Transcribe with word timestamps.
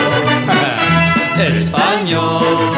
español 1.54 2.75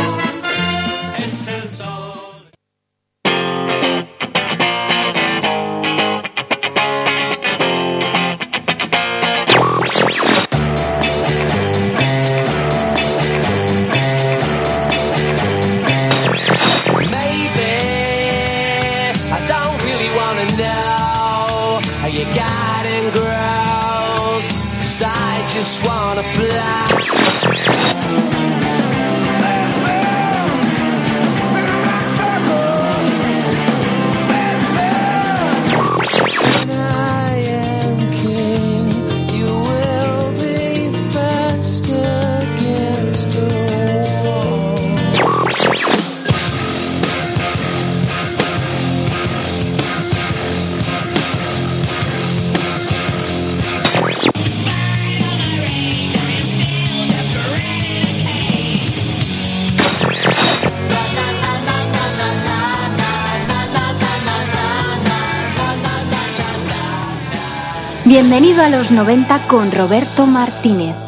Bienvenido 68.58 68.77
a 68.77 68.80
los 68.80 68.91
90 68.91 69.47
con 69.47 69.72
Roberto 69.72 70.25
Martínez. 70.25 71.06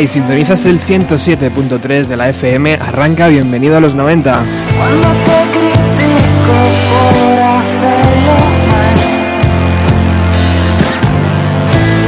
hay? 0.00 0.06
Sintonizas 0.08 0.66
el 0.66 0.80
107.3 0.80 2.06
de 2.06 2.16
la 2.16 2.28
FM. 2.30 2.74
Arranca, 2.74 3.28
bienvenido 3.28 3.76
a 3.76 3.80
los 3.80 3.94
90. 3.94 4.42
Cuando 4.76 5.08
te 5.08 5.42
critico 5.58 6.56
por 6.90 7.38
hacerlo 7.38 8.36
mal 8.70 8.96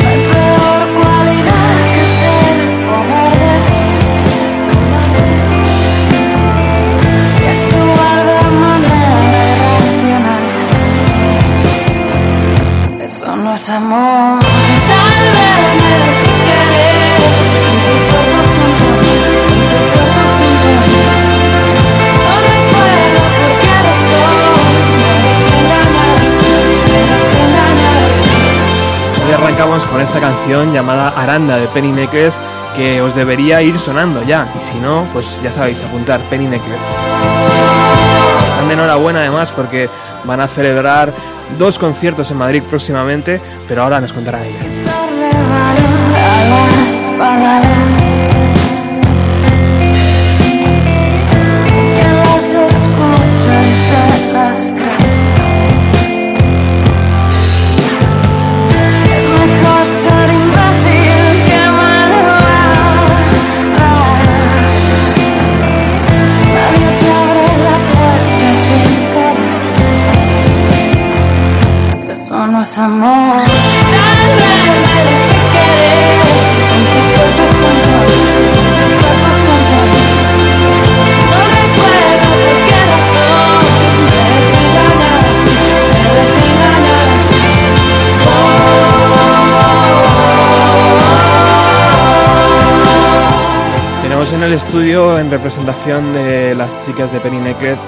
No 0.00 0.08
hay 0.08 0.20
peor 0.32 0.82
cualidad 1.00 1.76
que 1.92 2.04
ser 2.18 2.54
cobarde 2.88 3.56
Y 7.38 7.46
actuar 7.46 8.20
de 8.26 8.42
manera 8.60 9.12
irracional 10.08 10.44
Eso 13.00 13.28
no 13.36 13.54
es 13.54 13.70
amor 13.70 14.51
con 29.62 30.00
esta 30.00 30.18
canción 30.18 30.72
llamada 30.72 31.10
Aranda 31.10 31.56
de 31.56 31.68
Penny 31.68 31.92
Necklace 31.92 32.40
que 32.74 33.00
os 33.00 33.14
debería 33.14 33.62
ir 33.62 33.78
sonando 33.78 34.24
ya. 34.24 34.52
Y 34.56 34.60
si 34.60 34.76
no, 34.78 35.06
pues 35.12 35.40
ya 35.40 35.52
sabéis, 35.52 35.84
apuntar 35.84 36.20
Penny 36.28 36.46
Necklace. 36.46 36.82
Están 38.48 38.66
de 38.66 38.74
enhorabuena 38.74 39.20
además 39.20 39.52
porque 39.52 39.88
van 40.24 40.40
a 40.40 40.48
celebrar 40.48 41.14
dos 41.58 41.78
conciertos 41.78 42.28
en 42.32 42.38
Madrid 42.38 42.62
próximamente, 42.68 43.40
pero 43.68 43.84
ahora 43.84 44.00
nos 44.00 44.12
contará 44.12 44.44
ellas. 44.44 44.66
Así. 72.72 72.88
Tenemos 94.02 94.32
en 94.32 94.42
el 94.42 94.52
estudio, 94.54 95.18
en 95.18 95.30
representación 95.30 96.14
de 96.14 96.54
las 96.54 96.86
chicas 96.86 97.12
de 97.12 97.20
Penny 97.20 97.38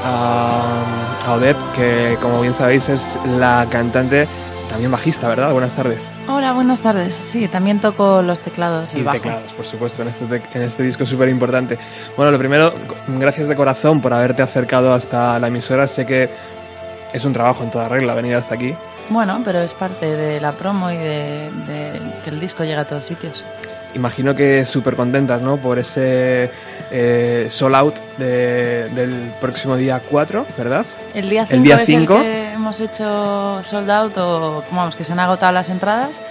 a, 0.05 1.17
a 1.25 1.33
Odette, 1.33 1.57
que 1.75 2.19
como 2.21 2.43
bien 2.43 2.53
sabéis 2.53 2.91
es 2.91 3.19
la 3.39 3.67
cantante, 3.71 4.29
también 4.75 4.91
bajista, 4.91 5.29
¿verdad? 5.29 5.53
Buenas 5.53 5.73
tardes. 5.73 6.01
Hola, 6.27 6.53
buenas 6.53 6.81
tardes. 6.81 7.15
Sí, 7.15 7.47
también 7.47 7.79
toco 7.79 8.23
los 8.23 8.41
teclados, 8.41 8.93
el 8.95 9.01
Y 9.01 9.03
bajo. 9.05 9.19
teclados, 9.19 9.53
por 9.53 9.65
supuesto, 9.65 10.03
en 10.03 10.09
este, 10.09 10.25
en 10.53 10.63
este 10.63 10.83
disco 10.83 11.07
súper 11.07 11.29
importante. 11.29 11.79
Bueno, 12.17 12.33
lo 12.33 12.39
primero, 12.41 12.75
gracias 13.07 13.47
de 13.47 13.55
corazón 13.55 14.01
por 14.01 14.13
haberte 14.13 14.43
acercado 14.43 14.93
hasta 14.93 15.39
la 15.39 15.47
emisora. 15.47 15.87
Sé 15.87 16.05
que 16.07 16.29
es 17.13 17.25
un 17.25 17.33
trabajo 17.33 17.63
en 17.63 17.71
toda 17.71 17.89
regla 17.89 18.15
venir 18.15 18.35
hasta 18.35 18.57
aquí. 18.57 18.75
Bueno, 19.11 19.41
pero 19.45 19.61
es 19.61 19.73
parte 19.75 20.07
de 20.17 20.41
la 20.41 20.51
promo 20.51 20.91
y 20.91 20.97
de, 20.97 21.51
de 21.69 22.01
que 22.25 22.31
el 22.31 22.41
disco 22.41 22.65
llegue 22.65 22.79
a 22.79 22.85
todos 22.85 23.05
sitios. 23.05 23.45
Imagino 23.95 24.35
que 24.35 24.65
súper 24.65 24.97
contentas, 24.97 25.41
¿no? 25.41 25.57
Por 25.57 25.79
ese 25.79 26.51
eh, 26.91 27.47
sold 27.49 27.77
out 27.77 27.95
de- 28.19 28.89
del 28.93 29.31
próximo 29.41 29.77
día 29.77 30.03
4, 30.11 30.45
¿verdad? 30.59 30.85
El 31.15 31.31
día 31.31 31.43
5 31.47 31.55
El 31.55 31.63
día 31.63 31.77
es 31.77 31.87
5. 31.87 32.15
Hemos 32.65 32.81
hecho 32.81 33.63
sold 33.63 33.91
out 33.91 34.17
o 34.17 34.65
vamos, 34.73 34.97
que 34.97 35.05
se 35.05 35.13
han 35.13 35.21
agotado 35.21 35.53
las 35.53 35.69
entradas. 35.69 36.23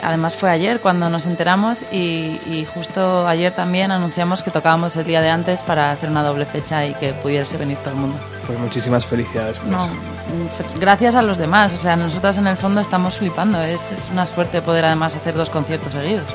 además 0.00 0.36
fue 0.36 0.48
ayer 0.48 0.78
cuando 0.80 1.08
nos 1.10 1.26
enteramos 1.26 1.84
y, 1.90 2.40
y 2.46 2.64
justo 2.72 3.26
ayer 3.26 3.52
también 3.52 3.90
anunciamos 3.90 4.44
que 4.44 4.52
tocábamos 4.52 4.94
el 4.96 5.04
día 5.04 5.20
de 5.20 5.30
antes 5.30 5.64
para 5.64 5.90
hacer 5.90 6.08
una 6.08 6.22
doble 6.22 6.46
fecha 6.46 6.86
y 6.86 6.94
que 6.94 7.12
pudiese 7.14 7.56
venir 7.56 7.78
todo 7.78 7.90
el 7.94 7.96
mundo. 8.00 8.16
Pues 8.46 8.56
muchísimas 8.60 9.04
felicidades 9.04 9.58
por 9.58 9.68
No, 9.70 9.78
eso. 9.78 9.88
mm, 9.92 10.78
gracias 10.80 11.16
a 11.16 11.22
los 11.22 11.36
demás, 11.36 11.72
o 11.72 11.76
sea, 11.76 11.96
nosotras 11.96 12.38
en 12.38 12.46
el 12.46 12.56
fondo 12.56 12.80
estamos 12.80 13.16
flipando, 13.16 13.60
es, 13.60 13.90
es 13.90 14.08
una 14.12 14.24
suerte 14.26 14.62
poder 14.62 14.84
además 14.84 15.16
hacer 15.16 15.34
dos 15.34 15.50
conciertos 15.50 15.92
seguidos. 15.92 16.26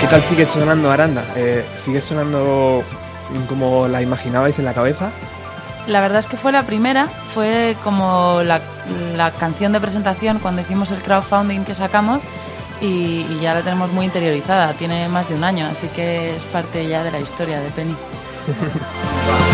¿Qué 0.00 0.06
tal 0.06 0.22
sigue 0.22 0.44
sonando 0.44 0.90
Aranda? 0.90 1.24
Eh, 1.34 1.64
¿Sigue 1.76 2.00
sonando 2.00 2.82
como 3.48 3.88
la 3.88 4.02
imaginabais 4.02 4.58
en 4.58 4.64
la 4.64 4.74
cabeza? 4.74 5.10
La 5.86 6.00
verdad 6.00 6.18
es 6.18 6.26
que 6.26 6.36
fue 6.36 6.52
la 6.52 6.62
primera, 6.62 7.08
fue 7.34 7.76
como 7.84 8.40
la, 8.42 8.60
la 9.14 9.30
canción 9.32 9.72
de 9.72 9.80
presentación 9.80 10.38
cuando 10.38 10.62
hicimos 10.62 10.90
el 10.90 11.02
crowdfunding 11.02 11.64
que 11.64 11.74
sacamos 11.74 12.24
y, 12.80 13.26
y 13.28 13.38
ya 13.42 13.54
la 13.54 13.62
tenemos 13.62 13.92
muy 13.92 14.06
interiorizada, 14.06 14.72
tiene 14.72 15.08
más 15.08 15.28
de 15.28 15.34
un 15.34 15.44
año, 15.44 15.66
así 15.66 15.88
que 15.88 16.36
es 16.36 16.44
parte 16.44 16.86
ya 16.88 17.02
de 17.04 17.10
la 17.10 17.20
historia 17.20 17.60
de 17.60 17.70
Penny. 17.70 17.94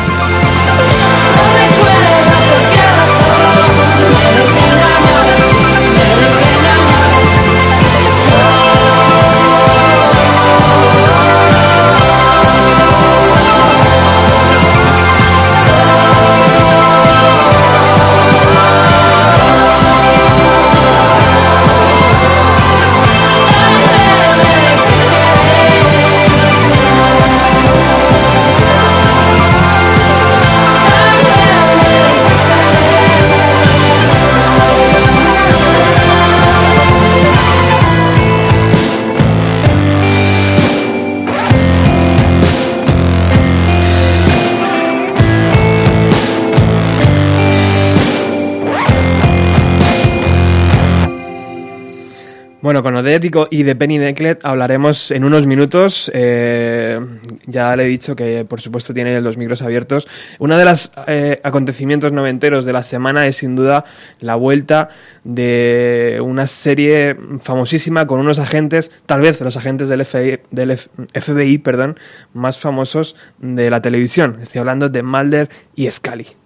Con 53.00 53.06
Odético 53.06 53.48
y 53.50 53.62
de 53.62 53.74
Penny 53.74 53.98
Necklet 53.98 54.44
hablaremos 54.44 55.10
en 55.10 55.24
unos 55.24 55.46
minutos. 55.46 56.10
Eh, 56.12 57.00
ya 57.46 57.74
le 57.74 57.84
he 57.84 57.86
dicho 57.86 58.14
que, 58.14 58.44
por 58.44 58.60
supuesto, 58.60 58.92
tiene 58.92 59.18
los 59.22 59.38
micros 59.38 59.62
abiertos. 59.62 60.06
Uno 60.38 60.58
de 60.58 60.66
los 60.66 60.92
eh, 61.06 61.40
acontecimientos 61.42 62.12
noventeros 62.12 62.66
de 62.66 62.74
la 62.74 62.82
semana 62.82 63.26
es, 63.26 63.36
sin 63.36 63.56
duda, 63.56 63.86
la 64.20 64.34
vuelta 64.34 64.90
de 65.24 66.20
una 66.22 66.46
serie 66.46 67.16
famosísima 67.42 68.06
con 68.06 68.20
unos 68.20 68.38
agentes, 68.38 68.92
tal 69.06 69.22
vez 69.22 69.40
los 69.40 69.56
agentes 69.56 69.88
del 69.88 70.04
FBI, 70.04 70.40
del 70.50 70.76
FBI 70.76 71.56
perdón, 71.56 71.98
más 72.34 72.58
famosos 72.58 73.16
de 73.38 73.70
la 73.70 73.80
televisión. 73.80 74.40
Estoy 74.42 74.58
hablando 74.58 74.90
de 74.90 75.02
Mulder 75.02 75.48
y 75.74 75.90
Scully. 75.90 76.39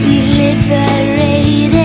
Be 0.00 0.20
liberated. 0.38 1.81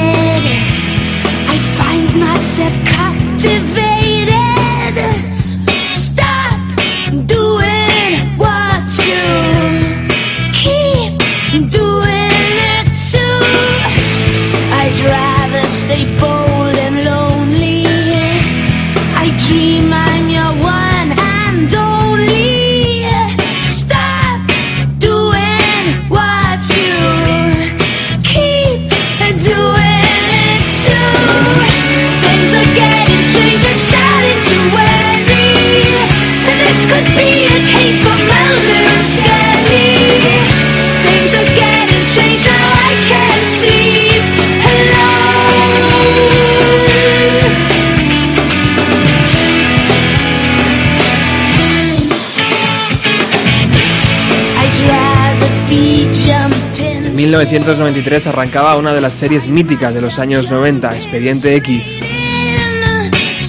1993 57.45 58.25
arrancaba 58.27 58.75
una 58.77 58.93
de 58.93 59.01
las 59.01 59.13
series 59.13 59.47
míticas 59.47 59.93
de 59.93 60.01
los 60.01 60.17
años 60.17 60.49
90, 60.49 60.89
Expediente 60.95 61.53
X, 61.57 61.99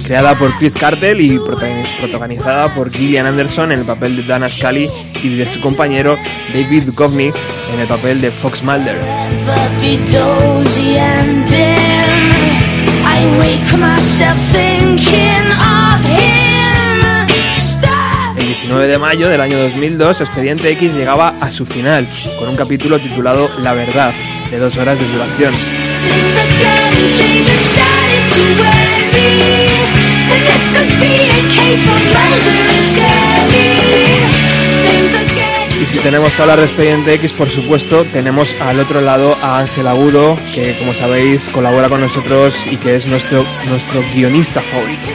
creada 0.05 0.35
por 0.35 0.55
Chris 0.59 0.73
Cartel 0.75 1.19
y 1.21 1.39
prota- 1.39 1.65
protagonizada 1.99 2.67
por 2.75 2.91
Gillian 2.91 3.25
Anderson 3.25 3.71
en 3.71 3.79
el 3.79 3.85
papel 3.85 4.15
de 4.15 4.23
Dana 4.23 4.47
Scully 4.47 4.89
y 5.23 5.29
de 5.35 5.45
su 5.47 5.59
compañero 5.59 6.17
David 6.53 6.83
Duchovny 6.83 7.31
en 7.73 7.79
el 7.79 7.87
papel 7.87 8.21
de 8.21 8.29
Fox 8.29 8.61
Mulder. 8.63 8.99
9 18.69 18.87
de 18.87 18.99
mayo 18.99 19.29
del 19.29 19.41
año 19.41 19.57
2002, 19.57 20.21
Expediente 20.21 20.69
X 20.69 20.93
llegaba 20.93 21.33
a 21.41 21.49
su 21.49 21.65
final, 21.65 22.07
con 22.37 22.49
un 22.49 22.55
capítulo 22.55 22.99
titulado 22.99 23.49
La 23.63 23.73
Verdad, 23.73 24.13
de 24.51 24.59
dos 24.59 24.77
horas 24.77 24.99
de 24.99 25.07
duración. 25.07 25.55
Y 35.81 35.85
si 35.85 35.97
tenemos 35.99 36.31
que 36.33 36.41
hablar 36.43 36.59
de 36.59 36.65
Expediente 36.65 37.13
X, 37.15 37.33
por 37.33 37.49
supuesto, 37.49 38.05
tenemos 38.13 38.55
al 38.61 38.79
otro 38.79 39.01
lado 39.01 39.35
a 39.41 39.57
Ángel 39.61 39.87
Agudo, 39.87 40.35
que 40.53 40.77
como 40.77 40.93
sabéis 40.93 41.49
colabora 41.49 41.89
con 41.89 42.01
nosotros 42.01 42.67
y 42.69 42.77
que 42.77 42.95
es 42.95 43.07
nuestro, 43.07 43.43
nuestro 43.67 44.03
guionista 44.13 44.61
favorito. 44.61 45.09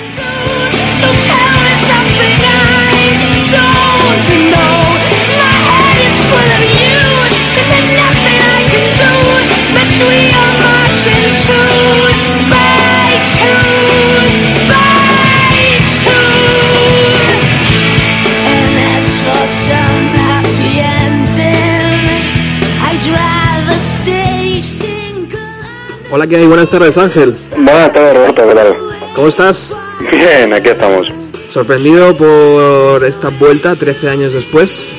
Hola, 26.11 26.28
¿qué 26.28 26.37
hay? 26.37 26.47
Buenas 26.47 26.71
tardes, 26.71 26.97
Ángel. 26.97 27.35
Buenas 27.56 27.92
tardes, 27.92 28.14
Roberto, 28.14 28.49
¿qué 28.49 28.54
tal? 28.54 28.76
¿Cómo 29.16 29.28
estás? 29.28 29.76
Bien, 30.12 30.52
aquí 30.52 30.68
estamos. 30.68 31.24
¿Sorprendido 31.55 32.17
por 32.17 33.05
esta 33.05 33.29
vuelta 33.29 33.77
13 33.77 34.11
años 34.11 34.33
después? 34.33 34.93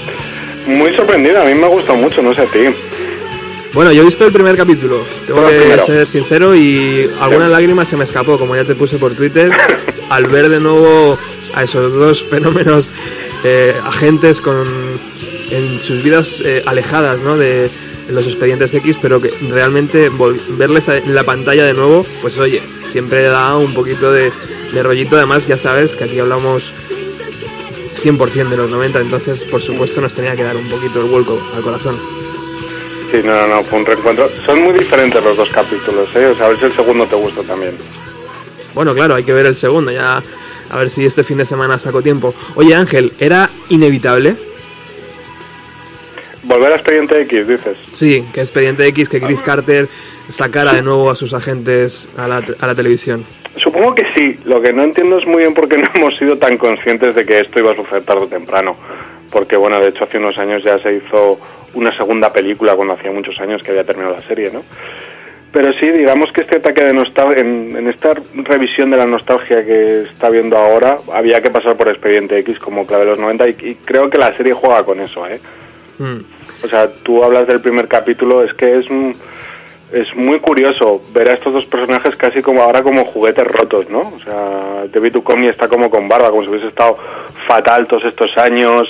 Muy 0.66 0.96
sorprendido, 0.96 1.42
a 1.42 1.44
mí 1.44 1.54
me 1.54 1.68
gusta 1.68 1.92
mucho, 1.92 2.22
no 2.22 2.34
sé 2.34 2.44
a 2.44 2.46
ti. 2.46 2.60
Bueno, 3.74 3.92
yo 3.92 4.04
he 4.04 4.06
visto 4.06 4.26
el 4.26 4.32
primer 4.32 4.56
capítulo, 4.56 5.06
tengo 5.28 5.46
que 5.50 5.54
primero. 5.54 5.86
ser 5.86 6.08
sincero 6.08 6.56
y 6.56 7.12
alguna 7.20 7.50
lágrima 7.50 7.84
se 7.84 7.98
me 7.98 8.06
escapó, 8.06 8.38
como 8.38 8.56
ya 8.56 8.64
te 8.64 8.74
puse 8.74 8.98
por 8.98 9.14
Twitter, 9.16 9.52
al 10.10 10.28
ver 10.28 10.48
de 10.48 10.62
nuevo 10.62 11.18
a 11.56 11.64
esos 11.64 11.94
dos 11.94 12.24
fenómenos 12.24 12.90
eh, 13.44 13.76
agentes 13.84 14.40
con 14.40 14.66
en 15.52 15.82
sus 15.82 16.04
vidas 16.04 16.42
eh, 16.46 16.64
alejadas 16.66 17.20
¿no? 17.20 17.36
de 17.36 17.70
los 18.10 18.26
expedientes 18.28 18.74
X, 18.74 18.98
pero 19.02 19.20
que 19.22 19.30
realmente 19.50 20.10
verles 20.58 20.88
en 20.88 21.16
la 21.16 21.24
pantalla 21.24 21.66
de 21.66 21.74
nuevo, 21.74 22.06
pues 22.22 22.38
oye, 22.38 22.62
siempre 22.88 23.24
da 23.24 23.58
un 23.58 23.74
poquito 23.74 24.12
de, 24.12 24.32
de 24.74 24.84
rollito. 24.84 25.16
Además, 25.18 25.48
ya 25.48 25.58
sabes 25.58 25.96
que 25.96 26.04
aquí 26.04 26.20
hablamos 26.20 26.72
100% 28.04 28.50
de 28.50 28.58
los 28.58 28.70
90, 28.70 29.02
entonces 29.02 29.44
por 29.46 29.62
supuesto 29.62 30.02
nos 30.02 30.14
tenía 30.14 30.36
que 30.36 30.44
dar 30.44 30.56
un 30.56 30.70
poquito 30.70 31.02
el 31.02 31.10
vuelco 31.10 31.40
al 31.56 31.64
corazón. 31.64 31.98
Sí, 33.12 33.18
no, 33.24 33.36
no, 33.36 33.48
no, 33.48 33.64
fue 33.64 33.80
un 33.80 33.86
reencuentro. 33.86 34.30
Son 34.46 34.62
muy 34.62 34.74
diferentes 34.74 35.24
los 35.24 35.38
dos 35.38 35.50
capítulos, 35.50 36.10
¿eh? 36.16 36.28
O 36.28 36.36
sea, 36.36 36.48
a 36.48 36.50
ver 36.50 36.60
si 36.60 36.66
el 36.66 36.74
segundo 36.74 37.06
te 37.06 37.16
gusta 37.16 37.42
también. 37.44 37.76
Bueno, 38.74 38.94
claro, 38.94 39.16
hay 39.16 39.24
que 39.24 39.34
ver 39.34 39.46
el 39.46 39.56
segundo, 39.56 39.92
ya 39.92 40.22
a 40.70 40.78
ver 40.78 40.90
si 40.90 41.06
este 41.06 41.24
fin 41.24 41.38
de 41.38 41.46
semana 41.46 41.80
saco 41.80 42.02
tiempo. 42.02 42.34
Oye 42.56 42.76
Ángel, 42.76 43.12
¿era 43.20 43.50
inevitable? 43.70 44.36
Volver 46.46 46.72
a 46.72 46.75
Expediente 46.75 47.22
X, 47.22 47.48
dices. 47.48 47.78
Sí, 47.92 48.24
que 48.34 48.42
Expediente 48.42 48.86
X, 48.88 49.10
que 49.10 49.20
Chris 49.20 49.42
Carter 49.42 49.88
sacara 50.30 50.74
de 50.74 50.82
nuevo 50.82 51.10
a 51.10 51.16
sus 51.16 51.34
agentes 51.34 52.10
a 52.18 52.28
la, 52.28 52.44
a 52.60 52.68
la 52.68 52.75
televisión. 52.75 53.25
Supongo 53.58 53.96
que 53.96 54.06
sí. 54.14 54.38
Lo 54.46 54.62
que 54.62 54.74
no 54.74 54.84
entiendo 54.84 55.18
es 55.18 55.25
muy 55.25 55.38
bien 55.38 55.54
por 55.54 55.68
qué 55.68 55.78
no 55.78 55.90
hemos 55.96 56.18
sido 56.18 56.38
tan 56.38 56.58
conscientes 56.58 57.16
de 57.16 57.25
que 57.25 57.40
esto 57.40 57.60
iba 57.60 57.72
a 57.72 57.75
suceder 57.75 58.04
tarde 58.04 58.24
o 58.24 58.28
temprano. 58.28 58.75
Porque, 59.32 59.56
bueno, 59.56 59.80
de 59.80 59.90
hecho 59.90 60.04
hace 60.04 60.18
unos 60.18 60.38
años 60.38 60.64
ya 60.64 60.78
se 60.78 60.94
hizo 60.94 61.40
una 61.74 61.96
segunda 61.98 62.32
película 62.32 62.75
cuando 62.75 62.94
hacía 62.94 63.12
muchos 63.12 63.40
años 63.42 63.62
que 63.64 63.72
había 63.72 63.84
terminado 63.84 64.16
la 64.16 64.28
serie, 64.28 64.52
¿no? 64.52 64.64
Pero 65.52 65.72
sí, 65.80 65.90
digamos 65.90 66.32
que 66.34 66.42
este 66.42 66.58
ataque 66.58 66.84
de 66.84 66.94
nostalgia, 66.94 67.42
en, 67.42 67.75
en 67.78 67.88
esta 67.88 68.14
revisión 68.34 68.92
de 68.92 68.98
la 68.98 69.06
nostalgia 69.06 69.66
que 69.66 70.02
está 70.02 70.30
viendo 70.30 70.58
ahora, 70.58 70.98
había 71.14 71.42
que 71.42 71.50
pasar 71.50 71.75
por 71.78 71.88
Expediente 71.88 72.38
X 72.40 72.60
como 72.60 72.86
clave 72.86 73.06
de 73.06 73.12
los 73.12 73.20
90 73.20 73.48
y, 73.48 73.56
y 73.64 73.75
creo 73.75 74.10
que 74.10 74.18
la 74.18 74.34
serie 74.34 74.54
juega 74.54 74.84
con 74.84 75.00
eso, 75.00 75.25
¿eh? 75.28 75.40
Mm. 75.98 76.20
O 76.64 76.68
sea, 76.68 76.94
tú 76.94 77.24
hablas 77.24 77.48
del 77.48 77.62
primer 77.62 77.88
capítulo, 77.88 78.44
es 78.44 78.54
que 78.54 78.78
es 78.78 78.90
un- 78.90 79.16
es 79.94 80.14
muy 80.16 80.40
curioso 80.40 81.02
ver 81.14 81.30
a 81.30 81.34
estos 81.34 81.54
dos 81.54 81.66
personajes 81.68 82.16
casi 82.16 82.42
como 82.42 82.62
ahora 82.64 82.82
como 82.84 83.06
juguetes 83.06 83.46
rotos, 83.48 83.90
¿no? 83.90 84.00
O 84.16 84.20
sea, 84.24 84.86
David 84.92 85.14
Duchovny 85.14 85.48
está 85.48 85.68
como 85.68 85.90
con 85.90 86.10
barba, 86.10 86.30
como 86.32 86.42
si 86.44 86.50
hubiese 86.50 86.68
estado 86.68 86.98
fatal 87.48 87.88
todos 87.88 88.04
estos 88.06 88.36
años. 88.38 88.88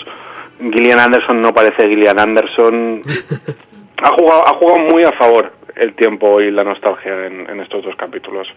Gillian 0.60 1.00
Anderson 1.00 1.42
no 1.42 1.54
parece 1.54 1.88
Gillian 1.88 2.18
Anderson. 2.20 3.02
ha 4.02 4.10
jugado, 4.12 4.48
ha 4.48 4.54
jugado 4.54 4.80
muy 4.90 5.04
a 5.04 5.12
favor 5.12 5.52
el 5.76 5.94
tiempo 5.96 6.40
y 6.40 6.50
la 6.50 6.64
nostalgia 6.64 7.26
en, 7.28 7.50
en 7.50 7.60
estos 7.60 7.84
dos 7.84 7.96
capítulos. 7.98 8.48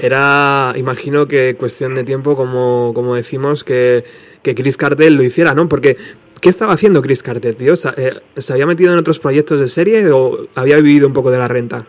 Era, 0.00 0.72
imagino 0.76 1.26
que 1.26 1.56
cuestión 1.58 1.96
de 1.96 2.04
tiempo, 2.04 2.36
como, 2.36 2.92
como 2.94 3.16
decimos, 3.16 3.64
que, 3.64 4.04
que 4.42 4.54
Chris 4.54 4.76
Carter 4.76 5.10
lo 5.10 5.24
hiciera, 5.24 5.54
¿no? 5.54 5.68
Porque, 5.68 5.96
¿qué 6.40 6.48
estaba 6.48 6.72
haciendo 6.72 7.02
Chris 7.02 7.22
Carter, 7.22 7.56
tío? 7.56 7.76
¿Se, 7.76 7.88
eh, 7.90 8.12
¿se 8.36 8.52
había 8.52 8.66
metido 8.66 8.92
en 8.92 8.98
otros 8.98 9.18
proyectos 9.18 9.60
de 9.60 9.68
serie 9.68 10.10
o 10.10 10.48
había 10.54 10.76
vivido 10.76 11.06
un 11.06 11.14
poco 11.14 11.30
de 11.30 11.38
la 11.38 11.48
renta? 11.48 11.84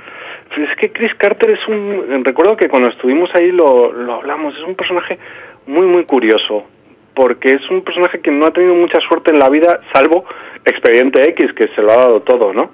Pues 0.48 0.70
es 0.70 0.78
que 0.78 0.92
Chris 0.92 1.14
Carter 1.18 1.52
es 1.52 1.68
un... 1.68 2.24
Recuerdo 2.24 2.58
que 2.58 2.68
cuando 2.68 2.90
estuvimos 2.90 3.30
ahí 3.36 3.52
lo, 3.52 3.92
lo 3.92 4.16
hablamos, 4.16 4.56
es 4.56 4.64
un 4.64 4.76
personaje 4.76 5.18
muy, 5.68 5.86
muy 5.86 6.06
curioso, 6.06 6.66
porque 7.14 7.52
es 7.52 7.70
un 7.70 7.84
personaje 7.84 8.20
que 8.20 8.32
no 8.32 8.48
ha 8.48 8.52
tenido 8.52 8.74
mucha 8.74 9.00
suerte 9.08 9.32
en 9.32 9.40
la 9.40 9.50
vida, 9.50 9.82
salvo 9.94 10.26
Expediente 10.66 11.24
X, 11.30 11.54
que 11.54 11.68
se 11.70 11.82
lo 11.82 11.92
ha 11.92 11.98
dado 11.98 12.22
todo, 12.22 12.54
¿no? 12.54 12.72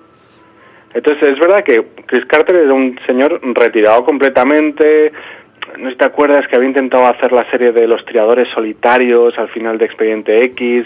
Entonces 0.93 1.27
es 1.27 1.39
verdad 1.39 1.63
que 1.63 1.85
Chris 2.05 2.25
Carter 2.25 2.55
era 2.55 2.73
un 2.73 2.97
señor 3.05 3.41
retirado 3.53 4.05
completamente, 4.05 5.11
no 5.77 5.89
si 5.89 5.97
te 5.97 6.05
acuerdas 6.05 6.47
que 6.47 6.55
había 6.55 6.69
intentado 6.69 7.05
hacer 7.05 7.33
la 7.33 7.49
serie 7.51 7.73
de 7.73 7.85
los 7.85 8.03
triadores 8.05 8.47
solitarios 8.53 9.37
al 9.37 9.49
final 9.49 9.77
de 9.77 9.85
Expediente 9.85 10.43
X, 10.45 10.85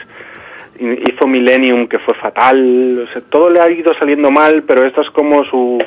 hizo 0.80 1.28
Millennium 1.28 1.88
que 1.88 2.00
fue 2.00 2.14
fatal, 2.16 3.00
o 3.04 3.08
sea, 3.12 3.22
todo 3.30 3.50
le 3.50 3.60
ha 3.60 3.70
ido 3.70 3.94
saliendo 3.94 4.32
mal, 4.32 4.64
pero 4.64 4.86
esto 4.86 5.02
es 5.02 5.10
como 5.12 5.44
su 5.46 5.80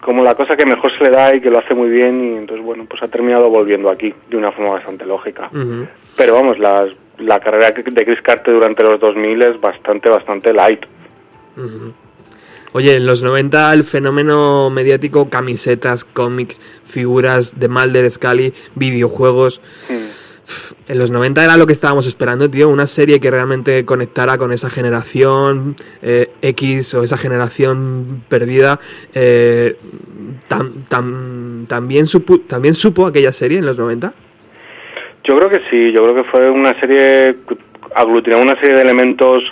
como 0.00 0.22
la 0.22 0.34
cosa 0.34 0.56
que 0.56 0.64
mejor 0.64 0.90
se 0.96 1.04
le 1.04 1.10
da 1.10 1.34
y 1.34 1.40
que 1.40 1.50
lo 1.50 1.58
hace 1.58 1.74
muy 1.74 1.90
bien 1.90 2.24
y 2.24 2.38
entonces 2.38 2.64
bueno, 2.64 2.86
pues 2.88 3.02
ha 3.02 3.08
terminado 3.08 3.50
volviendo 3.50 3.90
aquí 3.90 4.14
de 4.30 4.36
una 4.36 4.50
forma 4.50 4.72
bastante 4.72 5.04
lógica. 5.04 5.50
Pero 6.16 6.34
vamos, 6.34 6.58
la, 6.58 6.86
la 7.18 7.38
carrera 7.38 7.70
de 7.70 8.04
Chris 8.04 8.22
Carter 8.22 8.54
durante 8.54 8.82
los 8.82 8.98
2000 8.98 9.42
es 9.42 9.60
bastante, 9.60 10.08
bastante 10.08 10.52
light. 10.54 10.86
Oye, 12.72 12.94
en 12.96 13.04
los 13.04 13.22
90 13.22 13.72
el 13.74 13.84
fenómeno 13.84 14.70
mediático, 14.70 15.28
camisetas, 15.28 16.04
cómics, 16.04 16.60
figuras 16.84 17.58
de 17.58 17.68
Mulder, 17.68 18.08
Scully, 18.10 18.54
videojuegos. 18.76 19.60
En 20.88 20.98
los 20.98 21.10
90 21.10 21.44
era 21.44 21.56
lo 21.56 21.66
que 21.66 21.72
estábamos 21.72 22.06
esperando, 22.06 22.50
tío, 22.50 22.68
una 22.68 22.86
serie 22.86 23.20
que 23.20 23.30
realmente 23.30 23.84
conectara 23.84 24.38
con 24.38 24.52
esa 24.52 24.70
generación 24.70 25.76
eh, 26.02 26.30
X 26.42 26.94
o 26.94 27.02
esa 27.02 27.16
generación 27.16 28.22
perdida. 28.28 28.78
Eh, 29.14 29.76
tam- 30.48 30.84
tam- 30.88 31.66
también, 31.68 32.06
supo, 32.06 32.40
¿También 32.40 32.74
supo 32.74 33.06
aquella 33.06 33.32
serie 33.32 33.58
en 33.58 33.66
los 33.66 33.78
90? 33.78 34.12
Yo 35.24 35.36
creo 35.36 35.48
que 35.50 35.60
sí, 35.70 35.92
yo 35.92 36.02
creo 36.02 36.14
que 36.14 36.24
fue 36.24 36.48
una 36.50 36.78
serie, 36.80 37.36
aglutinó 37.94 38.38
una 38.40 38.58
serie 38.60 38.76
de 38.76 38.82
elementos 38.82 39.42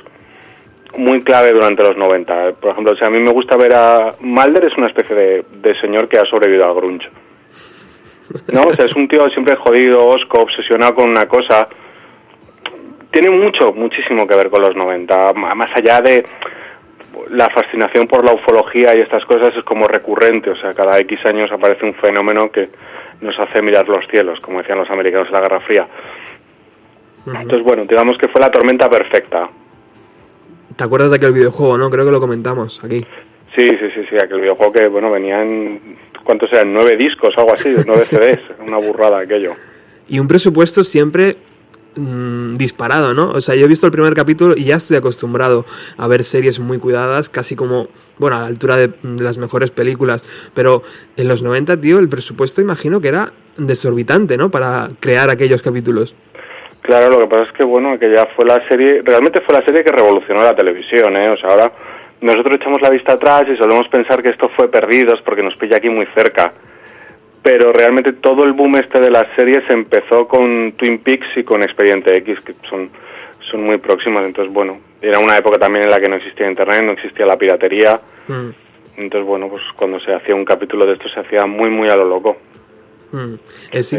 muy 0.97 1.21
clave 1.21 1.53
durante 1.53 1.83
los 1.83 1.97
90. 1.97 2.53
Por 2.61 2.71
ejemplo, 2.73 2.95
a 3.01 3.11
mí 3.11 3.21
me 3.21 3.31
gusta 3.31 3.57
ver 3.57 3.75
a... 3.77 4.15
Mulder 4.21 4.65
es 4.67 4.77
una 4.77 4.87
especie 4.89 5.15
de, 5.15 5.45
de 5.63 5.81
señor 5.81 6.09
que 6.09 6.19
ha 6.19 6.25
sobrevivido 6.25 6.67
al 6.67 6.75
grunge. 6.75 7.09
¿No? 8.53 8.63
O 8.63 8.75
sea, 8.75 8.85
es 8.87 8.95
un 8.95 9.09
tío 9.09 9.29
siempre 9.31 9.57
jodido, 9.57 10.07
osco, 10.07 10.43
obsesionado 10.43 10.95
con 10.95 11.11
una 11.11 11.27
cosa. 11.27 11.69
Tiene 13.11 13.31
mucho, 13.31 13.73
muchísimo 13.73 14.27
que 14.27 14.37
ver 14.37 14.51
con 14.51 14.63
los 14.63 14.77
90. 14.77 15.33
Ma- 15.35 15.55
Más 15.55 15.71
allá 15.75 16.01
de 16.01 16.25
la 17.31 17.49
fascinación 17.51 18.07
por 18.07 18.25
la 18.25 18.35
ufología 18.35 18.95
y 18.95 19.01
estas 19.01 19.25
cosas 19.25 19.55
es 19.57 19.65
como 19.65 19.89
recurrente. 19.89 20.51
O 20.51 20.57
sea, 20.57 20.73
cada 20.75 20.99
X 20.99 21.19
años 21.27 21.51
aparece 21.51 21.85
un 21.87 21.95
fenómeno 21.95 22.51
que 22.51 22.69
nos 23.21 23.39
hace 23.39 23.63
mirar 23.63 23.89
los 23.89 24.07
cielos, 24.11 24.39
como 24.41 24.59
decían 24.59 24.79
los 24.79 24.91
americanos 24.91 25.27
en 25.29 25.35
la 25.35 25.41
Guerra 25.41 25.61
Fría. 25.61 25.87
Entonces, 27.27 27.63
bueno, 27.65 27.85
digamos 27.85 28.17
que 28.19 28.29
fue 28.29 28.41
la 28.41 28.51
tormenta 28.51 28.89
perfecta. 28.89 29.49
¿Te 30.77 30.85
acuerdas 30.85 31.11
de 31.11 31.17
aquel 31.17 31.33
videojuego, 31.33 31.77
no? 31.77 31.91
Creo 31.91 32.05
que 32.05 32.13
lo 32.13 32.21
comentamos 32.21 32.83
aquí. 32.85 33.05
Sí, 33.55 33.65
sí, 33.67 33.91
sí, 33.95 34.01
sí, 34.09 34.17
aquel 34.17 34.41
videojuego 34.41 34.73
que, 34.73 34.89
bueno, 34.89 35.11
venía 35.11 35.43
en, 35.43 35.97
¿cuántos 36.25 36.53
eran? 36.53 36.73
Nueve 36.73 36.97
discos 36.97 37.37
algo 37.37 37.53
así, 37.53 37.75
nueve 37.87 38.03
Sí. 38.03 38.17
CDs, 38.17 38.41
una 38.67 38.77
burrada 38.79 39.21
aquello. 39.21 39.53
Y 40.09 40.19
un 40.19 40.29
presupuesto 40.29 40.85
siempre 40.85 41.37
mm, 41.97 42.55
disparado, 42.55 43.15
¿no? 43.15 43.31
O 43.31 43.41
sea, 43.41 43.55
yo 43.55 43.65
he 43.65 43.69
visto 43.69 43.87
el 43.87 43.93
primer 43.93 44.15
capítulo 44.15 44.55
y 44.57 44.65
ya 44.65 44.77
estoy 44.77 44.97
acostumbrado 44.97 45.65
a 45.97 46.07
ver 46.09 46.23
series 46.25 46.61
muy 46.61 46.79
cuidadas, 46.79 47.29
casi 47.29 47.57
como, 47.57 47.89
bueno, 48.19 48.37
a 48.37 48.41
la 48.41 48.47
altura 48.47 48.77
de 48.77 48.89
mm, 48.89 49.19
las 49.21 49.39
mejores 49.39 49.71
películas. 49.71 50.51
Pero 50.55 50.83
en 51.17 51.29
los 51.29 51.43
90, 51.43 51.81
tío, 51.81 51.99
el 51.99 52.09
presupuesto 52.09 52.61
imagino 52.61 53.01
que 53.01 53.09
era 53.09 53.33
desorbitante, 53.57 54.37
¿no? 54.37 54.51
Para 54.51 54.89
crear 55.01 55.31
aquellos 55.31 55.63
capítulos. 55.63 56.15
Claro, 56.83 57.11
lo 57.11 57.19
que 57.21 57.27
pasa 57.27 57.43
es 57.43 57.53
que, 57.53 57.65
bueno, 57.65 57.93
aquella 57.93 58.27
fue 58.35 58.47
la 58.47 58.67
serie, 58.69 59.03
realmente 59.05 59.41
fue 59.43 59.55
la 59.59 59.65
serie 59.65 59.85
que 59.85 59.93
revolucionó 59.93 60.43
la 60.43 60.55
televisión, 60.57 61.17
¿eh? 61.17 61.29
O 61.29 61.37
sea, 61.37 61.51
ahora 61.51 61.73
nosotros 62.21 62.57
echamos 62.57 62.81
la 62.83 62.91
vista 62.91 63.13
atrás 63.13 63.45
y 63.53 63.57
solemos 63.57 63.89
pensar 63.89 64.23
que 64.23 64.31
esto 64.31 64.49
fue 64.51 64.71
Perdidos 64.71 65.21
porque 65.23 65.43
nos 65.43 65.57
pilla 65.57 65.77
aquí 65.77 65.89
muy 65.89 66.07
cerca. 66.15 66.53
Pero 67.43 67.73
realmente 67.73 68.13
todo 68.13 68.45
el 68.45 68.53
boom 68.53 68.77
este 68.77 69.01
de 69.01 69.11
las 69.11 69.25
series 69.37 69.63
empezó 69.71 70.27
con 70.27 70.73
Twin 70.73 70.99
Peaks 70.99 71.29
y 71.37 71.45
con 71.45 71.63
Expediente 71.63 72.15
X, 72.19 72.41
que 72.41 72.53
son, 72.69 72.91
son 73.51 73.65
muy 73.65 73.79
próximas. 73.79 74.27
Entonces, 74.27 74.53
bueno, 74.53 74.79
era 75.01 75.19
una 75.21 75.37
época 75.37 75.59
también 75.59 75.85
en 75.85 75.91
la 75.91 76.01
que 76.01 76.09
no 76.09 76.17
existía 76.17 76.51
Internet, 76.51 76.83
no 76.83 76.93
existía 76.93 77.25
la 77.25 77.39
piratería. 77.39 78.01
Mm, 78.27 78.51
Entonces, 78.99 79.27
bueno, 79.27 79.49
pues 79.49 79.63
cuando 79.77 80.01
se 80.01 80.13
hacía 80.13 80.35
un 80.35 80.45
capítulo 80.45 80.85
de 80.85 80.95
esto 80.95 81.09
se 81.09 81.21
hacía 81.21 81.47
muy, 81.47 81.71
muy 81.71 81.89
a 81.89 81.95
lo 81.97 82.05
loco. 82.05 82.37
Mm. 83.13 83.35
Es, 83.73 83.97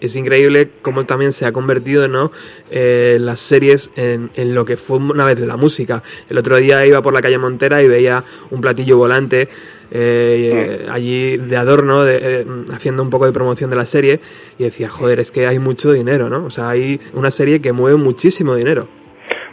es 0.00 0.16
increíble 0.16 0.68
cómo 0.82 1.04
también 1.04 1.32
se 1.32 1.46
ha 1.46 1.52
convertido, 1.52 2.08
¿no? 2.08 2.30
Eh, 2.70 3.18
las 3.20 3.40
series 3.40 3.90
en, 3.96 4.30
en 4.34 4.54
lo 4.54 4.64
que 4.64 4.76
fue 4.76 4.98
una 4.98 5.24
vez 5.24 5.38
la 5.40 5.56
música. 5.56 6.02
El 6.28 6.38
otro 6.38 6.56
día 6.56 6.86
iba 6.86 7.02
por 7.02 7.12
la 7.12 7.20
calle 7.20 7.38
Montera 7.38 7.82
y 7.82 7.88
veía 7.88 8.22
un 8.50 8.60
platillo 8.60 8.96
volante 8.96 9.48
eh, 9.90 10.82
eh, 10.82 10.86
allí 10.90 11.38
de 11.38 11.56
adorno, 11.56 12.04
de, 12.04 12.18
eh, 12.22 12.46
haciendo 12.72 13.02
un 13.02 13.10
poco 13.10 13.26
de 13.26 13.32
promoción 13.32 13.70
de 13.70 13.76
la 13.76 13.86
serie, 13.86 14.20
y 14.58 14.64
decía, 14.64 14.88
joder, 14.88 15.18
es 15.18 15.32
que 15.32 15.46
hay 15.46 15.58
mucho 15.58 15.92
dinero, 15.92 16.28
¿no? 16.28 16.44
O 16.44 16.50
sea, 16.50 16.68
hay 16.68 17.00
una 17.14 17.30
serie 17.30 17.60
que 17.60 17.72
mueve 17.72 17.96
muchísimo 17.96 18.54
dinero. 18.54 18.86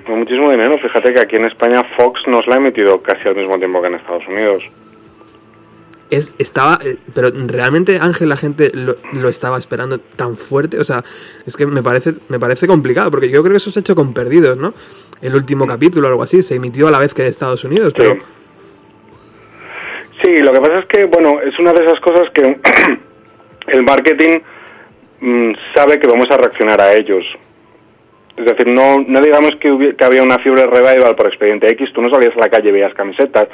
Muchísimo 0.08 0.52
dinero. 0.52 0.78
Fíjate 0.78 1.14
que 1.14 1.20
aquí 1.20 1.36
en 1.38 1.46
España 1.46 1.84
Fox 1.98 2.22
nos 2.28 2.46
la 2.48 2.56
ha 2.56 2.58
emitido 2.58 3.02
casi 3.02 3.28
al 3.28 3.36
mismo 3.36 3.58
tiempo 3.58 3.82
que 3.82 3.88
en 3.88 3.96
Estados 3.96 4.28
Unidos. 4.28 4.64
Es, 6.16 6.36
estaba, 6.40 6.80
eh, 6.84 6.98
pero 7.14 7.30
realmente 7.48 7.98
Ángel 8.00 8.30
la 8.30 8.38
gente 8.38 8.72
lo, 8.74 8.96
lo 9.14 9.28
estaba 9.30 9.58
esperando 9.58 10.00
tan 10.00 10.38
fuerte, 10.38 10.80
o 10.80 10.84
sea, 10.84 11.04
es 11.46 11.56
que 11.58 11.66
me 11.66 11.82
parece, 11.84 12.14
me 12.30 12.40
parece 12.40 12.68
complicado, 12.68 13.12
porque 13.12 13.30
yo 13.30 13.42
creo 13.42 13.52
que 13.54 13.58
eso 13.58 13.72
se 13.72 13.80
ha 13.80 13.82
hecho 13.82 13.96
con 13.96 14.14
Perdidos, 14.14 14.58
¿no? 14.58 14.74
El 15.22 15.36
último 15.36 15.66
capítulo 15.68 16.08
o 16.08 16.12
algo 16.12 16.24
así, 16.24 16.42
se 16.42 16.56
emitió 16.56 16.88
a 16.88 16.92
la 16.92 17.00
vez 17.00 17.14
que 17.14 17.22
en 17.24 17.28
Estados 17.28 17.64
Unidos, 17.64 17.94
pero 17.96 18.18
Sí, 20.24 20.38
lo 20.38 20.54
que 20.54 20.60
pasa 20.62 20.80
es 20.80 20.86
que, 20.86 21.06
bueno, 21.06 21.40
es 21.42 21.58
una 21.60 21.74
de 21.74 21.86
esas 21.86 22.00
cosas 22.00 22.30
que 22.34 22.42
el 23.68 23.84
marketing 23.84 24.40
mm, 25.20 25.52
sabe 25.76 26.00
que 26.00 26.08
vamos 26.08 26.28
a 26.32 26.38
reaccionar 26.38 26.80
a 26.82 26.94
ellos. 26.94 27.24
Es 28.38 28.46
decir, 28.46 28.68
no, 28.68 29.00
no 29.08 29.22
digamos 29.22 29.52
que, 29.60 29.70
hubi- 29.70 29.96
que 29.96 30.04
había 30.06 30.24
una 30.24 30.40
fiebre 30.40 30.66
revival 30.66 31.16
por 31.16 31.28
Expediente 31.28 31.70
X, 31.72 31.90
tú 31.94 32.02
no 32.02 32.10
salías 32.10 32.36
a 32.36 32.40
la 32.40 32.50
calle 32.50 32.70
y 32.70 32.72
veías 32.72 32.94
camisetas 32.94 33.48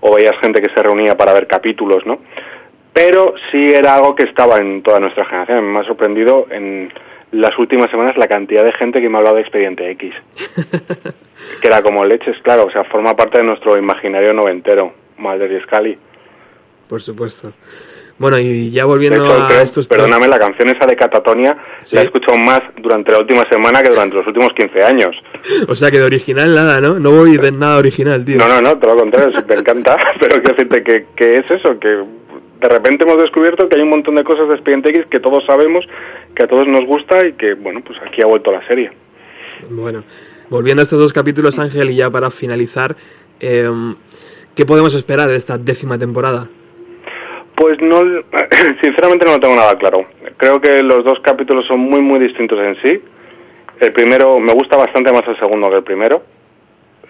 o 0.00 0.14
veías 0.14 0.36
gente 0.40 0.60
que 0.60 0.72
se 0.74 0.82
reunía 0.82 1.16
para 1.16 1.32
ver 1.32 1.46
capítulos, 1.46 2.04
¿no? 2.06 2.18
Pero 2.92 3.34
sí 3.50 3.68
era 3.68 3.94
algo 3.94 4.14
que 4.14 4.24
estaba 4.24 4.58
en 4.58 4.82
toda 4.82 4.98
nuestra 5.00 5.24
generación. 5.24 5.72
Me 5.72 5.80
ha 5.80 5.84
sorprendido 5.84 6.46
en 6.50 6.92
las 7.32 7.56
últimas 7.58 7.90
semanas 7.90 8.16
la 8.16 8.26
cantidad 8.26 8.64
de 8.64 8.72
gente 8.72 9.00
que 9.00 9.08
me 9.08 9.16
ha 9.16 9.18
hablado 9.18 9.36
de 9.36 9.42
Expediente 9.42 9.90
X. 9.90 10.14
que 11.62 11.66
era 11.68 11.82
como 11.82 12.04
leches, 12.04 12.36
claro, 12.42 12.64
o 12.66 12.70
sea, 12.70 12.84
forma 12.84 13.14
parte 13.14 13.38
de 13.38 13.44
nuestro 13.44 13.76
imaginario 13.76 14.32
noventero, 14.32 14.92
Mulder 15.18 15.52
y 15.52 15.60
Scully. 15.62 15.98
Por 16.88 17.02
supuesto. 17.02 17.52
Bueno, 18.18 18.38
y 18.38 18.70
ya 18.70 18.84
volviendo 18.84 19.24
hecho, 19.24 19.46
a 19.48 19.62
estos... 19.62 19.86
perdóname, 19.86 20.26
la 20.26 20.40
canción 20.40 20.68
esa 20.68 20.86
de 20.86 20.96
Catatonia 20.96 21.56
Sí. 21.84 21.94
la 21.96 22.02
he 22.02 22.04
escuchado 22.06 22.36
más 22.36 22.60
durante 22.82 23.12
la 23.12 23.18
última 23.18 23.48
semana 23.48 23.80
que 23.80 23.90
durante 23.90 24.16
los 24.16 24.26
últimos 24.26 24.48
15 24.56 24.82
años. 24.82 25.16
O 25.68 25.74
sea 25.74 25.90
que 25.90 25.98
de 25.98 26.04
original 26.04 26.52
nada, 26.54 26.80
¿no? 26.80 26.98
No 26.98 27.12
voy 27.12 27.36
de 27.36 27.52
nada 27.52 27.78
original, 27.78 28.24
tío. 28.24 28.38
No, 28.38 28.48
no, 28.48 28.60
no, 28.60 28.76
todo 28.78 28.94
lo 28.94 29.00
contrario, 29.02 29.30
me 29.48 29.54
encanta, 29.54 29.96
pero 30.20 30.42
quiero 30.42 30.56
decirte 30.56 30.82
que, 30.82 31.06
que 31.14 31.34
es 31.34 31.50
eso, 31.50 31.78
que 31.78 31.88
de 31.88 32.68
repente 32.68 33.04
hemos 33.04 33.22
descubierto 33.22 33.68
que 33.68 33.76
hay 33.76 33.82
un 33.82 33.90
montón 33.90 34.16
de 34.16 34.24
cosas 34.24 34.48
de 34.48 34.54
Expediente 34.54 34.90
X 34.90 35.06
que 35.10 35.20
todos 35.20 35.44
sabemos, 35.46 35.84
que 36.34 36.42
a 36.42 36.48
todos 36.48 36.66
nos 36.66 36.84
gusta 36.86 37.24
y 37.24 37.34
que, 37.34 37.54
bueno, 37.54 37.80
pues 37.86 37.98
aquí 38.04 38.20
ha 38.22 38.26
vuelto 38.26 38.50
la 38.50 38.66
serie. 38.66 38.90
Bueno, 39.70 40.02
volviendo 40.50 40.82
a 40.82 40.84
estos 40.84 40.98
dos 40.98 41.12
capítulos, 41.12 41.58
Ángel, 41.60 41.90
y 41.90 41.96
ya 41.96 42.10
para 42.10 42.30
finalizar, 42.30 42.96
eh, 43.38 43.70
¿qué 44.56 44.66
podemos 44.66 44.94
esperar 44.94 45.28
de 45.28 45.36
esta 45.36 45.56
décima 45.56 45.98
temporada? 45.98 46.48
Pues 47.58 47.76
no, 47.82 47.98
sinceramente 48.82 49.26
no 49.26 49.32
lo 49.32 49.40
tengo 49.40 49.56
nada 49.56 49.76
claro. 49.76 50.04
Creo 50.36 50.60
que 50.60 50.80
los 50.80 51.04
dos 51.04 51.18
capítulos 51.24 51.66
son 51.66 51.80
muy, 51.80 52.00
muy 52.00 52.20
distintos 52.20 52.56
en 52.60 52.76
sí. 52.80 53.02
El 53.80 53.92
primero, 53.92 54.38
me 54.38 54.52
gusta 54.52 54.76
bastante 54.76 55.10
más 55.10 55.22
el 55.26 55.36
segundo 55.40 55.68
que 55.68 55.78
el 55.78 55.82
primero. 55.82 56.22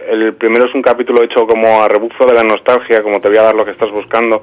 El 0.09 0.33
primero 0.33 0.67
es 0.67 0.75
un 0.75 0.81
capítulo 0.81 1.23
hecho 1.23 1.47
como 1.47 1.83
a 1.83 1.89
rebufo 1.89 2.25
de 2.25 2.33
la 2.33 2.45
nostalgia, 2.45 3.03
como 3.03 3.21
te 3.21 3.29
voy 3.29 3.37
a 3.37 3.43
dar 3.43 3.55
lo 3.55 3.67
que 3.67 3.73
estás 3.73 3.91
buscando, 3.91 4.43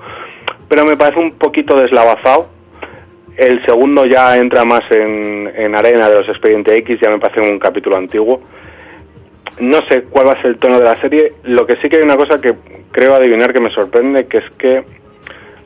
pero 0.69 0.85
me 0.85 0.95
parece 0.95 1.19
un 1.19 1.39
poquito 1.39 1.75
deslavazado. 1.75 2.49
El 3.35 3.65
segundo 3.65 4.05
ya 4.05 4.37
entra 4.37 4.63
más 4.63 4.83
en, 4.91 5.51
en 5.55 5.75
arena 5.75 6.07
de 6.07 6.19
los 6.19 6.29
Expediente 6.29 6.75
X, 6.75 6.99
ya 7.01 7.09
me 7.09 7.19
parece 7.19 7.41
un 7.51 7.57
capítulo 7.57 7.97
antiguo. 7.97 8.41
No 9.59 9.79
sé 9.89 10.03
cuál 10.03 10.27
va 10.27 10.33
a 10.33 10.41
ser 10.41 10.51
el 10.51 10.59
tono 10.59 10.77
de 10.77 10.85
la 10.85 10.97
serie. 10.97 11.33
Lo 11.45 11.65
que 11.65 11.77
sí 11.77 11.89
que 11.89 11.97
hay 11.97 12.03
una 12.03 12.17
cosa 12.17 12.39
que 12.39 12.53
creo 12.91 13.15
adivinar 13.15 13.53
que 13.53 13.59
me 13.59 13.71
sorprende, 13.71 14.27
que 14.27 14.37
es 14.37 14.49
que 14.59 14.83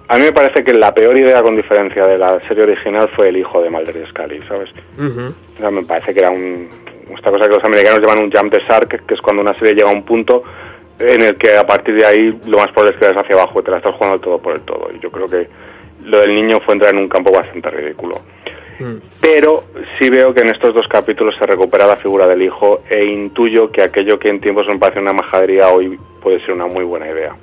a 0.09 0.17
mí 0.17 0.23
me 0.23 0.33
parece 0.33 0.63
que 0.63 0.73
la 0.73 0.91
peor 0.91 1.15
idea 1.15 1.43
con 1.43 1.55
diferencia 1.55 2.07
de 2.07 2.17
la 2.17 2.41
serie 2.41 2.63
original 2.63 3.07
fue 3.15 3.29
el 3.29 3.37
hijo 3.37 3.61
de 3.61 3.69
Mulder 3.69 3.95
y 3.95 4.09
Scully, 4.09 4.41
¿sabes? 4.47 4.69
O 4.97 5.59
sea, 5.59 5.69
me 5.69 5.83
parece 5.83 6.15
que 6.15 6.19
era 6.19 6.31
un, 6.31 6.67
esta 7.15 7.29
cosa 7.29 7.47
que 7.47 7.53
los 7.53 7.63
americanos 7.63 8.01
llaman 8.01 8.23
un 8.23 8.31
jump 8.31 8.51
the 8.51 8.59
shark, 8.67 9.05
que 9.05 9.13
es 9.13 9.21
cuando 9.21 9.43
una 9.43 9.53
serie 9.53 9.75
llega 9.75 9.89
a 9.89 9.93
un 9.93 10.03
punto 10.03 10.43
en 10.97 11.21
el 11.21 11.37
que 11.37 11.55
a 11.55 11.65
partir 11.65 11.93
de 11.93 12.07
ahí 12.07 12.39
lo 12.47 12.57
más 12.57 12.69
probable 12.69 12.95
es 12.95 12.99
que 12.99 13.05
vayas 13.05 13.23
hacia 13.23 13.35
abajo 13.35 13.59
y 13.59 13.63
te 13.63 13.69
la 13.69 13.77
estás 13.77 13.93
jugando 13.93 14.15
el 14.15 14.21
todo 14.21 14.39
por 14.39 14.55
el 14.55 14.61
todo. 14.61 14.89
Y 14.95 14.99
yo 14.99 15.11
creo 15.11 15.27
que 15.27 15.47
lo 16.03 16.21
del 16.21 16.31
niño 16.31 16.59
fue 16.65 16.73
entrar 16.73 16.91
en 16.91 17.01
un 17.01 17.07
campo 17.07 17.31
bastante 17.31 17.69
ridículo. 17.69 18.19
Pero 19.21 19.65
sí 19.99 20.09
veo 20.09 20.33
que 20.33 20.41
en 20.41 20.49
estos 20.49 20.73
dos 20.73 20.87
capítulos 20.87 21.35
se 21.37 21.45
recupera 21.45 21.85
la 21.85 21.97
figura 21.97 22.25
del 22.25 22.41
hijo 22.41 22.81
e 22.89 23.03
intuyo 23.05 23.69
que 23.71 23.83
aquello 23.83 24.17
que 24.17 24.29
en 24.29 24.39
tiempos 24.39 24.67
me 24.67 24.79
parece 24.79 25.01
una 25.01 25.13
majadería 25.13 25.67
hoy 25.67 25.99
puede 26.21 26.39
ser 26.39 26.53
una 26.53 26.65
muy 26.65 26.85
buena 26.85 27.07
idea. 27.09 27.35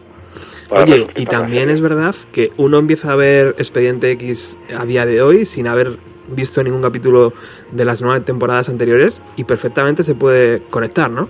Oye, 0.71 1.07
y 1.17 1.27
también 1.27 1.71
es 1.71 1.81
verdad 1.81 2.15
que 2.33 2.51
uno 2.57 2.79
empieza 2.79 3.13
a 3.13 3.17
ver 3.17 3.55
Expediente 3.59 4.11
X 4.13 4.59
a 4.77 4.85
día 4.85 5.07
de 5.07 5.23
hoy 5.23 5.45
sin 5.45 5.67
haber 5.69 5.97
visto 6.29 6.63
ningún 6.65 6.83
capítulo 6.83 7.33
de 7.71 7.85
las 7.85 8.03
nueve 8.03 8.21
temporadas 8.25 8.69
anteriores 8.69 9.23
y 9.37 9.45
perfectamente 9.45 10.03
se 10.03 10.15
puede 10.15 10.63
conectar, 10.71 11.09
¿no? 11.11 11.29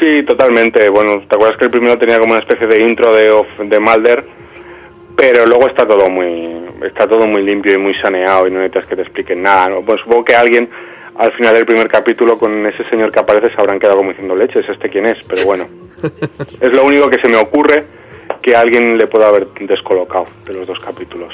Sí, 0.00 0.24
totalmente. 0.24 0.88
Bueno, 0.88 1.20
¿te 1.28 1.34
acuerdas 1.36 1.58
que 1.58 1.66
el 1.66 1.70
primero 1.70 1.98
tenía 1.98 2.18
como 2.18 2.32
una 2.32 2.40
especie 2.40 2.66
de 2.66 2.80
intro 2.88 3.12
de, 3.14 3.30
of- 3.30 3.58
de 3.58 3.78
Mulder? 3.80 4.24
Pero 5.16 5.44
luego 5.46 5.66
está 5.68 5.86
todo 5.86 6.08
muy 6.08 6.58
está 6.86 7.06
todo 7.06 7.26
muy 7.26 7.42
limpio 7.42 7.74
y 7.74 7.78
muy 7.78 7.94
saneado 7.96 8.46
y 8.46 8.50
no 8.50 8.60
necesitas 8.60 8.86
que 8.86 8.96
te 8.96 9.02
expliquen 9.02 9.42
nada. 9.42 9.68
¿no? 9.68 9.82
Pues 9.82 10.00
supongo 10.02 10.24
que 10.24 10.34
alguien 10.34 10.70
al 11.16 11.32
final 11.32 11.52
del 11.54 11.66
primer 11.66 11.88
capítulo 11.88 12.38
con 12.38 12.64
ese 12.64 12.82
señor 12.84 13.12
que 13.12 13.18
aparece 13.18 13.54
se 13.54 13.60
habrán 13.60 13.78
quedado 13.78 13.98
como 13.98 14.10
diciendo 14.10 14.34
leches, 14.34 14.64
este 14.66 14.88
quién 14.88 15.04
es, 15.04 15.22
pero 15.28 15.44
bueno. 15.44 15.68
es 16.60 16.72
lo 16.72 16.84
único 16.86 17.10
que 17.10 17.20
se 17.20 17.28
me 17.28 17.36
ocurre 17.36 17.84
que 18.42 18.56
alguien 18.56 18.98
le 18.98 19.06
pueda 19.06 19.28
haber 19.28 19.48
descolocado 19.60 20.24
de 20.46 20.54
los 20.54 20.66
dos 20.66 20.78
capítulos. 20.84 21.32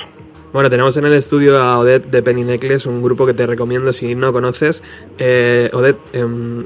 Bueno, 0.52 0.70
tenemos 0.70 0.96
en 0.96 1.04
el 1.04 1.12
estudio 1.12 1.58
a 1.58 1.78
Odette 1.78 2.06
de 2.10 2.22
Penny 2.22 2.42
Necklace, 2.44 2.88
un 2.88 3.02
grupo 3.02 3.26
que 3.26 3.34
te 3.34 3.46
recomiendo 3.46 3.92
si 3.92 4.14
no 4.14 4.32
conoces. 4.32 4.82
Eh, 5.18 5.68
Odette, 5.72 5.98
em, 6.14 6.64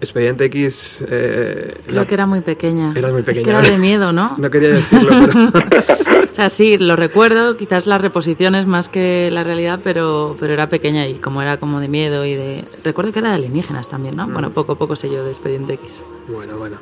Expediente 0.00 0.44
X... 0.46 1.04
eh, 1.08 1.74
Creo 1.86 2.00
la- 2.02 2.06
que 2.06 2.14
era 2.14 2.26
muy 2.26 2.40
pequeña. 2.42 2.92
Eras 2.96 3.12
muy 3.12 3.20
Es 3.20 3.26
pequeña. 3.26 3.44
que 3.44 3.50
era 3.50 3.62
de 3.62 3.78
miedo, 3.78 4.12
¿no? 4.12 4.34
No 4.38 4.50
quería 4.50 4.70
decirlo, 4.70 5.10
pero... 5.26 5.66
O 6.34 6.36
sea, 6.36 6.48
sí, 6.48 6.78
lo 6.78 6.96
recuerdo, 6.96 7.56
quizás 7.56 7.86
las 7.86 8.00
reposiciones 8.00 8.66
más 8.66 8.88
que 8.88 9.30
la 9.30 9.44
realidad, 9.44 9.78
pero, 9.84 10.34
pero 10.40 10.52
era 10.52 10.68
pequeña 10.68 11.06
y 11.06 11.14
como 11.20 11.40
era 11.40 11.58
como 11.58 11.78
de 11.78 11.86
miedo 11.86 12.24
y 12.24 12.34
de... 12.34 12.64
Recuerdo 12.82 13.12
que 13.12 13.20
era 13.20 13.28
de 13.28 13.36
alienígenas 13.36 13.88
también, 13.88 14.16
¿no? 14.16 14.26
Bueno, 14.26 14.52
poco 14.52 14.72
a 14.72 14.74
poco 14.76 14.96
sé 14.96 15.08
yo 15.08 15.22
de 15.22 15.30
Expediente 15.30 15.74
X. 15.74 16.02
Bueno, 16.26 16.56
bueno. 16.56 16.78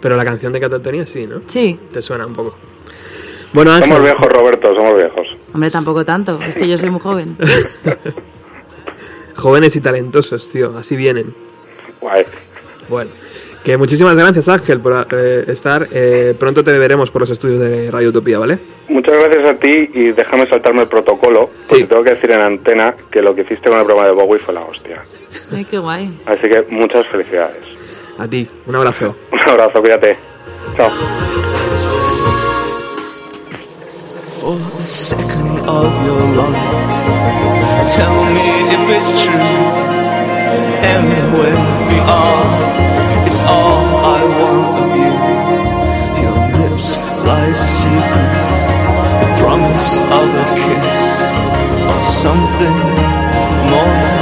Pero 0.00 0.16
la 0.16 0.24
canción 0.24 0.52
de 0.52 0.58
Catatonia 0.58 1.06
sí, 1.06 1.24
¿no? 1.24 1.40
Sí. 1.46 1.78
Te 1.92 2.02
suena 2.02 2.26
un 2.26 2.34
poco. 2.34 2.56
Bueno, 3.52 3.70
Ángel... 3.70 3.90
Somos 3.90 4.02
viejos, 4.02 4.26
Roberto, 4.26 4.74
somos 4.74 4.96
viejos. 4.96 5.36
Hombre, 5.54 5.70
tampoco 5.70 6.04
tanto, 6.04 6.40
es 6.42 6.56
que 6.56 6.66
yo 6.66 6.76
soy 6.76 6.90
muy 6.90 7.00
joven. 7.00 7.36
Jóvenes 9.36 9.76
y 9.76 9.80
talentosos, 9.80 10.48
tío, 10.48 10.76
así 10.76 10.96
vienen. 10.96 11.32
Guay. 12.00 12.24
Bueno, 12.88 13.12
que 13.66 13.76
muchísimas 13.76 14.16
gracias 14.16 14.48
Ángel 14.48 14.78
por 14.78 15.08
eh, 15.10 15.42
estar. 15.48 15.88
Eh, 15.90 16.36
pronto 16.38 16.62
te 16.62 16.78
veremos 16.78 17.10
por 17.10 17.22
los 17.22 17.30
estudios 17.30 17.58
de 17.58 17.90
Radio 17.90 18.10
Utopía, 18.10 18.38
¿vale? 18.38 18.60
Muchas 18.88 19.18
gracias 19.18 19.44
a 19.44 19.58
ti 19.58 19.90
y 19.92 20.12
déjame 20.12 20.48
saltarme 20.48 20.82
el 20.82 20.88
protocolo, 20.88 21.50
porque 21.68 21.84
tengo 21.84 22.04
que 22.04 22.10
decir 22.10 22.30
en 22.30 22.42
antena 22.42 22.94
que 23.10 23.20
lo 23.20 23.34
que 23.34 23.40
hiciste 23.40 23.68
con 23.68 23.80
el 23.80 23.84
programa 23.84 24.06
de 24.06 24.14
Bowie 24.14 24.38
fue 24.38 24.54
la 24.54 24.60
hostia. 24.60 25.02
Ay, 25.52 25.64
qué 25.64 25.78
guay. 25.78 26.16
Así 26.26 26.42
que 26.42 26.64
muchas 26.70 27.08
felicidades. 27.08 27.64
A 28.18 28.28
ti, 28.28 28.46
un 28.66 28.76
abrazo. 28.76 29.16
Un 29.32 29.40
abrazo, 29.50 29.80
cuídate. 29.80 30.16
Chao. 30.76 30.90
for 34.46 34.54
a 34.54 34.86
second 34.86 35.58
of 35.66 35.90
your 36.06 36.22
life. 36.38 37.90
Tell 37.90 38.18
me 38.30 38.46
if 38.76 38.84
it's 38.94 39.24
true. 39.24 39.34
Anywhere 40.86 41.58
beyond, 41.90 42.65
it's 43.26 43.40
all 43.40 43.86
I 44.06 44.22
want 44.38 44.78
of 44.82 44.90
you. 45.02 45.14
Your 46.22 46.38
lips 46.58 46.96
lies 47.26 47.60
a 47.60 47.70
secret, 47.82 48.32
promise 49.40 49.98
of 50.20 50.28
a 50.42 50.46
kiss, 50.62 51.00
or 51.90 52.02
something 52.24 52.78
more 53.70 54.15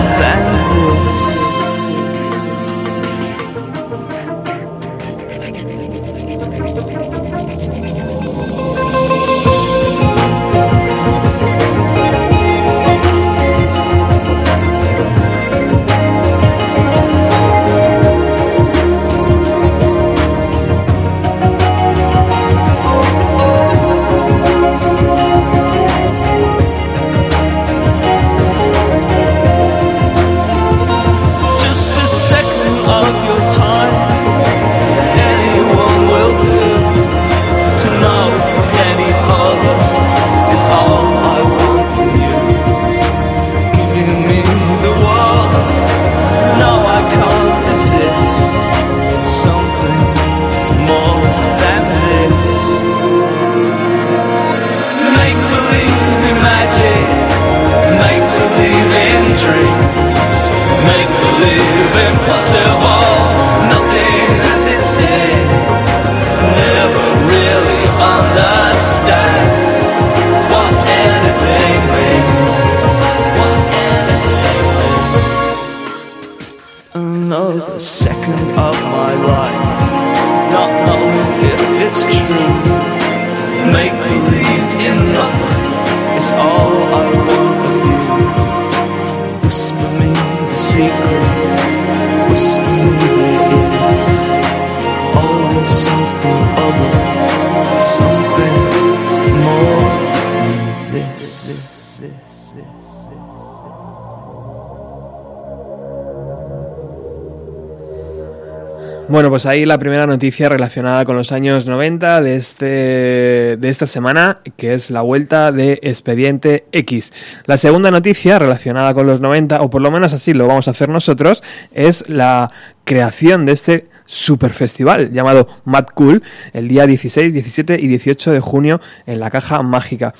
pues 109.34 109.46
ahí 109.46 109.64
la 109.64 109.78
primera 109.78 110.06
noticia 110.06 110.48
relacionada 110.48 111.04
con 111.04 111.16
los 111.16 111.32
años 111.32 111.66
90 111.66 112.20
de, 112.20 112.36
este, 112.36 112.66
de 112.66 113.68
esta 113.68 113.84
semana, 113.84 114.38
que 114.56 114.74
es 114.74 114.92
la 114.92 115.00
vuelta 115.00 115.50
de 115.50 115.80
Expediente 115.82 116.66
X. 116.70 117.12
La 117.44 117.56
segunda 117.56 117.90
noticia 117.90 118.38
relacionada 118.38 118.94
con 118.94 119.08
los 119.08 119.18
90, 119.18 119.60
o 119.60 119.70
por 119.70 119.82
lo 119.82 119.90
menos 119.90 120.12
así 120.12 120.34
lo 120.34 120.46
vamos 120.46 120.68
a 120.68 120.70
hacer 120.70 120.88
nosotros, 120.88 121.42
es 121.72 122.08
la 122.08 122.48
creación 122.84 123.44
de 123.44 123.50
este 123.50 123.88
super 124.04 124.52
festival 124.52 125.10
llamado 125.10 125.48
Mad 125.64 125.86
Cool 125.94 126.22
el 126.52 126.68
día 126.68 126.86
16, 126.86 127.32
17 127.32 127.76
y 127.80 127.88
18 127.88 128.30
de 128.30 128.38
junio 128.38 128.80
en 129.04 129.18
la 129.18 129.32
Caja 129.32 129.60
Mágica. 129.64 130.14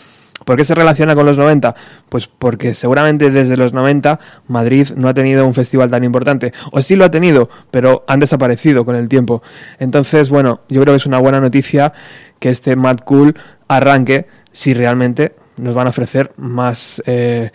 ¿Por 0.45 0.57
qué 0.57 0.65
se 0.65 0.75
relaciona 0.75 1.15
con 1.15 1.27
los 1.27 1.37
90? 1.39 1.75
Pues 2.09 2.27
porque 2.27 2.75
seguramente 2.75 3.31
desde 3.31 3.57
los 3.57 3.73
90 3.73 4.19
Madrid 4.49 4.89
no 4.97 5.09
ha 5.09 5.15
tenido 5.15 5.47
un 5.47 5.55
festival 5.55 5.91
tan 5.91 6.05
importante. 6.05 6.53
O 6.73 6.83
sí 6.83 6.97
lo 6.97 7.05
ha 7.05 7.11
tenido, 7.11 7.49
pero 7.71 8.05
han 8.07 8.21
desaparecido 8.21 8.85
con 8.85 8.95
el 8.97 9.09
tiempo. 9.09 9.43
Entonces, 9.79 10.31
bueno, 10.31 10.61
yo 10.69 10.81
creo 10.83 10.93
que 10.93 10.97
es 10.99 11.07
una 11.07 11.19
buena 11.19 11.41
noticia 11.41 11.93
que 12.39 12.51
este 12.51 12.77
Mad 12.77 12.99
Cool 13.05 13.35
arranque 13.69 14.27
si 14.53 14.75
realmente 14.75 15.35
nos 15.57 15.75
van 15.75 15.87
a 15.87 15.91
ofrecer 15.91 16.33
más, 16.37 17.03
eh, 17.07 17.51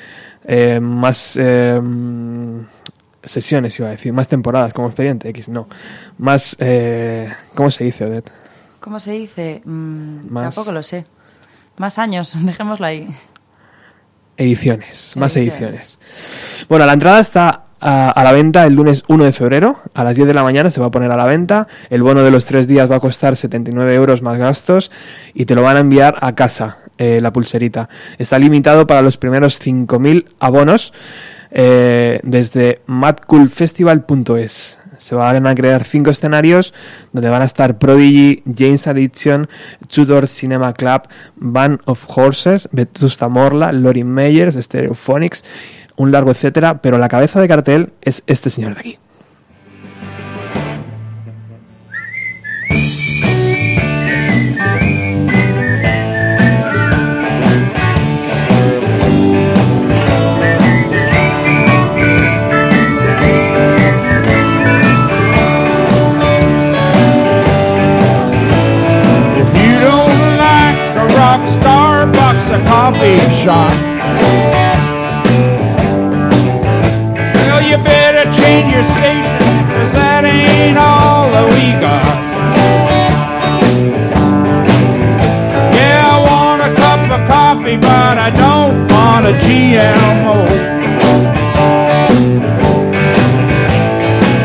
eh, 0.46 0.80
más 0.82 1.38
eh, 1.40 1.80
sesiones, 3.24 3.78
iba 3.80 3.90
a 3.90 3.92
decir, 3.92 4.14
más 4.14 4.28
temporadas 4.28 4.74
como 4.74 4.88
Expediente 4.88 5.30
X, 5.30 5.50
no. 5.50 5.68
Más, 6.18 6.56
eh, 6.60 7.32
¿cómo 7.56 7.70
se 7.72 7.84
dice, 7.84 8.06
Odette? 8.06 8.32
¿Cómo 8.80 9.00
se 9.00 9.12
dice? 9.12 9.62
Mm, 9.66 10.32
Más- 10.32 10.56
Tampoco 10.56 10.72
lo 10.72 10.82
sé. 10.84 11.06
Más 11.80 11.98
años, 11.98 12.38
dejémoslo 12.46 12.86
ahí. 12.86 13.08
Ediciones, 14.38 15.16
más 15.18 15.36
Ediciones. 15.36 15.98
ediciones. 15.98 16.66
Bueno, 16.70 16.86
la 16.86 16.94
entrada 16.94 17.20
está 17.20 17.64
a, 17.82 18.10
a 18.10 18.24
la 18.24 18.32
venta 18.32 18.66
el 18.66 18.74
lunes 18.74 19.04
1 19.08 19.24
de 19.26 19.32
febrero. 19.32 19.82
A 19.94 20.04
las 20.04 20.16
10 20.16 20.28
de 20.28 20.34
la 20.34 20.44
mañana 20.44 20.70
se 20.70 20.80
va 20.82 20.88
a 20.88 20.92
poner 20.92 21.10
a 21.12 21.18
la 21.18 21.26
venta. 21.26 21.68
El 21.90 22.04
bono 22.04 22.22
de 22.24 22.32
los 22.32 22.46
tres 22.46 22.68
días 22.68 22.92
va 22.92 22.98
a 22.98 23.00
costar 23.00 23.36
79 23.36 23.96
euros 23.96 24.22
más 24.22 24.38
gastos 24.38 24.92
y 25.34 25.46
te 25.46 25.56
lo 25.56 25.62
van 25.64 25.78
a 25.78 25.80
enviar 25.80 26.18
a 26.22 26.36
casa, 26.36 26.80
eh, 26.98 27.20
la 27.22 27.34
pulserita. 27.34 27.90
Está 28.18 28.38
limitado 28.40 28.86
para 28.88 29.02
los 29.02 29.18
primeros 29.18 29.60
5.000 29.62 30.26
abonos 30.40 30.94
eh, 31.52 32.20
desde 32.24 32.82
madcoolfestival.es. 32.86 34.80
Se 35.00 35.16
van 35.16 35.48
a 35.48 35.56
crear 35.56 35.84
cinco 35.84 36.12
escenarios 36.12 36.74
donde 37.12 37.30
van 37.30 37.42
a 37.42 37.46
estar 37.46 37.80
Prodigy, 37.80 38.44
James 38.56 38.86
Addiction, 38.86 39.50
Tudor 39.88 40.28
Cinema 40.28 40.74
Club, 40.74 41.04
Band 41.36 41.80
of 41.86 42.06
Horses, 42.08 42.70
Vetusta 42.72 43.28
Morla, 43.28 43.72
Lorin 43.72 44.08
Meyers, 44.08 44.56
Stereophonics, 44.56 45.44
un 45.96 46.12
largo 46.12 46.32
etcétera, 46.32 46.82
pero 46.82 46.98
la 46.98 47.10
cabeza 47.10 47.42
de 47.42 47.48
cartel 47.48 47.94
es 48.02 48.24
este 48.28 48.50
señor 48.50 48.76
de 48.76 48.80
aquí. 48.80 49.00
Coffee 72.92 73.20
shop, 73.30 73.72
well, 77.36 77.62
you 77.62 77.78
better 77.84 78.24
change 78.32 78.74
your 78.74 78.82
station, 78.82 79.38
cause 79.78 79.94
that 79.94 80.26
ain't 80.26 80.76
all 80.76 81.30
that 81.30 81.46
we 81.54 81.78
got. 81.78 82.18
Yeah, 85.78 86.14
I 86.14 86.18
want 86.30 86.62
a 86.66 86.72
cup 86.82 87.02
of 87.14 87.22
coffee, 87.30 87.78
but 87.78 88.18
I 88.18 88.32
don't 88.32 88.88
want 88.90 89.28
a 89.28 89.34
GMO. 89.38 90.38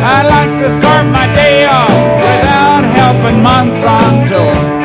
I 0.05 0.21
like 0.35 0.63
to 0.63 0.69
start 0.71 1.07
my 1.07 1.33
day 1.33 1.65
off 1.65 1.89
without 2.21 2.85
helping 2.93 3.41
Monsanto. 3.43 4.84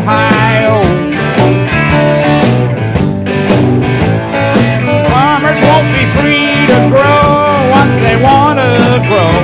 Ohio. 0.00 0.80
Farmers 5.12 5.60
won't 5.68 5.90
be 5.92 6.04
free 6.16 6.64
to 6.72 6.78
grow 6.88 7.20
what 7.68 7.90
they 8.00 8.16
want 8.16 8.56
to 8.64 8.72
grow. 9.08 9.36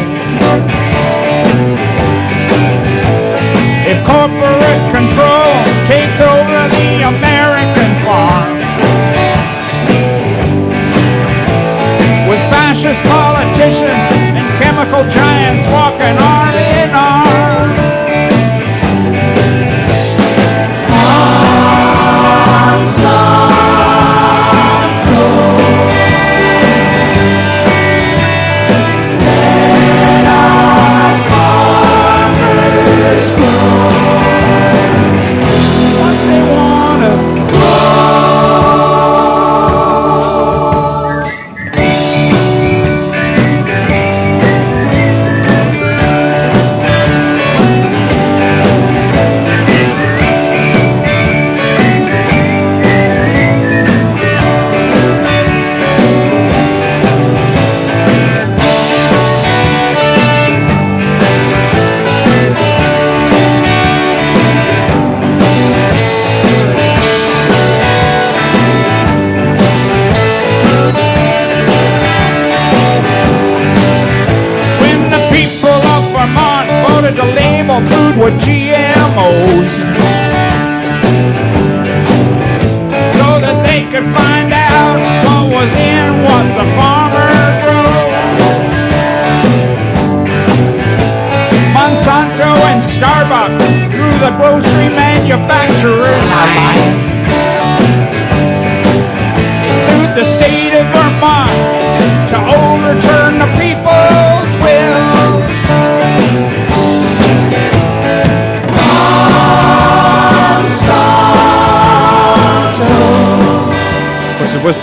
If 3.85 3.99
corporate 4.09 4.85
control 4.97 5.53
takes 5.85 6.23
over 6.25 6.61
the 6.73 7.05
American 7.05 7.91
farm, 8.07 8.57
with 12.31 12.41
fascist 12.49 13.03
politicians 13.05 14.09
and 14.41 14.49
chemical 14.59 15.05
giants 15.11 15.36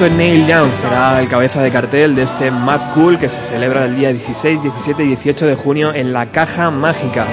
Supuesto, 0.04 0.18
Neil 0.18 0.46
Young 0.48 0.70
será 0.74 1.18
el 1.22 1.30
cabeza 1.30 1.62
de 1.62 1.72
cartel 1.72 2.14
de 2.14 2.24
este 2.24 2.52
Mad 2.52 2.94
Cool 2.94 3.18
que 3.18 3.30
se 3.30 3.42
celebra 3.46 3.86
el 3.86 3.96
día 3.96 4.12
16, 4.12 4.62
17 4.62 5.02
y 5.02 5.08
18 5.08 5.48
de 5.48 5.56
junio 5.56 5.94
en 5.94 6.12
la 6.12 6.26
Caja 6.26 6.70
Mágica. 6.72 7.26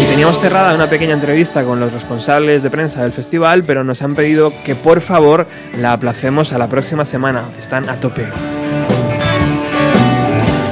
Y 0.00 0.06
teníamos 0.06 0.40
cerrada 0.40 0.74
una 0.74 0.88
pequeña 0.88 1.12
entrevista 1.12 1.62
con 1.62 1.78
los 1.78 1.92
responsables 1.92 2.62
de 2.62 2.70
prensa 2.70 3.02
del 3.02 3.12
festival, 3.12 3.64
pero 3.64 3.84
nos 3.84 4.02
han 4.02 4.14
pedido 4.14 4.50
que 4.64 4.74
por 4.74 5.02
favor 5.02 5.46
la 5.78 5.92
aplacemos 5.92 6.54
a 6.54 6.58
la 6.58 6.70
próxima 6.70 7.04
semana. 7.04 7.42
Están 7.58 7.90
a 7.90 7.96
tope. 7.96 8.26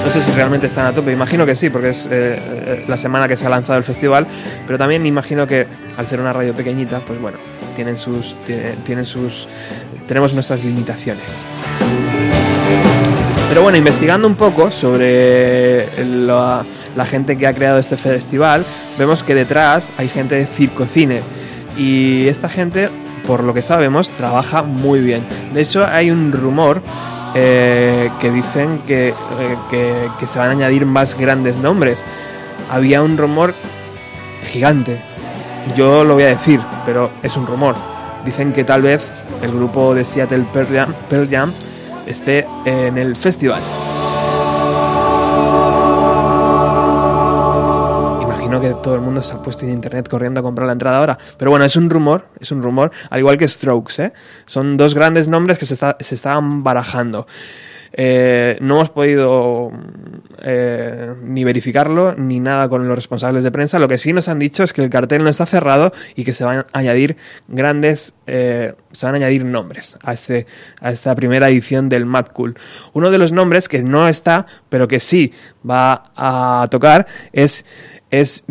No 0.03 0.11
sé 0.11 0.23
si 0.23 0.33
realmente 0.33 0.67
están 0.67 0.87
a 0.87 0.95
tope, 0.95 1.13
imagino 1.13 1.45
que 1.45 1.55
sí, 1.55 1.69
porque 1.69 1.91
es 1.91 2.07
eh, 2.07 2.37
eh, 2.39 2.85
la 2.89 2.97
semana 2.97 3.29
que 3.29 3.37
se 3.37 3.45
ha 3.45 3.51
lanzado 3.51 3.77
el 3.77 3.85
festival, 3.85 4.27
pero 4.67 4.79
también 4.79 5.05
imagino 5.05 5.47
que 5.47 5.67
al 5.99 6.07
ser 6.07 6.21
una 6.21 6.33
radio 6.33 6.55
pequeñita, 6.55 7.01
pues 7.01 7.21
bueno, 7.21 7.37
tienen 7.75 7.97
sus, 7.99 8.35
tiene- 8.47 8.73
tienen 8.85 9.05
sus, 9.07 9.49
tenemos 10.07 10.33
nuestras 10.35 10.63
limitaciones. 10.65 11.45
Pero 13.49 13.63
bueno, 13.63 13.77
investigando 13.77 14.27
un 14.27 14.35
poco 14.35 14.71
sobre 14.71 15.87
la, 16.07 16.65
gente 17.05 17.37
que 17.37 17.47
ha 17.47 17.53
creado 17.53 17.79
este 17.79 17.97
festival, 17.99 18.65
vemos 18.99 19.23
que 19.23 19.35
detrás 19.35 19.93
hay 19.99 20.09
gente 20.09 20.37
de 20.37 20.47
circocine. 20.47 21.21
Y 21.77 22.29
esta 22.29 22.49
gente, 22.49 22.89
por 23.27 23.45
lo 23.45 23.53
que 23.53 23.61
sabemos, 23.63 24.11
trabaja 24.11 24.63
muy 24.63 25.01
bien. 25.01 25.23
De 25.53 25.61
hecho, 25.61 25.87
hay 25.87 26.11
un 26.11 26.33
rumor 26.33 26.83
eh, 27.35 28.11
que 28.21 28.31
dicen 28.31 28.81
que, 28.87 29.09
eh, 29.09 29.15
que- 29.71 30.09
que 30.19 30.27
se 30.27 30.39
van 30.39 30.49
a 30.49 30.53
añadir 30.53 30.87
más 30.87 31.15
grandes 31.17 31.57
nombres. 31.59 32.05
Había 32.71 33.03
un 33.03 33.19
rumor 33.19 33.55
gigante. 34.45 34.99
Yo 35.77 36.05
lo 36.05 36.14
voy 36.14 36.25
a 36.25 36.29
decir, 36.29 36.61
pero 36.85 37.11
es 37.22 37.37
un 37.37 37.46
rumor. 37.46 37.75
Dicen 38.25 38.53
que 38.53 38.64
tal 38.64 38.83
vez 38.83 39.22
el 39.42 39.53
grupo 39.53 39.94
de 39.94 40.05
Seattle 40.05 40.44
Pearl 40.53 41.29
Jam, 41.31 41.53
esté 42.07 42.46
en 42.64 42.98
el 42.98 43.16
festival. 43.16 43.61
Imagino 48.22 48.61
que 48.61 48.75
todo 48.83 48.94
el 48.94 49.01
mundo 49.01 49.22
se 49.22 49.35
ha 49.35 49.42
puesto 49.42 49.64
en 49.64 49.72
internet 49.72 50.09
corriendo 50.09 50.40
a 50.40 50.42
comprar 50.42 50.66
la 50.66 50.72
entrada 50.72 50.98
ahora. 50.98 51.18
Pero 51.38 51.51
bueno, 51.51 51.64
es 51.64 51.77
un 51.77 51.88
rumor, 51.90 52.27
es 52.40 52.51
un 52.53 52.62
rumor, 52.62 52.90
al 53.11 53.18
igual 53.20 53.37
que 53.37 53.48
Strokes, 53.48 54.03
¿eh? 54.03 54.12
Son 54.46 54.77
dos 54.77 54.94
grandes 54.94 55.29
nombres 55.29 55.59
que 55.59 55.66
se, 55.66 55.75
está- 55.75 55.96
se 56.01 56.14
estaban 56.14 56.62
barajando. 56.62 57.27
Eh, 57.93 58.57
no 58.61 58.77
hemos 58.77 58.91
podido 58.91 59.71
eh, 60.43 61.13
ni 61.23 61.45
verificarlo 61.45 62.15
ni 62.15 62.41
nada 62.41 62.69
con 62.69 62.87
los 62.89 62.97
responsables 62.97 63.45
de 63.45 63.51
prensa. 63.51 63.79
Lo 63.79 63.89
que 63.89 63.99
sí 63.99 64.13
nos 64.13 64.29
han 64.29 64.39
dicho 64.39 64.63
es 64.63 64.73
que 64.73 64.83
el 64.83 64.91
cartel 64.91 65.23
no 65.23 65.29
está 65.29 65.47
cerrado 65.47 65.93
y 66.15 66.25
que 66.25 66.33
se 66.33 66.45
van 66.45 66.59
a 66.59 66.67
añadir 66.73 67.17
grandes, 67.49 68.15
eh, 68.27 68.75
se 68.93 69.07
van 69.07 69.15
a 69.15 69.19
añadir 69.19 69.45
nombres 69.45 69.99
a, 70.03 70.13
este, 70.13 70.47
a 70.81 70.91
esta 70.91 71.15
primera 71.15 71.49
edición 71.49 71.89
del 71.89 72.07
Mad 72.07 72.27
Cool. 72.27 72.57
Uno 72.93 73.11
de 73.11 73.19
los 73.19 73.33
nombres 73.33 73.69
que 73.69 73.83
no 73.83 74.09
está, 74.09 74.47
pero 74.69 74.89
que 74.89 75.01
sí 75.01 75.33
va 75.69 76.13
a 76.17 76.67
tocar 76.71 77.07
es, 77.33 77.65
es. 78.11 78.45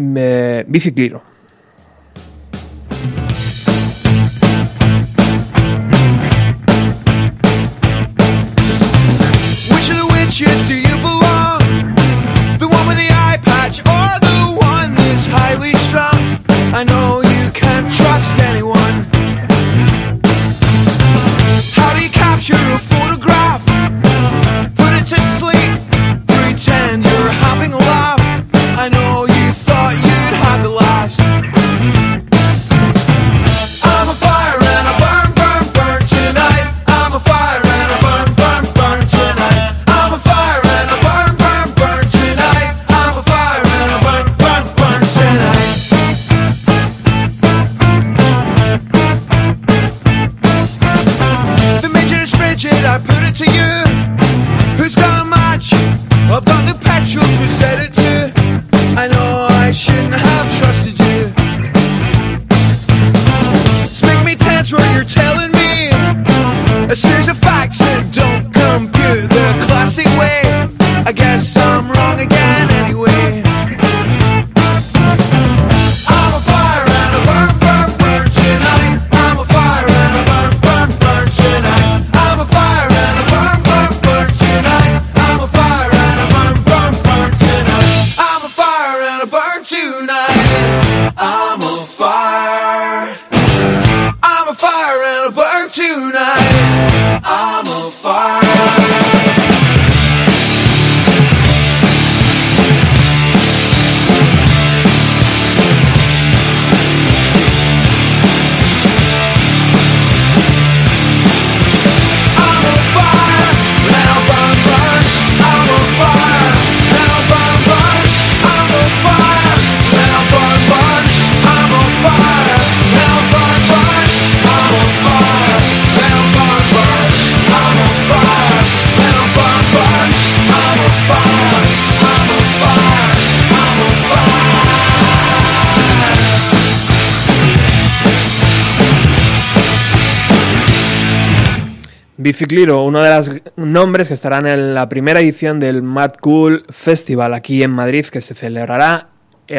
Bicicliro, 142.31 142.85
uno 142.85 143.01
de 143.01 143.13
los 143.13 143.29
nombres 143.57 144.07
que 144.07 144.13
estarán 144.13 144.47
en 144.47 144.73
la 144.73 144.87
primera 144.87 145.19
edición 145.19 145.59
del 145.59 145.81
Mad 145.81 146.13
Cool 146.21 146.63
Festival 146.69 147.33
aquí 147.33 147.61
en 147.61 147.71
Madrid, 147.71 148.05
que 148.05 148.21
se 148.21 148.35
celebrará 148.35 149.09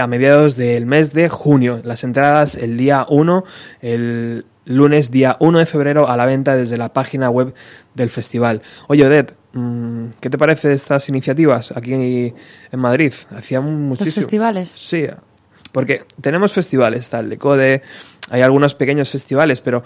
a 0.00 0.06
mediados 0.06 0.56
del 0.56 0.86
mes 0.86 1.12
de 1.12 1.28
junio. 1.28 1.82
Las 1.84 2.02
entradas 2.02 2.54
el 2.54 2.78
día 2.78 3.04
1, 3.10 3.44
el 3.82 4.46
lunes 4.64 5.10
día 5.10 5.36
1 5.38 5.58
de 5.58 5.66
febrero 5.66 6.08
a 6.08 6.16
la 6.16 6.24
venta 6.24 6.56
desde 6.56 6.78
la 6.78 6.94
página 6.94 7.28
web 7.28 7.52
del 7.94 8.08
festival. 8.08 8.62
Oye, 8.88 9.06
Odette, 9.06 9.34
mm, 9.52 10.04
¿qué 10.18 10.30
te 10.30 10.38
parece 10.38 10.72
estas 10.72 11.06
iniciativas 11.10 11.72
aquí 11.76 11.92
en 11.92 12.80
Madrid? 12.80 13.12
Hacía 13.36 13.60
muchísimo... 13.60 14.14
festivales? 14.14 14.70
Sí, 14.70 15.08
porque 15.72 16.06
tenemos 16.22 16.54
festivales, 16.54 17.12
el 17.12 17.28
de 17.28 17.36
Code, 17.36 17.82
hay 18.30 18.40
algunos 18.40 18.74
pequeños 18.74 19.10
festivales, 19.10 19.60
pero 19.60 19.82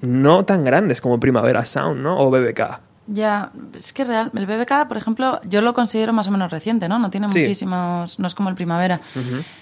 no 0.00 0.44
tan 0.44 0.64
grandes 0.64 1.00
como 1.00 1.20
Primavera 1.20 1.64
Sound, 1.64 2.00
¿no? 2.02 2.18
O 2.18 2.30
BBK. 2.30 2.80
Ya, 3.08 3.50
es 3.76 3.92
que 3.92 4.04
real, 4.04 4.30
el 4.34 4.46
BBK, 4.46 4.86
por 4.88 4.96
ejemplo, 4.96 5.40
yo 5.48 5.60
lo 5.60 5.74
considero 5.74 6.12
más 6.12 6.28
o 6.28 6.30
menos 6.30 6.50
reciente, 6.52 6.88
¿no? 6.88 6.98
No 6.98 7.10
tiene 7.10 7.28
Sí. 7.28 7.38
muchísimos, 7.38 8.18
no 8.18 8.26
es 8.26 8.34
como 8.34 8.48
el 8.48 8.54
Primavera 8.54 9.00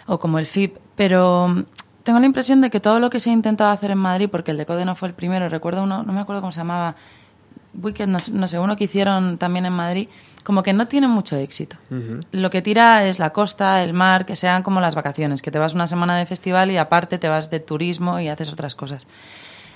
o 0.06 0.18
como 0.20 0.38
el 0.38 0.46
FIP, 0.46 0.76
pero 0.94 1.48
mm, 1.48 1.64
tengo 2.02 2.20
la 2.20 2.26
impresión 2.26 2.60
de 2.60 2.70
que 2.70 2.80
todo 2.80 3.00
lo 3.00 3.08
que 3.10 3.18
se 3.18 3.30
ha 3.30 3.32
intentado 3.32 3.70
hacer 3.70 3.90
en 3.90 3.98
Madrid, 3.98 4.28
porque 4.30 4.50
el 4.50 4.56
Decode 4.58 4.84
no 4.84 4.94
fue 4.94 5.08
el 5.08 5.14
primero, 5.14 5.48
recuerdo 5.48 5.82
uno, 5.82 6.02
no 6.02 6.12
me 6.12 6.20
acuerdo 6.20 6.42
cómo 6.42 6.52
se 6.52 6.58
llamaba, 6.60 6.96
no, 8.06 8.18
sé- 8.20 8.32
no 8.32 8.46
sé, 8.48 8.58
uno 8.58 8.76
que 8.76 8.84
hicieron 8.84 9.38
también 9.38 9.64
en 9.66 9.72
Madrid, 9.72 10.08
como 10.44 10.62
que 10.62 10.72
no 10.72 10.86
tiene 10.86 11.08
mucho 11.08 11.36
éxito. 11.36 11.76
Lo 12.32 12.50
que 12.50 12.60
tira 12.62 13.06
es 13.06 13.18
la 13.18 13.30
costa, 13.30 13.82
el 13.82 13.92
mar, 13.94 14.26
que 14.26 14.36
sean 14.36 14.62
como 14.62 14.80
las 14.80 14.94
vacaciones, 14.94 15.40
que 15.42 15.50
te 15.50 15.58
vas 15.58 15.74
una 15.74 15.86
semana 15.86 16.16
de 16.18 16.26
festival 16.26 16.70
y 16.70 16.76
aparte 16.76 17.18
te 17.18 17.28
vas 17.28 17.48
de 17.50 17.60
turismo 17.60 18.20
y 18.20 18.28
haces 18.28 18.52
otras 18.52 18.74
cosas. 18.74 19.06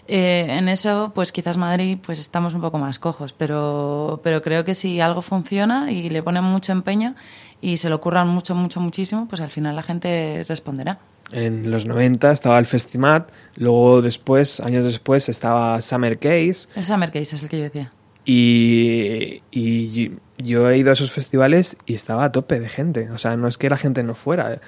Eh, 0.07 0.47
en 0.51 0.69
eso, 0.69 1.12
pues 1.14 1.33
quizás 1.33 1.57
Madrid, 1.57 1.99
pues 2.05 2.19
estamos 2.19 2.55
un 2.55 2.61
poco 2.61 2.79
más 2.79 2.99
cojos, 2.99 3.33
pero, 3.33 4.21
pero 4.23 4.43
creo 4.43 4.64
que 4.64 4.75
si 4.75 5.01
algo 5.01 5.23
funciona 5.23 5.90
y 5.90 6.11
le 6.11 6.23
ponen 6.23 6.45
mucho 6.45 6.73
empeño 6.73 7.14
y 7.61 7.79
se 7.79 7.88
lo 7.88 7.97
ocurran 7.97 8.29
mucho, 8.29 8.55
mucho, 8.55 8.81
muchísimo, 8.81 9.27
pues 9.29 9.40
al 9.40 9.51
final 9.51 9.77
la 9.77 9.83
gente 9.83 10.45
responderá. 10.47 10.99
En 11.33 11.71
los 11.71 11.87
90 11.87 12.31
estaba 12.33 12.59
el 12.59 12.67
Festimat, 12.67 13.31
luego 13.57 14.03
después, 14.03 14.61
años 14.61 14.85
después, 14.85 15.29
estaba 15.31 15.81
Summer 15.81 16.19
Case 16.19 16.69
El 16.77 16.85
Summer 16.85 17.11
Case 17.11 17.37
es 17.37 17.43
el 17.43 17.49
que 17.49 17.59
yo 17.59 17.64
decía. 17.64 17.90
y, 18.27 19.43
y 19.51 20.12
yo 20.38 20.69
he 20.69 20.79
ido 20.79 20.90
a 20.90 20.93
esos 20.93 21.12
festivales 21.12 21.77
y 21.87 21.95
estaba 21.95 22.25
a 22.25 22.33
tope 22.33 22.61
de 22.61 22.69
gente. 22.69 23.11
O 23.11 23.19
sea, 23.19 23.37
no 23.37 23.49
es 23.49 23.57
que 23.57 23.71
la 23.71 23.77
gente 23.77 24.03
no 24.03 24.14
fuera. 24.14 24.61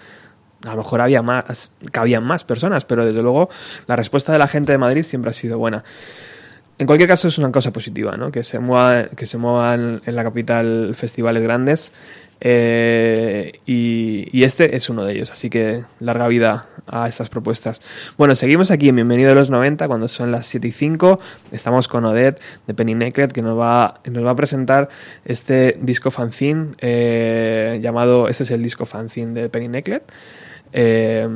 A 0.67 0.73
lo 0.73 0.79
mejor 0.79 1.01
había 1.01 1.23
más, 1.23 1.71
cabían 1.93 2.25
más 2.25 2.45
personas, 2.45 2.85
pero 2.85 3.07
desde 3.07 3.23
luego 3.23 3.49
la 3.87 3.97
respuesta 3.97 4.33
de 4.33 4.39
la 4.39 4.49
gente 4.49 4.73
de 4.73 4.79
Madrid 4.79 5.03
siempre 5.03 5.31
ha 5.31 5.35
sido 5.35 5.59
buena. 5.59 5.85
En 6.79 6.87
cualquier 6.87 7.09
caso 7.09 7.29
es 7.29 7.39
una 7.39 7.51
cosa 7.51 7.73
positiva, 7.73 8.17
¿no? 8.19 8.31
Que 8.31 8.43
se 8.43 8.59
mueva, 8.59 9.05
que 9.05 9.25
se 9.25 9.39
muevan 9.39 10.03
en 10.05 10.15
la 10.15 10.25
capital 10.25 10.93
festivales 10.95 11.43
grandes 11.43 11.93
eh, 12.41 13.61
y, 13.65 14.45
este 14.45 14.77
es 14.77 14.91
uno 14.91 15.05
de 15.05 15.15
ellos, 15.15 15.33
así 15.33 15.51
que 15.51 15.83
larga 16.01 16.29
vida 16.29 16.67
a 16.87 17.09
estas 17.09 17.29
propuestas. 17.29 17.81
Bueno, 18.17 18.35
seguimos 18.35 18.71
aquí 18.71 18.89
en 18.89 18.97
Bienvenido 18.97 19.33
a 19.33 19.35
los 19.35 19.51
90 19.51 19.89
cuando 19.89 20.07
son 20.07 20.31
las 20.31 20.47
7 20.47 20.69
y 20.69 20.73
5. 20.73 21.19
Estamos 21.51 21.89
con 21.89 22.05
Odette 22.05 22.41
de 22.67 22.75
Penny 22.75 22.95
Necret 22.95 23.33
que 23.33 23.43
nos 23.43 23.59
va, 23.59 24.01
nos 24.05 24.25
va 24.25 24.31
a 24.31 24.37
presentar 24.37 24.89
este 25.25 25.79
disco 25.81 26.11
fanzine 26.11 26.75
eh, 26.79 27.81
llamado, 27.83 28.29
este 28.29 28.43
es 28.45 28.51
el 28.51 28.63
disco 28.63 28.87
fanzine 28.87 29.33
de 29.33 29.49
Penny 29.49 29.69
Necret. 29.69 30.05
Eh, 30.73 31.29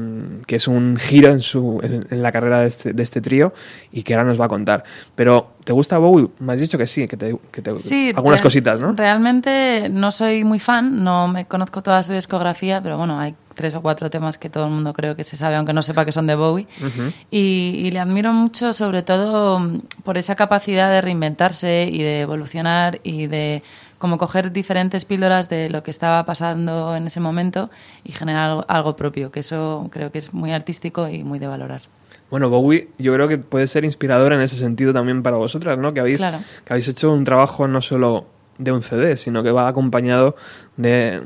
que 0.47 0.57
es 0.57 0.69
un 0.69 0.97
giro 0.97 1.31
en, 1.31 1.41
su, 1.41 1.81
en, 1.83 2.07
en 2.11 2.23
la 2.23 2.33
carrera 2.33 2.61
de 2.61 2.69
este, 2.69 2.93
de 2.93 3.03
este 3.03 3.21
trío 3.21 3.53
y 3.93 4.03
que 4.03 4.15
ahora 4.15 4.27
nos 4.27 4.41
va 4.41 4.47
a 4.47 4.49
contar. 4.49 4.85
Pero, 5.15 5.53
¿te 5.65 5.73
gusta 5.73 5.99
Bowie? 5.99 6.29
Me 6.39 6.53
has 6.53 6.61
dicho 6.61 6.79
que 6.79 6.87
sí, 6.87 7.07
que 7.09 7.17
te, 7.17 7.37
que 7.51 7.63
te 7.63 7.79
Sí, 7.81 8.13
algunas 8.15 8.41
cositas, 8.41 8.81
¿no? 8.81 8.93
Realmente 8.93 9.89
no 9.91 10.11
soy 10.11 10.45
muy 10.45 10.59
fan, 10.59 11.03
no 11.05 11.29
me 11.29 11.47
conozco 11.47 11.83
toda 11.83 12.03
su 12.03 12.13
discografía, 12.13 12.83
pero 12.83 12.99
bueno, 12.99 13.19
hay 13.19 13.35
tres 13.55 13.75
o 13.75 13.83
cuatro 13.83 14.11
temas 14.11 14.39
que 14.39 14.49
todo 14.49 14.65
el 14.67 14.71
mundo 14.71 14.93
creo 14.93 15.17
que 15.17 15.25
se 15.25 15.37
sabe, 15.37 15.57
aunque 15.57 15.73
no 15.73 15.83
sepa 15.83 16.05
que 16.05 16.13
son 16.13 16.27
de 16.27 16.35
Bowie. 16.35 16.67
Ujú. 16.79 17.13
y, 17.31 17.75
y 17.85 17.91
le 17.91 17.99
admiro 17.99 18.33
mucho, 18.33 18.73
sobre 18.73 19.03
todo 19.03 19.59
mm, 19.61 19.81
por 20.05 20.19
esa 20.19 20.35
capacidad 20.35 20.91
de 20.91 21.01
reinventarse 21.01 21.89
y 21.91 22.03
de 22.03 22.21
evolucionar 22.21 23.01
y 23.03 23.27
de 23.27 23.63
como 23.99 24.17
coger 24.17 24.51
diferentes 24.51 25.05
píldoras 25.05 25.51
de 25.51 25.69
lo 25.69 25.83
que 25.83 25.91
estaba 25.91 26.25
pasando 26.25 26.97
en 26.97 27.07
ese 27.07 27.21
momento 27.21 27.69
y 28.03 28.13
generar 28.13 28.51
algo, 28.51 28.65
algo 28.67 28.97
propio, 28.97 29.31
que 29.31 29.41
eso 29.41 29.89
creo 29.93 30.11
que 30.11 30.19
es 30.19 30.33
muy 30.33 30.53
artístico 30.53 31.07
y 31.09 31.23
muy 31.23 31.39
de 31.39 31.47
valorar. 31.49 31.83
Bueno, 32.31 32.49
Bowie 32.49 32.89
yo 32.99 33.13
creo 33.15 33.29
que 33.29 33.39
puede 33.39 33.67
ser 33.67 33.85
inspirador 33.85 34.33
en 34.33 34.41
ese 34.41 34.57
sentido 34.57 34.93
también 34.93 35.23
para 35.23 35.37
vosotras, 35.37 35.79
¿no? 35.79 35.93
Que 35.93 36.01
habéis, 36.01 36.19
Claro. 36.19 36.39
que 36.65 36.73
habéis 36.73 36.89
hecho 36.89 37.13
un 37.13 37.25
trabajo 37.25 37.67
no 37.69 37.81
solo 37.83 38.27
de 38.59 38.73
un 38.73 38.83
CD, 38.83 39.17
sino 39.17 39.43
que 39.43 39.51
va 39.51 39.67
acompañado 39.69 40.37
de 40.77 41.23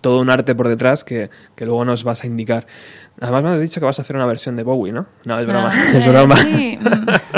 todo 0.00 0.20
un 0.20 0.30
arte 0.30 0.54
por 0.54 0.68
detrás 0.68 1.02
que, 1.04 1.28
que 1.56 1.64
luego 1.66 1.84
nos 1.84 2.04
vas 2.04 2.22
a 2.24 2.26
indicar. 2.26 2.66
Además 3.20 3.42
me 3.42 3.50
has 3.50 3.60
dicho 3.60 3.80
que 3.80 3.86
vas 3.86 3.98
a 3.98 4.02
hacer 4.02 4.16
una 4.16 4.26
versión 4.26 4.56
de 4.56 4.62
Bowie, 4.62 4.92
¿no? 4.92 5.06
No, 5.24 5.38
es 5.38 5.46
broma, 5.46 5.70
Ah, 5.72 5.96
es 5.96 6.06
broma. 6.08 6.36
sí, 6.36 6.78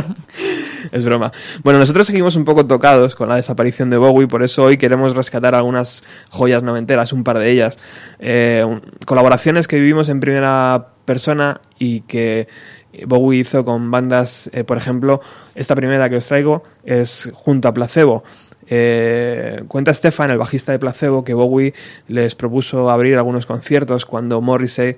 es 0.93 1.05
broma. 1.05 1.33
Bueno, 1.63 1.79
nosotros 1.79 2.07
seguimos 2.07 2.37
un 2.37 2.45
poco 2.45 2.67
tocados 2.67 3.15
con 3.15 3.29
la 3.29 3.37
desaparición 3.37 3.91
de 3.91 3.97
Bowie, 3.97 4.27
por 4.29 4.43
eso 4.43 4.65
hoy 4.65 4.77
queremos 4.77 5.15
rescatar 5.15 5.55
algunas 5.55 6.05
joyas 6.31 6.63
noventeras, 6.63 7.13
un 7.13 7.25
par 7.25 7.39
de 7.39 7.51
ellas. 7.51 7.79
Eh, 8.19 8.65
colaboraciones 9.07 9.67
que 9.69 9.77
vivimos 9.77 10.09
en 10.09 10.21
primera 10.21 10.89
persona 11.05 11.61
y 11.79 12.01
que 12.03 12.49
Bowie 13.07 13.41
hizo 13.41 13.65
con 13.65 13.91
bandas, 13.91 14.51
eh, 14.53 14.65
por 14.65 14.77
ejemplo, 14.77 15.21
esta 15.55 15.75
primera 15.75 16.09
que 16.09 16.17
os 16.17 16.27
traigo 16.27 16.63
es 16.85 17.31
junto 17.33 17.69
a 17.69 17.75
Placebo. 17.75 18.25
Eh, 18.67 19.63
cuenta 19.69 19.93
Stefan, 19.93 20.31
el 20.31 20.39
bajista 20.39 20.73
de 20.73 20.79
Placebo, 20.79 21.25
que 21.25 21.35
Bowie 21.35 21.75
les 22.09 22.35
propuso 22.35 22.91
abrir 22.91 23.17
algunos 23.17 23.47
conciertos 23.47 24.07
cuando 24.07 24.41
Morrissey 24.41 24.97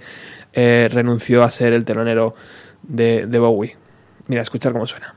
eh, 0.53 0.89
renunció 0.93 1.43
a 1.43 1.51
ser 1.51 1.73
el 1.73 1.85
telonero 1.85 2.35
de, 2.83 3.27
de 3.27 3.39
Bowie. 3.39 3.77
Mira, 4.29 4.43
escuchar 4.43 4.73
cómo 4.73 4.87
suena. 4.87 5.15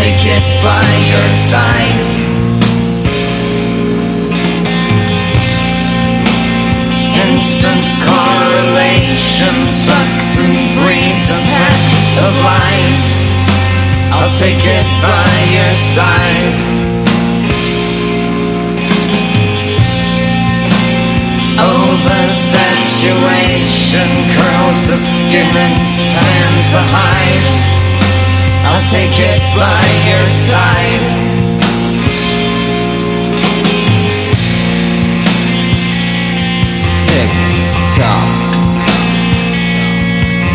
Take 0.00 0.24
it 0.24 0.40
by 0.64 0.88
your 1.12 1.28
side. 1.28 2.00
Instant 7.28 7.84
correlation 8.08 9.52
sucks 9.68 10.40
and 10.40 10.56
breeds 10.80 11.28
a 11.28 11.36
pack 11.52 11.84
of 12.24 12.32
lies. 12.48 13.04
I'll 14.16 14.32
take 14.40 14.64
it 14.78 14.88
by 15.04 15.28
your 15.56 15.74
side. 15.76 16.56
Oversaturation 21.60 24.08
curls 24.32 24.80
the 24.88 24.96
skin 24.96 25.44
and 25.66 25.76
tans 26.16 26.64
the 26.72 26.84
hide. 26.96 27.89
I'll 28.62 28.82
take 28.82 29.18
it 29.18 29.40
by 29.56 29.84
your 30.08 30.26
side. 30.26 31.06
Tick 36.96 37.30
tock. 37.96 38.28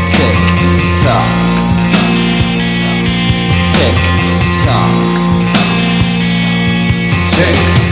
Tick 0.05 0.39
tock. 1.01 1.29
Tick 3.61 3.97
tock. 4.63 4.93
Tick. 7.23 7.84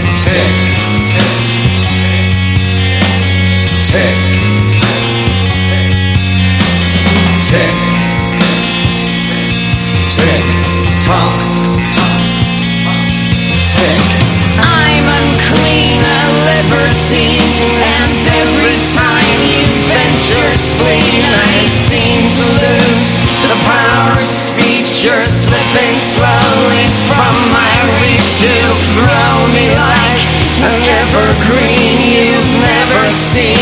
Sim. 33.13 33.52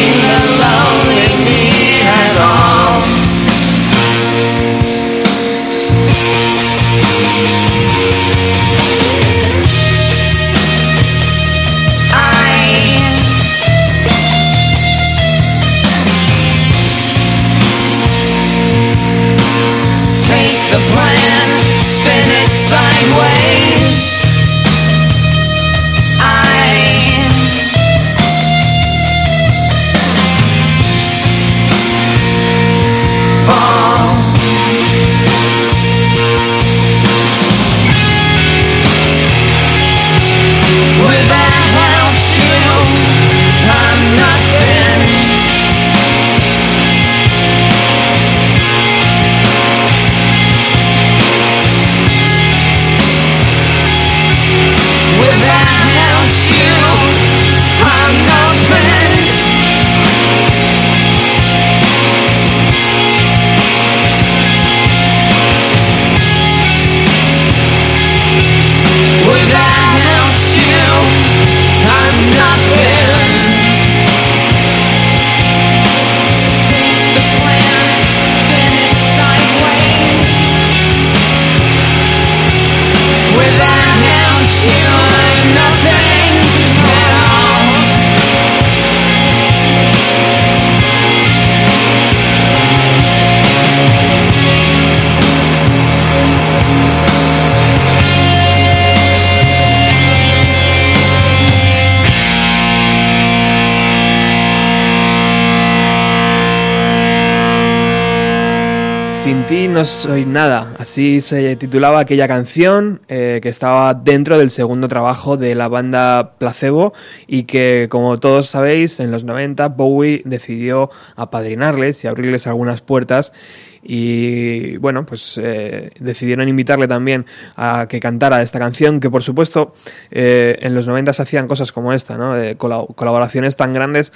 No 109.82 109.86
soy 109.86 110.26
nada. 110.26 110.76
Así 110.78 111.22
se 111.22 111.56
titulaba 111.56 112.02
aquella 112.02 112.28
canción 112.28 113.02
eh, 113.08 113.40
que 113.42 113.50
estaba 113.50 113.96
dentro 113.96 114.38
del 114.38 114.52
segundo 114.52 114.88
trabajo 114.88 115.38
de 115.38 115.56
la 115.56 115.70
banda 115.70 116.36
Placebo 116.38 116.94
y 117.26 117.46
que, 117.46 117.88
como 117.90 118.20
todos 118.20 118.46
sabéis, 118.46 119.00
en 119.00 119.10
los 119.10 119.24
90 119.24 119.70
Bowie 119.70 120.22
decidió 120.24 120.92
apadrinarles 121.16 122.04
y 122.04 122.08
abrirles 122.08 122.46
algunas 122.46 122.82
puertas 122.82 123.34
y 123.82 124.78
bueno, 124.78 125.04
pues 125.04 125.40
eh, 125.42 125.90
decidieron 126.00 126.48
invitarle 126.48 126.88
también 126.88 127.26
a 127.56 127.88
que 127.90 128.00
cantara 128.00 128.44
esta 128.44 128.60
canción, 128.60 129.00
que 129.00 129.10
por 129.10 129.24
supuesto 129.24 129.74
eh, 130.12 130.60
en 130.62 130.76
los 130.76 130.86
90 130.86 131.12
se 131.14 131.24
hacían 131.24 131.48
cosas 131.48 131.72
como 131.72 131.92
esta, 131.92 132.14
¿no? 132.14 132.36
Colaboraciones 132.60 133.56
tan 133.56 133.74
grandes 133.74 134.14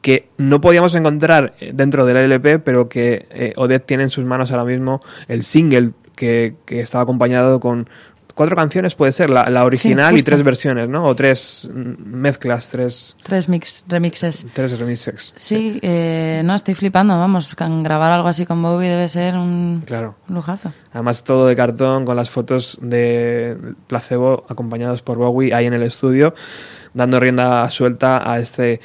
que 0.00 0.28
no 0.38 0.60
podíamos 0.60 0.94
encontrar 0.94 1.54
eh, 1.60 1.72
dentro 1.74 2.06
del 2.06 2.16
LP, 2.16 2.58
pero 2.60 2.88
que 2.88 3.26
eh, 3.30 3.52
Odette 3.56 3.86
tiene 3.86 4.04
en 4.04 4.10
sus 4.10 4.24
manos 4.24 4.50
ahora 4.50 4.64
mismo 4.64 5.00
el 5.26 5.42
single 5.42 5.92
que, 6.14 6.54
que 6.64 6.80
estaba 6.80 7.02
acompañado 7.02 7.58
con 7.60 7.88
cuatro 8.34 8.54
canciones, 8.54 8.94
puede 8.94 9.10
ser, 9.10 9.30
la, 9.30 9.46
la 9.50 9.64
original 9.64 10.16
y 10.16 10.22
tres 10.22 10.44
versiones, 10.44 10.88
¿no? 10.88 11.04
O 11.06 11.16
tres 11.16 11.68
mm, 11.74 12.04
mezclas, 12.04 12.70
tres, 12.70 13.16
Tres 13.24 13.48
mix, 13.48 13.84
remixes. 13.88 14.46
tres 14.52 14.78
remixes. 14.78 15.32
Sí, 15.34 15.80
eh, 15.82 16.42
no, 16.44 16.54
estoy 16.54 16.74
flipando, 16.76 17.18
vamos, 17.18 17.56
grabar 17.56 18.12
algo 18.12 18.28
así 18.28 18.46
con 18.46 18.62
Bowie 18.62 18.88
debe 18.90 19.08
ser 19.08 19.34
un 19.34 19.82
Claro. 19.84 20.14
lujazo. 20.28 20.70
Además 20.92 21.24
todo 21.24 21.48
de 21.48 21.56
cartón 21.56 22.04
con 22.04 22.14
las 22.14 22.30
fotos 22.30 22.78
de 22.80 23.56
placebo 23.88 24.44
acompañados 24.48 25.02
por 25.02 25.18
Bowie 25.18 25.52
ahí 25.52 25.66
en 25.66 25.74
el 25.74 25.82
estudio, 25.82 26.32
dando 26.94 27.18
rienda 27.18 27.68
suelta 27.70 28.30
a 28.30 28.38
este 28.38 28.80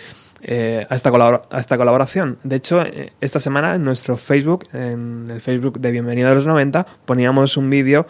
eh, 0.45 0.85
a, 0.89 0.95
esta 0.95 1.09
a 1.09 1.59
esta 1.59 1.77
colaboración. 1.77 2.37
De 2.43 2.57
hecho, 2.57 2.81
eh, 2.81 3.13
esta 3.21 3.39
semana 3.39 3.75
en 3.75 3.85
nuestro 3.85 4.17
Facebook, 4.17 4.67
en 4.73 5.29
el 5.31 5.39
Facebook 5.39 5.79
de 5.79 5.91
Bienvenido 5.91 6.29
a 6.29 6.35
los 6.35 6.45
90, 6.45 6.85
poníamos 7.05 7.55
un 7.55 7.69
vídeo 7.69 8.05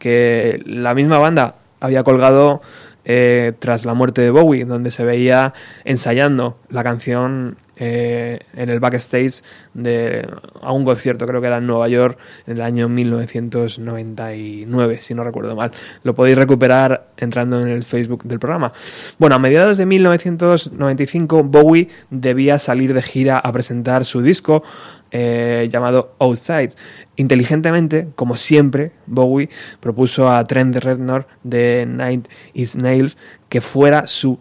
que 0.00 0.60
la 0.66 0.94
misma 0.94 1.18
banda 1.18 1.54
había 1.78 2.02
colgado 2.02 2.60
eh, 3.04 3.52
tras 3.60 3.84
la 3.84 3.94
muerte 3.94 4.20
de 4.20 4.30
Bowie, 4.30 4.64
donde 4.64 4.90
se 4.90 5.04
veía 5.04 5.54
ensayando 5.84 6.58
la 6.70 6.82
canción 6.82 7.56
eh, 7.76 8.40
en 8.54 8.70
el 8.70 8.80
backstage 8.80 9.42
de 9.74 10.26
a 10.62 10.72
un 10.72 10.82
concierto, 10.84 11.26
creo 11.26 11.42
que 11.42 11.46
era 11.46 11.58
en 11.58 11.66
Nueva 11.66 11.88
York 11.88 12.18
en 12.46 12.56
el 12.56 12.62
año 12.62 12.88
1999, 12.88 15.02
si 15.02 15.12
no 15.14 15.22
recuerdo 15.24 15.54
mal. 15.54 15.72
Lo 16.02 16.14
podéis 16.14 16.38
recuperar 16.38 17.08
entrando 17.16 17.60
en 17.60 17.68
el 17.68 17.84
Facebook 17.84 18.22
del 18.24 18.38
programa. 18.38 18.72
Bueno, 19.18 19.36
a 19.36 19.38
mediados 19.38 19.76
de 19.76 19.84
1995 19.86 21.42
Bowie 21.44 21.88
debía 22.10 22.58
salir 22.58 22.94
de 22.94 23.02
gira 23.02 23.38
a 23.38 23.52
presentar 23.52 24.06
su 24.06 24.22
disco 24.22 24.62
eh, 25.10 25.68
llamado 25.70 26.14
Outside. 26.18 26.70
Inteligentemente, 27.16 28.08
como 28.14 28.36
siempre, 28.36 28.92
Bowie 29.06 29.48
propuso 29.80 30.30
a 30.30 30.44
Trent 30.44 30.76
Reznor 30.76 31.26
de 31.42 31.84
Night 31.86 32.28
Is 32.54 32.76
Nails 32.76 33.16
que 33.48 33.60
fuera 33.60 34.06
su 34.06 34.38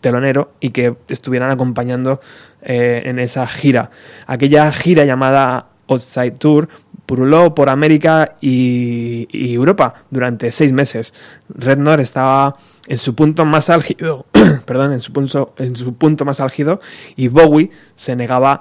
telonero 0.00 0.52
y 0.60 0.70
que 0.70 0.96
estuvieran 1.08 1.50
acompañando 1.50 2.20
eh, 2.64 3.02
en 3.04 3.18
esa 3.18 3.46
gira. 3.46 3.90
Aquella 4.26 4.72
gira 4.72 5.04
llamada 5.04 5.66
Outside 5.88 6.32
Tour 6.32 6.68
puruló 7.06 7.54
por 7.54 7.68
América 7.68 8.36
y, 8.40 9.54
Europa 9.54 9.94
durante 10.10 10.50
seis 10.50 10.72
meses. 10.72 11.12
Rednor 11.48 12.00
estaba 12.00 12.56
en 12.88 12.98
su 12.98 13.14
punto 13.14 13.44
más 13.44 13.70
álgido, 13.70 14.26
perdón, 14.66 14.92
en 14.92 15.00
su 15.00 15.12
punto, 15.12 15.54
en 15.58 15.76
su 15.76 15.94
punto 15.94 16.24
más 16.24 16.40
álgido 16.40 16.80
y 17.16 17.28
Bowie 17.28 17.70
se 17.94 18.16
negaba 18.16 18.60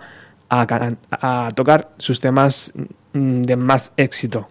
a 0.49 1.49
tocar 1.55 1.89
sus 1.97 2.19
temas 2.19 2.73
mm, 3.13 3.41
de 3.41 3.55
más 3.55 3.93
éxito. 3.97 4.47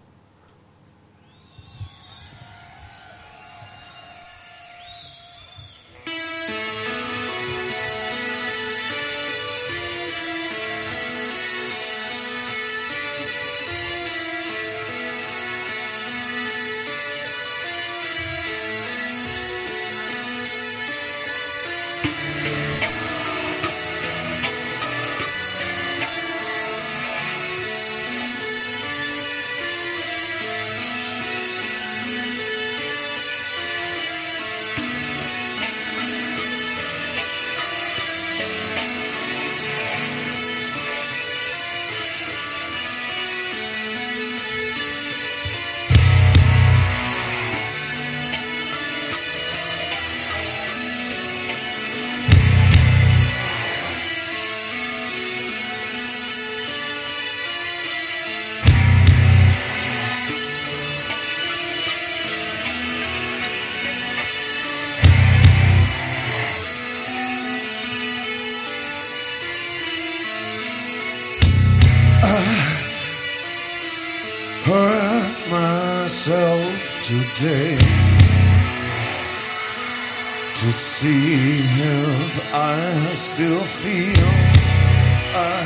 Still 83.15 83.61
feel. 83.61 84.29
I 85.35 85.63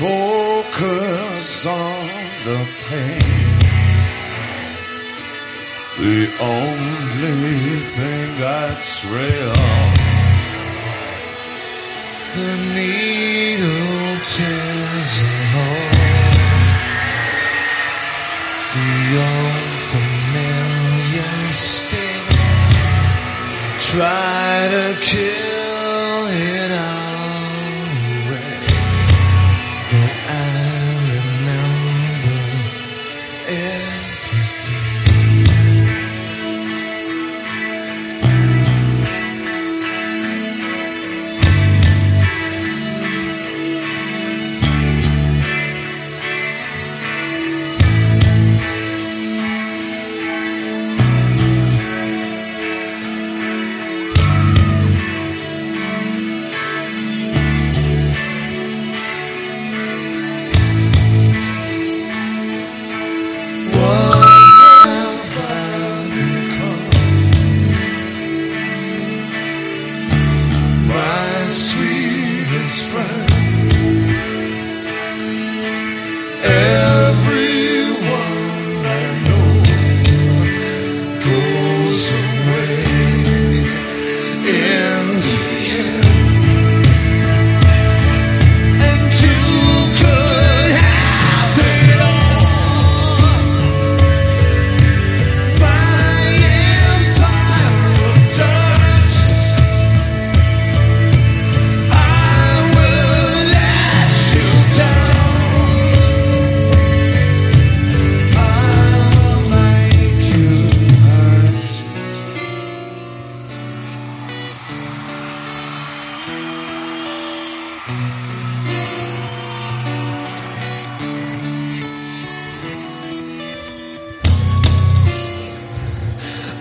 focus 0.00 1.66
on 1.66 2.08
the 2.44 2.58
pain. 2.88 3.58
The 5.98 6.30
only 6.40 7.78
thing 7.94 8.38
that's 8.38 9.04
real. 9.04 9.54
The 12.34 12.52
needle 12.74 14.18
tears 14.34 15.12
a 15.20 15.36
hole. 15.54 15.94
The 18.74 18.94
old 19.30 19.78
familiar 19.94 21.52
sting. 21.52 22.26
Try 23.80 24.68
to 24.70 25.00
kill 25.00 25.57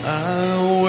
I 0.09 0.86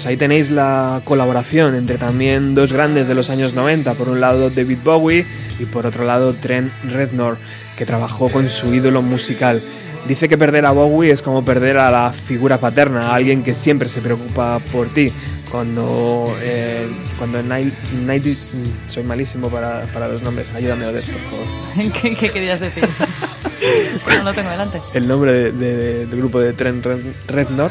pues 0.00 0.06
ahí 0.06 0.16
tenéis 0.16 0.50
la 0.50 1.02
colaboración 1.04 1.74
entre 1.74 1.98
también 1.98 2.54
dos 2.54 2.72
grandes 2.72 3.06
de 3.06 3.14
los 3.14 3.28
años 3.28 3.52
90. 3.52 3.92
Por 3.92 4.08
un 4.08 4.18
lado 4.18 4.48
David 4.48 4.78
Bowie 4.82 5.26
y 5.58 5.66
por 5.66 5.84
otro 5.84 6.04
lado 6.06 6.32
Trent 6.32 6.72
Reznor, 6.84 7.36
que 7.76 7.84
trabajó 7.84 8.30
con 8.30 8.48
su 8.48 8.72
ídolo 8.72 9.02
musical. 9.02 9.62
Dice 10.08 10.26
que 10.26 10.38
perder 10.38 10.64
a 10.64 10.70
Bowie 10.70 11.12
es 11.12 11.20
como 11.20 11.44
perder 11.44 11.76
a 11.76 11.90
la 11.90 12.10
figura 12.14 12.56
paterna, 12.56 13.10
a 13.10 13.14
alguien 13.16 13.42
que 13.42 13.52
siempre 13.52 13.90
se 13.90 14.00
preocupa 14.00 14.58
por 14.72 14.88
ti. 14.88 15.12
Cuando, 15.50 16.34
eh, 16.40 16.86
cuando 17.18 17.40
en 17.40 17.48
Nile- 17.50 17.72
Nighty- 18.06 18.38
soy 18.86 19.02
malísimo 19.02 19.50
para, 19.50 19.82
para 19.92 20.08
los 20.08 20.22
nombres, 20.22 20.46
ayúdame 20.54 20.86
Odette, 20.86 21.12
por 21.12 21.20
favor. 21.30 21.92
¿Qué, 22.00 22.14
qué 22.16 22.28
querías 22.30 22.60
decir? 22.60 22.84
es 23.94 24.02
que 24.02 24.16
no 24.16 24.22
lo 24.22 24.32
tengo 24.32 24.48
delante. 24.48 24.78
el 24.94 25.06
nombre 25.06 25.32
de- 25.32 25.52
de- 25.52 26.06
del 26.06 26.18
grupo 26.20 26.40
de 26.40 26.54
Trent 26.54 26.86
Reznor. 27.26 27.70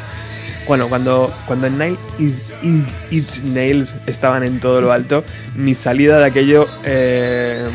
Bueno, 0.70 0.88
cuando, 0.88 1.34
cuando 1.48 1.68
Nine 1.68 1.98
Inch 2.20 3.42
Nails 3.44 3.96
estaban 4.06 4.44
en 4.44 4.60
todo 4.60 4.82
lo 4.82 4.92
alto, 4.92 5.24
mi 5.56 5.74
salida 5.74 6.20
de 6.20 6.26
aquello 6.28 6.68
eh, 6.86 7.68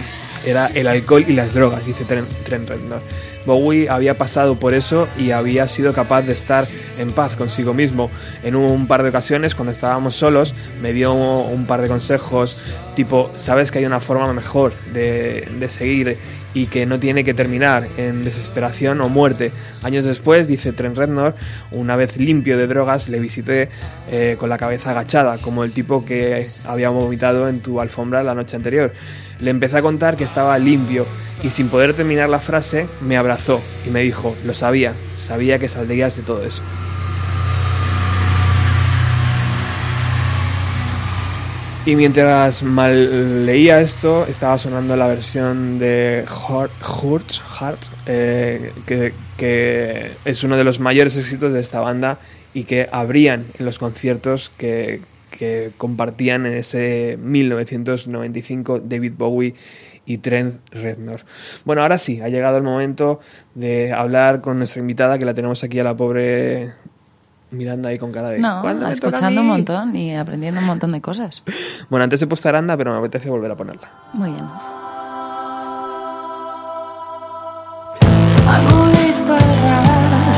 era 0.46 0.68
el 0.68 0.86
alcohol 0.86 1.24
y 1.26 1.32
las 1.32 1.54
drogas, 1.54 1.84
dice 1.84 2.04
Trent 2.04 2.68
Reznor. 2.68 3.02
Bowie 3.46 3.88
había 3.88 4.16
pasado 4.16 4.58
por 4.58 4.74
eso 4.74 5.08
y 5.18 5.30
había 5.30 5.68
sido 5.68 5.92
capaz 5.92 6.22
de 6.22 6.32
estar 6.32 6.66
en 6.98 7.12
paz 7.12 7.36
consigo 7.36 7.74
mismo. 7.74 8.10
En 8.42 8.56
un 8.56 8.86
par 8.86 9.02
de 9.02 9.10
ocasiones, 9.10 9.54
cuando 9.54 9.72
estábamos 9.72 10.14
solos, 10.14 10.54
me 10.82 10.92
dio 10.92 11.12
un 11.12 11.66
par 11.66 11.82
de 11.82 11.88
consejos 11.88 12.62
tipo, 12.94 13.30
sabes 13.34 13.70
que 13.70 13.80
hay 13.80 13.86
una 13.86 14.00
forma 14.00 14.32
mejor 14.32 14.72
de, 14.92 15.48
de 15.58 15.68
seguir 15.68 16.18
y 16.54 16.66
que 16.66 16.86
no 16.86 17.00
tiene 17.00 17.24
que 17.24 17.34
terminar 17.34 17.86
en 17.96 18.24
desesperación 18.24 19.00
o 19.00 19.08
muerte. 19.08 19.50
Años 19.82 20.04
después, 20.04 20.46
dice 20.46 20.72
Trent 20.72 20.96
Reznor, 20.96 21.34
una 21.72 21.96
vez 21.96 22.16
limpio 22.16 22.56
de 22.56 22.68
drogas, 22.68 23.08
le 23.08 23.18
visité 23.18 23.68
eh, 24.10 24.36
con 24.38 24.48
la 24.48 24.56
cabeza 24.56 24.92
agachada, 24.92 25.38
como 25.38 25.64
el 25.64 25.72
tipo 25.72 26.04
que 26.04 26.46
había 26.66 26.88
vomitado 26.90 27.48
en 27.48 27.60
tu 27.60 27.80
alfombra 27.80 28.22
la 28.22 28.34
noche 28.34 28.56
anterior. 28.56 28.92
Le 29.40 29.50
empecé 29.50 29.78
a 29.78 29.82
contar 29.82 30.16
que 30.16 30.24
estaba 30.24 30.58
limpio 30.58 31.06
y 31.42 31.50
sin 31.50 31.68
poder 31.68 31.94
terminar 31.94 32.28
la 32.28 32.38
frase 32.38 32.86
me 33.00 33.16
abrazó 33.16 33.60
y 33.86 33.90
me 33.90 34.00
dijo, 34.00 34.36
lo 34.44 34.54
sabía, 34.54 34.94
sabía 35.16 35.58
que 35.58 35.68
saldrías 35.68 36.16
de 36.16 36.22
todo 36.22 36.44
eso. 36.44 36.62
Y 41.86 41.96
mientras 41.96 42.62
mal 42.62 43.44
leía 43.44 43.82
esto, 43.82 44.24
estaba 44.26 44.56
sonando 44.56 44.96
la 44.96 45.06
versión 45.06 45.78
de 45.78 46.24
Hurts 46.26 47.42
Heart, 47.42 47.82
eh, 48.06 48.72
que, 48.86 49.12
que 49.36 50.12
es 50.24 50.44
uno 50.44 50.56
de 50.56 50.64
los 50.64 50.80
mayores 50.80 51.14
éxitos 51.18 51.52
de 51.52 51.60
esta 51.60 51.80
banda 51.80 52.18
y 52.54 52.64
que 52.64 52.88
abrían 52.90 53.44
en 53.58 53.66
los 53.66 53.78
conciertos 53.78 54.50
que, 54.56 55.02
que 55.36 55.72
compartían 55.76 56.46
en 56.46 56.54
ese 56.54 57.18
1995 57.20 58.80
David 58.84 59.14
Bowie 59.16 59.54
y 60.06 60.18
Trent 60.18 60.60
Reznor. 60.70 61.22
Bueno, 61.64 61.82
ahora 61.82 61.98
sí, 61.98 62.20
ha 62.20 62.28
llegado 62.28 62.56
el 62.58 62.62
momento 62.62 63.20
de 63.54 63.92
hablar 63.92 64.40
con 64.40 64.58
nuestra 64.58 64.80
invitada, 64.80 65.18
que 65.18 65.24
la 65.24 65.34
tenemos 65.34 65.64
aquí 65.64 65.80
a 65.80 65.84
la 65.84 65.96
pobre 65.96 66.68
mirando 67.50 67.88
ahí 67.88 67.98
con 67.98 68.12
cara 68.12 68.28
de... 68.30 68.38
No, 68.38 68.60
"¿Cuándo 68.60 68.86
me 68.88 68.94
toca 68.96 69.06
a 69.06 69.10
escuchando 69.10 69.40
un 69.40 69.46
mí?". 69.46 69.52
montón 69.52 69.96
y 69.96 70.14
aprendiendo 70.16 70.60
un 70.60 70.66
montón 70.66 70.92
de 70.92 71.00
cosas. 71.00 71.42
Bueno, 71.90 72.04
antes 72.04 72.20
he 72.22 72.26
puesto 72.26 72.48
Aranda, 72.48 72.76
pero 72.76 72.92
me 72.92 72.98
apetece 72.98 73.28
volver 73.30 73.50
a 73.50 73.56
ponerla. 73.56 73.88
Muy 74.12 74.30
bien. 74.30 74.44
Agudizo 78.46 79.34
el 79.36 79.62
radar 79.62 80.34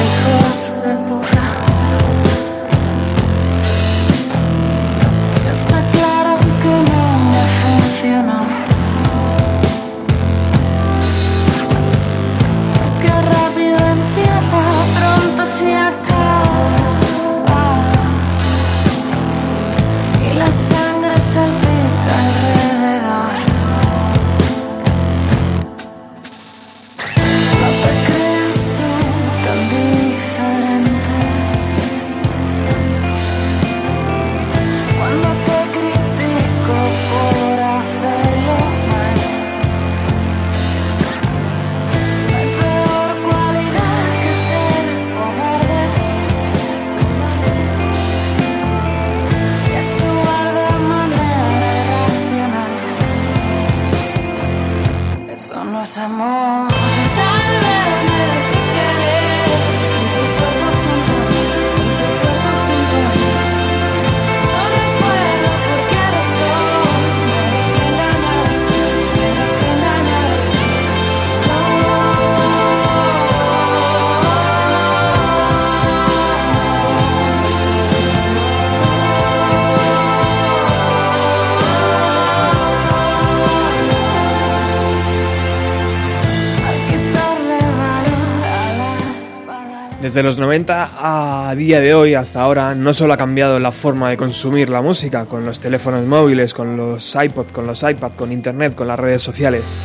Desde 90.17 90.29
los 90.29 90.39
90 90.39 91.49
a 91.51 91.55
día 91.57 91.79
de 91.79 91.93
hoy, 91.93 92.15
hasta 92.15 92.41
ahora, 92.41 92.75
no 92.75 92.95
solo 92.95 93.13
ha 93.13 93.19
cambiado 93.19 93.59
la 93.59 93.71
forma 93.71 94.09
de 94.09 94.17
consumir 94.17 94.71
la 94.71 94.81
música, 94.81 95.27
con 95.27 95.45
los 95.45 95.61
teléfonos 95.61 96.07
móviles, 96.07 96.55
con 96.55 96.75
los 96.75 97.15
iPod, 97.15 97.49
con 97.49 97.67
los 97.67 97.83
iPad, 97.83 98.13
con 98.17 98.33
Internet, 98.33 98.75
con 98.75 98.89
las 98.89 98.99
redes 98.99 99.21
sociales. 99.21 99.79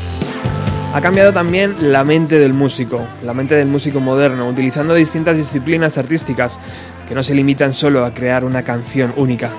Ha 0.94 1.02
cambiado 1.02 1.34
también 1.34 1.92
la 1.92 2.06
mente 2.06 2.40
del 2.40 2.54
músico, 2.54 3.06
la 3.26 3.34
mente 3.34 3.56
del 3.56 3.68
músico 3.68 4.00
moderno, 4.00 4.48
utilizando 4.48 4.94
distintas 4.94 5.36
disciplinas 5.36 5.98
artísticas 5.98 6.62
que 7.10 7.14
no 7.14 7.24
se 7.24 7.36
limitan 7.36 7.74
solo 7.74 8.06
a 8.06 8.14
crear 8.14 8.46
una 8.46 8.64
canción 8.64 9.14
única. 9.18 9.50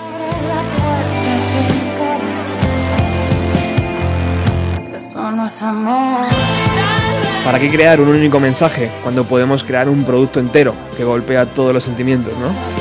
Eso 4.95 5.33
no 5.33 5.45
es 5.45 5.63
amor. 5.63 6.52
¿Para 7.45 7.59
qué 7.59 7.69
crear 7.69 8.01
un 8.01 8.09
único 8.09 8.39
mensaje 8.39 8.89
cuando 9.03 9.25
podemos 9.25 9.65
crear 9.65 9.89
un 9.89 10.05
producto 10.05 10.39
entero 10.39 10.77
que 10.97 11.03
golpea 11.03 11.47
todos 11.47 11.75
los 11.75 11.83
sentimientos, 11.83 12.33
no? 12.39 12.72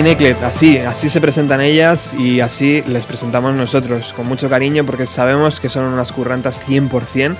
Necklet, 0.00 0.42
así, 0.42 0.78
así 0.78 1.10
se 1.10 1.20
presentan 1.20 1.60
ellas 1.60 2.14
y 2.14 2.40
así 2.40 2.82
les 2.86 3.04
presentamos 3.04 3.52
nosotros, 3.52 4.14
con 4.14 4.26
mucho 4.26 4.48
cariño 4.48 4.86
porque 4.86 5.04
sabemos 5.04 5.60
que 5.60 5.68
son 5.68 5.84
unas 5.84 6.12
currantas 6.12 6.62
100%. 6.66 7.36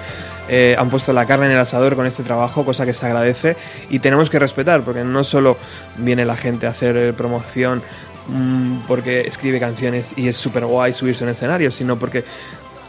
eh, 0.49 0.77
han 0.79 0.91
puesto 0.91 1.15
la 1.15 1.25
carne 1.25 1.47
en 1.47 1.53
el 1.53 1.59
asador 1.59 1.97
con 1.97 2.05
este 2.05 2.23
trabajo, 2.23 2.65
cosa 2.65 2.85
que 2.85 2.93
se 2.93 3.07
agradece 3.07 3.57
y 3.89 4.01
tenemos 4.01 4.29
que 4.29 4.39
respetar 4.39 4.83
porque 4.83 5.03
no 5.03 5.25
solo 5.25 5.57
viene 5.97 6.27
la 6.27 6.37
gente 6.37 6.67
a 6.67 6.71
hacer 6.71 6.97
eh, 6.97 7.13
promoción 7.15 7.81
mm, 8.29 8.81
porque 8.87 9.23
escribe 9.23 9.59
canciones 9.59 10.13
y 10.17 10.29
es 10.29 10.37
súper 10.37 10.67
guay 10.67 10.93
subirse 10.93 11.25
a 11.25 11.27
un 11.27 11.31
escenario, 11.31 11.71
sino 11.71 11.99
porque 11.99 12.25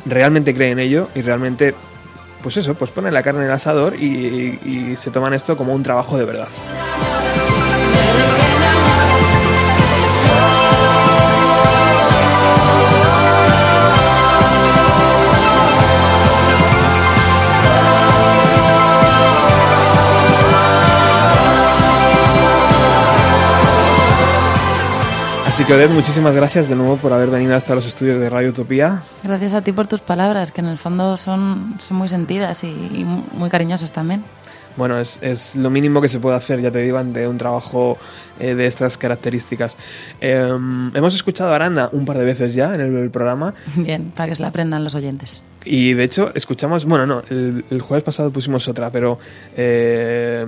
realmente 0.05 0.53
cree 0.53 0.71
en 0.71 0.79
ello 0.79 1.09
y 1.15 1.21
realmente, 1.21 1.73
pues 2.41 2.57
eso, 2.57 2.73
pues 2.73 2.91
ponen 2.91 3.13
la 3.13 3.23
carne 3.23 3.41
en 3.41 3.47
el 3.47 3.53
asador 3.53 3.95
y 3.95 4.93
se 4.97 5.11
toman 5.11 5.33
esto 5.33 5.55
como 5.55 5.73
un 5.73 5.83
trabajo 5.83 6.17
de 6.17 6.25
verdad. 6.25 6.49
Así 25.53 25.65
que 25.65 25.73
Odette, 25.75 25.91
muchísimas 25.91 26.35
gracias 26.35 26.67
de 26.67 26.75
nuevo 26.75 26.97
por 26.97 27.13
haber 27.13 27.29
venido 27.29 27.55
hasta 27.55 27.75
los 27.75 27.85
estudios 27.85 28.19
de 28.19 28.27
Radio 28.27 28.49
Utopía. 28.49 29.03
Gracias 29.21 29.53
a 29.53 29.61
ti 29.61 29.71
por 29.71 29.85
tus 29.85 30.01
palabras, 30.01 30.51
que 30.51 30.61
en 30.61 30.67
el 30.67 30.79
fondo 30.79 31.15
son, 31.15 31.75
son 31.77 31.97
muy 31.97 32.09
sentidas 32.09 32.63
y, 32.63 32.69
y 32.69 33.05
muy 33.05 33.51
cariñosas 33.51 33.91
también. 33.91 34.23
Bueno, 34.75 34.99
es, 34.99 35.19
es 35.21 35.55
lo 35.55 35.69
mínimo 35.69 36.01
que 36.01 36.09
se 36.09 36.19
puede 36.19 36.35
hacer, 36.35 36.61
ya 36.61 36.71
te 36.71 36.79
digo, 36.79 36.97
ante 36.97 37.27
un 37.27 37.37
trabajo 37.37 37.97
eh, 38.39 38.55
de 38.55 38.65
estas 38.65 38.97
características. 38.97 39.77
Eh, 40.19 40.47
hemos 40.93 41.15
escuchado 41.15 41.51
a 41.51 41.55
Aranda 41.55 41.89
un 41.91 42.05
par 42.05 42.17
de 42.17 42.25
veces 42.25 42.53
ya 42.53 42.73
en 42.73 42.81
el, 42.81 42.95
el 42.95 43.09
programa 43.11 43.53
Bien, 43.75 44.11
para 44.15 44.29
que 44.29 44.35
se 44.35 44.41
la 44.41 44.47
aprendan 44.49 44.83
los 44.83 44.95
oyentes. 44.95 45.43
y 45.65 45.93
de 45.93 46.03
hecho 46.03 46.31
escuchamos, 46.33 46.85
bueno, 46.85 47.05
no, 47.05 47.23
el, 47.29 47.65
el 47.69 47.81
jueves 47.81 48.03
pasado 48.03 48.31
pusimos 48.31 48.67
otra, 48.67 48.91
pero 48.91 49.19
eh, 49.55 50.45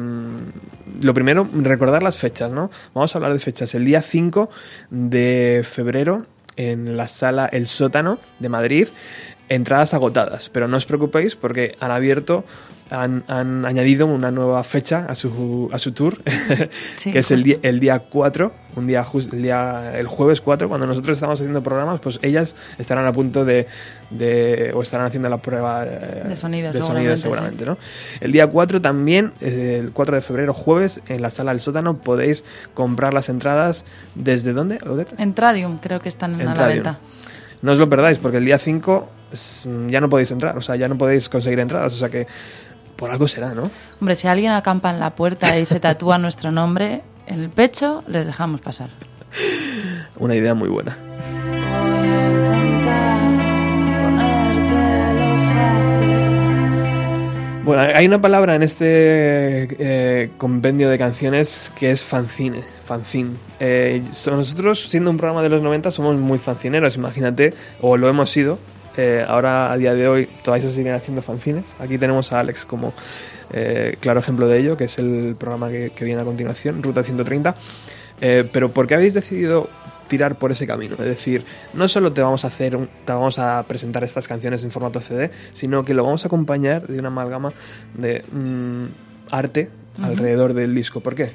lo 1.02 1.14
primero, 1.14 1.48
recordar 1.54 2.04
las 2.04 2.18
fechas, 2.18 2.52
¿no? 2.52 2.70
Vamos 2.94 3.14
a 3.16 3.18
hablar 3.18 3.34
de 3.34 3.40
fechas. 3.40 3.76
El 3.76 3.86
día 3.86 4.02
5 4.02 4.50
de 4.90 5.62
febrero 5.64 6.26
en 6.58 6.96
la 6.98 7.08
sala 7.08 7.48
El 7.52 7.66
Sótano 7.68 8.18
de 8.40 8.50
Madrid. 8.50 8.88
entradas 9.50 9.94
agotadas, 9.94 10.50
pero 10.50 10.68
no 10.68 10.78
os 10.78 10.86
preocupéis 10.88 11.36
porque 11.36 11.76
han 11.80 11.92
abierto, 11.92 12.46
han, 12.92 13.24
han 13.28 13.66
añadido 13.66 14.06
una 14.06 14.30
nueva 14.32 14.64
fecha 14.64 15.06
a 15.10 15.16
su, 15.16 15.70
a 15.72 15.80
su 15.80 15.92
tour, 15.92 16.18
Sí, 16.98 17.12
que 17.12 17.20
es 17.20 17.32
el 17.32 17.42
día, 17.44 17.58
el 17.64 17.80
día 17.80 18.00
4, 18.00 18.52
un 18.76 18.86
día 18.88 19.04
jus- 19.04 19.34
el, 19.34 19.42
día, 19.42 19.98
el 19.98 20.08
jueves 20.08 20.40
4, 20.42 20.70
cuando 20.70 20.86
nosotros 20.86 21.18
estamos 21.18 21.40
haciendo 21.42 21.64
programas, 21.64 22.00
pues 22.00 22.20
ellas 22.22 22.56
estarán 22.78 23.08
a 23.08 23.12
punto 23.14 23.44
de, 23.44 23.66
de- 24.12 24.72
o 24.76 24.82
estarán 24.84 25.08
haciendo 25.08 25.30
la 25.30 25.38
prueba 25.42 25.84
eh, 25.86 26.24
De 26.28 26.36
sonido, 26.36 26.72
de 26.72 26.74
seguramente, 26.76 27.18
seguramente, 27.18 27.66
¿no? 27.66 27.78
El 28.22 28.32
día 28.32 28.48
4 28.48 28.82
también, 28.82 29.34
el 29.42 29.92
4 29.92 30.16
de 30.16 30.22
febrero, 30.22 30.54
jueves, 30.54 31.02
en 31.08 31.22
la 31.22 31.30
sala 31.32 31.52
del 31.52 31.60
sótano 31.62 31.98
podéis 31.98 32.44
comprar 32.76 33.14
las 33.16 33.30
entradas 33.30 33.86
desde 34.14 34.54
dónde, 34.54 34.78
Odette? 34.88 35.14
En 35.20 35.34
Tradium 35.34 35.78
creo 35.80 36.00
que 36.00 36.10
están 36.10 36.40
En 36.40 36.48
a 36.50 36.54
la 36.54 36.68
venta. 36.68 37.00
No 37.62 37.72
os 37.72 37.80
lo 37.80 37.90
perdáis, 37.90 38.20
porque 38.20 38.38
el 38.38 38.46
día 38.46 38.60
5 38.60 39.10
es- 39.32 39.68
ya 39.88 40.00
no 40.02 40.08
podéis 40.10 40.30
entrar, 40.30 40.56
o 40.56 40.62
sea, 40.62 40.76
ya 40.76 40.88
no 40.88 40.98
podéis 41.00 41.30
conseguir 41.30 41.60
entradas, 41.62 41.94
o 41.94 41.98
sea 41.98 42.10
que 42.10 42.28
por 42.96 43.12
algo 43.12 43.28
será, 43.28 43.54
¿no? 43.54 43.70
Hombre, 44.00 44.16
si 44.16 44.28
alguien 44.28 44.52
acampa 44.52 44.90
en 44.90 45.00
la 45.00 45.16
puerta 45.16 45.58
y 45.60 45.66
se 45.66 45.80
tatúa 45.80 46.18
nuestro 46.20 46.52
nombre 46.52 47.02
en 47.28 47.42
el 47.42 47.50
pecho, 47.50 48.04
les 48.08 48.26
dejamos 48.28 48.62
pasar. 48.62 48.90
Una 50.18 50.36
idea 50.36 50.54
muy 50.54 50.70
buena. 50.70 50.96
Bueno, 57.64 57.82
hay 57.82 58.06
una 58.06 58.22
palabra 58.22 58.54
en 58.54 58.62
este 58.62 58.86
eh, 59.80 60.30
compendio 60.38 60.88
de 60.88 61.00
canciones 61.00 61.72
que 61.80 61.90
es 61.90 62.04
fanzine. 62.04 62.62
fanzine. 62.86 63.32
Eh, 63.60 64.04
so- 64.12 64.36
nosotros, 64.36 64.86
siendo 64.88 65.10
un 65.10 65.18
programa 65.18 65.42
de 65.42 65.50
los 65.50 65.64
90, 65.64 65.90
somos 65.90 66.16
muy 66.16 66.38
fanzineros, 66.38 66.96
imagínate, 66.96 67.56
o 67.82 67.98
lo 67.98 68.08
hemos 68.08 68.30
sido. 68.30 68.60
Eh, 68.98 69.26
ahora, 69.28 69.72
a 69.72 69.78
día 69.78 69.94
de 69.94 70.08
hoy, 70.08 70.28
todavía 70.44 70.68
se 70.70 70.74
siguen 70.76 70.94
haciendo 70.94 71.22
fanzines. 71.22 71.76
Aquí 71.80 71.98
tenemos 71.98 72.32
a 72.32 72.40
Alex 72.40 72.66
como 72.66 72.94
eh, 73.54 73.98
claro 74.00 74.20
ejemplo 74.20 74.48
de 74.48 74.60
ello, 74.60 74.78
que 74.78 74.86
es 74.86 74.98
el 75.00 75.36
programa 75.40 75.70
que, 75.70 75.92
que 75.96 76.06
viene 76.06 76.22
a 76.22 76.26
continuación, 76.26 76.82
Ruta 76.82 77.04
130. 77.04 77.56
Eh, 78.22 78.50
pero 78.52 78.70
¿por 78.70 78.88
qué 78.88 78.96
habéis 78.96 79.14
decidido 79.14 79.70
tirar 80.08 80.36
por 80.36 80.52
ese 80.52 80.66
camino? 80.66 80.94
Es 81.00 81.06
decir, 81.06 81.44
no 81.74 81.88
solo 81.88 82.14
te 82.14 82.22
vamos 82.22 82.46
a 82.46 82.48
hacer, 82.48 82.76
un- 82.78 82.90
te 83.06 83.12
vamos 83.12 83.38
a 83.40 83.64
presentar 83.68 84.04
estas 84.04 84.28
canciones 84.28 84.64
en 84.64 84.72
formato 84.72 85.02
CD, 85.02 85.32
sino 85.52 85.84
que 85.84 85.94
lo 85.94 86.04
vamos 86.04 86.24
a 86.24 86.28
acompañar 86.28 86.88
de 86.88 86.98
una 87.00 87.10
amalgama 87.10 87.52
de 87.96 88.24
mm, 88.32 88.86
arte 89.32 89.70
alrededor 90.02 90.54
del 90.54 90.74
disco. 90.74 91.02
¿Por 91.02 91.16
qué? 91.16 91.32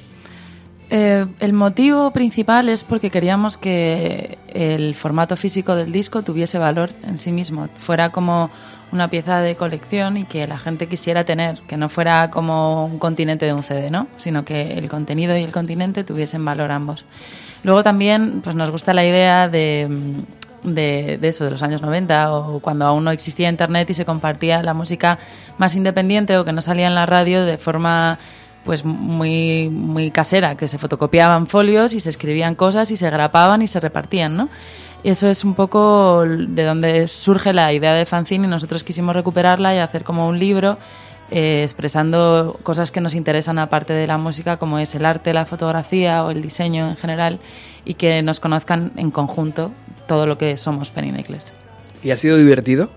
Eh, 0.92 1.24
el 1.38 1.52
motivo 1.52 2.10
principal 2.10 2.68
es 2.68 2.82
porque 2.82 3.10
queríamos 3.10 3.56
que 3.56 4.38
el 4.48 4.96
formato 4.96 5.36
físico 5.36 5.76
del 5.76 5.92
disco 5.92 6.22
tuviese 6.22 6.58
valor 6.58 6.90
en 7.04 7.18
sí 7.18 7.30
mismo, 7.30 7.68
fuera 7.78 8.10
como 8.10 8.50
una 8.90 9.06
pieza 9.06 9.40
de 9.40 9.54
colección 9.54 10.16
y 10.16 10.24
que 10.24 10.48
la 10.48 10.58
gente 10.58 10.88
quisiera 10.88 11.22
tener, 11.22 11.60
que 11.68 11.76
no 11.76 11.88
fuera 11.88 12.28
como 12.30 12.86
un 12.86 12.98
continente 12.98 13.46
de 13.46 13.52
un 13.52 13.62
CD, 13.62 13.88
¿no? 13.88 14.08
Sino 14.16 14.44
que 14.44 14.78
el 14.78 14.88
contenido 14.88 15.36
y 15.36 15.44
el 15.44 15.52
continente 15.52 16.02
tuviesen 16.02 16.44
valor 16.44 16.72
ambos. 16.72 17.04
Luego 17.62 17.84
también 17.84 18.40
pues 18.42 18.56
nos 18.56 18.72
gusta 18.72 18.92
la 18.92 19.04
idea 19.04 19.48
de, 19.48 19.88
de, 20.64 21.18
de 21.20 21.28
eso, 21.28 21.44
de 21.44 21.52
los 21.52 21.62
años 21.62 21.82
90 21.82 22.32
o 22.32 22.58
cuando 22.58 22.84
aún 22.84 23.04
no 23.04 23.12
existía 23.12 23.48
internet 23.48 23.88
y 23.90 23.94
se 23.94 24.04
compartía 24.04 24.60
la 24.64 24.74
música 24.74 25.20
más 25.56 25.76
independiente 25.76 26.36
o 26.36 26.44
que 26.44 26.52
no 26.52 26.62
salía 26.62 26.88
en 26.88 26.96
la 26.96 27.06
radio 27.06 27.44
de 27.44 27.58
forma 27.58 28.18
pues 28.64 28.84
muy, 28.84 29.68
muy 29.70 30.10
casera, 30.10 30.56
que 30.56 30.68
se 30.68 30.78
fotocopiaban 30.78 31.46
folios 31.46 31.94
y 31.94 32.00
se 32.00 32.10
escribían 32.10 32.54
cosas 32.54 32.90
y 32.90 32.96
se 32.96 33.08
grapaban 33.10 33.62
y 33.62 33.66
se 33.66 33.80
repartían, 33.80 34.36
¿no? 34.36 34.48
Y 35.02 35.08
eso 35.10 35.28
es 35.28 35.44
un 35.44 35.54
poco 35.54 36.24
de 36.26 36.64
donde 36.64 37.08
surge 37.08 37.52
la 37.54 37.72
idea 37.72 37.94
de 37.94 38.04
fanzine 38.04 38.46
y 38.46 38.50
nosotros 38.50 38.82
quisimos 38.84 39.16
recuperarla 39.16 39.74
y 39.74 39.78
hacer 39.78 40.04
como 40.04 40.28
un 40.28 40.38
libro 40.38 40.76
eh, 41.30 41.62
expresando 41.62 42.58
cosas 42.62 42.90
que 42.90 43.00
nos 43.00 43.14
interesan 43.14 43.58
aparte 43.58 43.92
de 43.94 44.06
la 44.06 44.18
música, 44.18 44.58
como 44.58 44.78
es 44.78 44.94
el 44.94 45.06
arte, 45.06 45.32
la 45.32 45.46
fotografía 45.46 46.22
o 46.24 46.30
el 46.30 46.42
diseño 46.42 46.88
en 46.88 46.96
general, 46.96 47.38
y 47.84 47.94
que 47.94 48.20
nos 48.22 48.40
conozcan 48.40 48.92
en 48.96 49.10
conjunto 49.10 49.72
todo 50.06 50.26
lo 50.26 50.36
que 50.36 50.56
somos 50.58 50.90
Penny 50.90 51.12
Necklace. 51.12 51.54
¿Y 52.02 52.10
ha 52.10 52.16
sido 52.16 52.36
divertido 52.36 52.90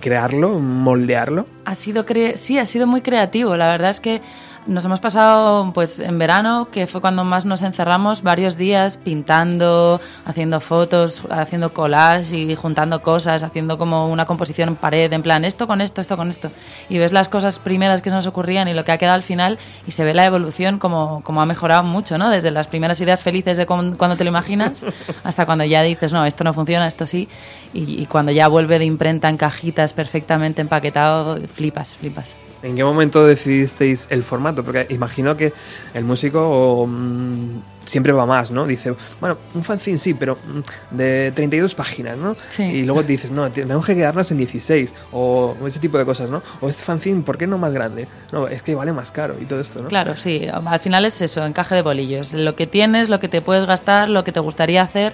crearlo, 0.00 0.58
moldearlo? 0.60 1.46
Ha 1.66 1.74
sido 1.74 2.06
cre- 2.06 2.36
sí, 2.36 2.58
ha 2.58 2.64
sido 2.66 2.86
muy 2.86 3.00
creativo. 3.02 3.56
La 3.56 3.66
verdad 3.68 3.90
es 3.90 4.00
que 4.00 4.22
nos 4.66 4.84
hemos 4.84 5.00
pasado 5.00 5.72
pues 5.74 6.00
en 6.00 6.18
verano, 6.18 6.68
que 6.70 6.86
fue 6.86 7.00
cuando 7.00 7.24
más 7.24 7.44
nos 7.44 7.62
encerramos, 7.62 8.22
varios 8.22 8.56
días 8.56 8.96
pintando, 8.96 10.00
haciendo 10.24 10.60
fotos, 10.60 11.22
haciendo 11.30 11.72
collage 11.72 12.36
y 12.36 12.54
juntando 12.54 13.02
cosas, 13.02 13.42
haciendo 13.42 13.76
como 13.78 14.08
una 14.08 14.26
composición 14.26 14.70
en 14.70 14.76
pared, 14.76 15.12
en 15.12 15.22
plan 15.22 15.44
esto 15.44 15.66
con 15.66 15.80
esto, 15.80 16.00
esto 16.00 16.16
con 16.16 16.30
esto. 16.30 16.50
Y 16.88 16.98
ves 16.98 17.12
las 17.12 17.28
cosas 17.28 17.58
primeras 17.58 18.00
que 18.02 18.10
nos 18.10 18.26
ocurrían 18.26 18.68
y 18.68 18.74
lo 18.74 18.84
que 18.84 18.92
ha 18.92 18.98
quedado 18.98 19.16
al 19.16 19.22
final 19.22 19.58
y 19.86 19.90
se 19.90 20.04
ve 20.04 20.14
la 20.14 20.24
evolución 20.24 20.78
como, 20.78 21.22
como 21.22 21.42
ha 21.42 21.46
mejorado 21.46 21.82
mucho, 21.82 22.16
¿no? 22.16 22.30
Desde 22.30 22.50
las 22.50 22.66
primeras 22.66 23.00
ideas 23.00 23.22
felices 23.22 23.56
de 23.56 23.66
cuando 23.66 24.16
te 24.16 24.24
lo 24.24 24.30
imaginas 24.30 24.84
hasta 25.24 25.46
cuando 25.46 25.64
ya 25.64 25.82
dices, 25.82 26.12
no, 26.12 26.24
esto 26.24 26.44
no 26.44 26.54
funciona, 26.54 26.86
esto 26.86 27.06
sí. 27.06 27.28
Y, 27.72 28.00
y 28.00 28.06
cuando 28.06 28.32
ya 28.32 28.48
vuelve 28.48 28.78
de 28.78 28.84
imprenta 28.84 29.28
en 29.28 29.36
cajitas 29.36 29.92
perfectamente 29.92 30.62
empaquetado, 30.62 31.36
flipas, 31.48 31.96
flipas. 31.96 32.34
¿En 32.64 32.74
qué 32.74 32.82
momento 32.82 33.26
decidisteis 33.26 34.06
el 34.08 34.22
formato? 34.22 34.64
Porque 34.64 34.86
imagino 34.88 35.36
que 35.36 35.52
el 35.92 36.04
músico 36.04 36.86
mm, 36.88 37.58
siempre 37.84 38.14
va 38.14 38.24
más, 38.24 38.50
¿no? 38.50 38.66
Dice, 38.66 38.94
bueno, 39.20 39.36
un 39.52 39.62
fanzine 39.62 39.98
sí, 39.98 40.14
pero 40.14 40.36
mm, 40.36 40.96
de 40.96 41.32
32 41.34 41.74
páginas, 41.74 42.16
¿no? 42.16 42.34
Sí. 42.48 42.62
Y 42.62 42.84
luego 42.84 43.02
dices, 43.02 43.32
no, 43.32 43.50
tenemos 43.50 43.84
que 43.84 43.94
quedarnos 43.94 44.30
en 44.30 44.38
16, 44.38 44.94
o 45.12 45.54
ese 45.66 45.78
tipo 45.78 45.98
de 45.98 46.06
cosas, 46.06 46.30
¿no? 46.30 46.42
O 46.62 46.68
este 46.70 46.82
fanzine, 46.82 47.20
¿por 47.20 47.36
qué 47.36 47.46
no 47.46 47.58
más 47.58 47.74
grande? 47.74 48.08
No, 48.32 48.48
es 48.48 48.62
que 48.62 48.74
vale 48.74 48.94
más 48.94 49.12
caro 49.12 49.36
y 49.38 49.44
todo 49.44 49.60
esto, 49.60 49.82
¿no? 49.82 49.88
Claro, 49.88 50.16
sí, 50.16 50.46
al 50.48 50.80
final 50.80 51.04
es 51.04 51.20
eso, 51.20 51.44
encaje 51.44 51.74
de 51.74 51.82
bolillos. 51.82 52.32
Lo 52.32 52.56
que 52.56 52.66
tienes, 52.66 53.10
lo 53.10 53.20
que 53.20 53.28
te 53.28 53.42
puedes 53.42 53.66
gastar, 53.66 54.08
lo 54.08 54.24
que 54.24 54.32
te 54.32 54.40
gustaría 54.40 54.80
hacer 54.80 55.12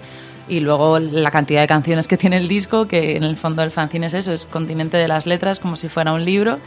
y 0.49 0.61
luego 0.61 0.99
la 0.99 1.31
cantidad 1.31 1.61
de 1.61 1.67
canciones 1.67 2.09
que 2.09 2.17
tiene 2.17 2.37
el 2.37 2.49
disco, 2.49 2.87
que 2.87 3.17
en 3.17 3.23
el 3.23 3.37
fondo 3.37 3.63
el 3.63 3.71
fanzine 3.71 4.07
es 4.07 4.15
eso, 4.15 4.33
es 4.33 4.47
continente 4.47 4.97
de 4.97 5.09
las 5.09 5.27
letras, 5.27 5.61
como 5.61 5.77
si 5.77 5.89
fuera 5.89 6.13
un 6.13 6.25
libro 6.25 6.59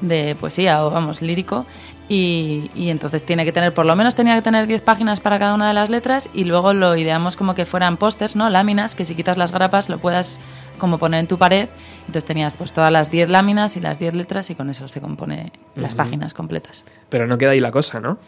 de 0.00 0.36
poesía 0.38 0.84
o 0.84 0.90
vamos, 0.90 1.22
lírico. 1.22 1.66
Y, 2.08 2.72
y 2.74 2.90
entonces 2.90 3.24
tiene 3.24 3.44
que 3.44 3.52
tener, 3.52 3.72
por 3.72 3.86
lo 3.86 3.94
menos 3.94 4.16
tenía 4.16 4.34
que 4.34 4.42
tener 4.42 4.66
10 4.66 4.82
páginas 4.82 5.20
para 5.20 5.38
cada 5.38 5.54
una 5.54 5.68
de 5.68 5.74
las 5.74 5.90
letras 5.90 6.28
y 6.34 6.42
luego 6.42 6.74
lo 6.74 6.96
ideamos 6.96 7.36
como 7.36 7.54
que 7.54 7.66
fueran 7.66 7.96
pósters, 7.96 8.34
¿no? 8.34 8.50
Láminas, 8.50 8.96
que 8.96 9.04
si 9.04 9.14
quitas 9.14 9.36
las 9.36 9.52
grapas 9.52 9.88
lo 9.88 9.98
puedas 9.98 10.40
como 10.80 10.98
poner 10.98 11.20
en 11.20 11.28
tu 11.28 11.38
pared. 11.38 11.68
Entonces 12.00 12.24
tenías 12.24 12.56
pues 12.56 12.72
todas 12.72 12.90
las 12.90 13.12
10 13.12 13.28
láminas 13.28 13.76
y 13.76 13.80
las 13.80 14.00
10 14.00 14.14
letras 14.14 14.50
y 14.50 14.56
con 14.56 14.70
eso 14.70 14.88
se 14.88 15.00
compone 15.00 15.52
las 15.76 15.94
páginas 15.94 16.34
completas. 16.34 16.82
Pero 17.08 17.28
no 17.28 17.38
queda 17.38 17.50
ahí 17.50 17.60
la 17.60 17.70
cosa, 17.70 18.00
¿no? 18.00 18.18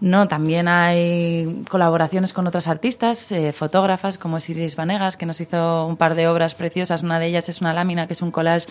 No, 0.00 0.28
también 0.28 0.66
hay 0.66 1.62
colaboraciones 1.68 2.32
con 2.32 2.46
otras 2.46 2.68
artistas, 2.68 3.30
eh, 3.32 3.52
fotógrafas 3.52 4.16
como 4.16 4.38
es 4.38 4.48
Iris 4.48 4.74
Vanegas, 4.74 5.18
que 5.18 5.26
nos 5.26 5.42
hizo 5.42 5.86
un 5.86 5.98
par 5.98 6.14
de 6.14 6.26
obras 6.26 6.54
preciosas. 6.54 7.02
Una 7.02 7.18
de 7.18 7.26
ellas 7.26 7.50
es 7.50 7.60
una 7.60 7.74
lámina 7.74 8.06
que 8.06 8.14
es 8.14 8.22
un 8.22 8.30
collage 8.30 8.66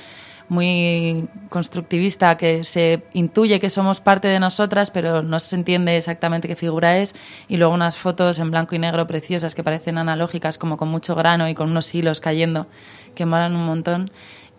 muy 0.48 1.28
constructivista, 1.50 2.36
que 2.36 2.64
se 2.64 3.04
intuye 3.14 3.60
que 3.60 3.70
somos 3.70 4.00
parte 4.00 4.28
de 4.28 4.40
nosotras, 4.40 4.90
pero 4.90 5.22
no 5.22 5.40
se 5.40 5.56
entiende 5.56 5.98
exactamente 5.98 6.48
qué 6.48 6.56
figura 6.56 6.98
es. 6.98 7.14
Y 7.48 7.58
luego 7.58 7.76
unas 7.76 7.96
fotos 7.96 8.40
en 8.40 8.50
blanco 8.50 8.74
y 8.74 8.80
negro 8.80 9.06
preciosas 9.06 9.54
que 9.54 9.64
parecen 9.64 10.00
analógicas, 10.00 10.58
como 10.58 10.78
con 10.78 10.90
mucho 10.90 11.14
grano 11.14 11.48
y 11.48 11.54
con 11.54 11.70
unos 11.70 11.94
hilos 11.94 12.22
cayendo, 12.22 12.66
que 13.14 13.28
molan 13.28 13.56
un 13.56 13.68
montón. 13.68 14.12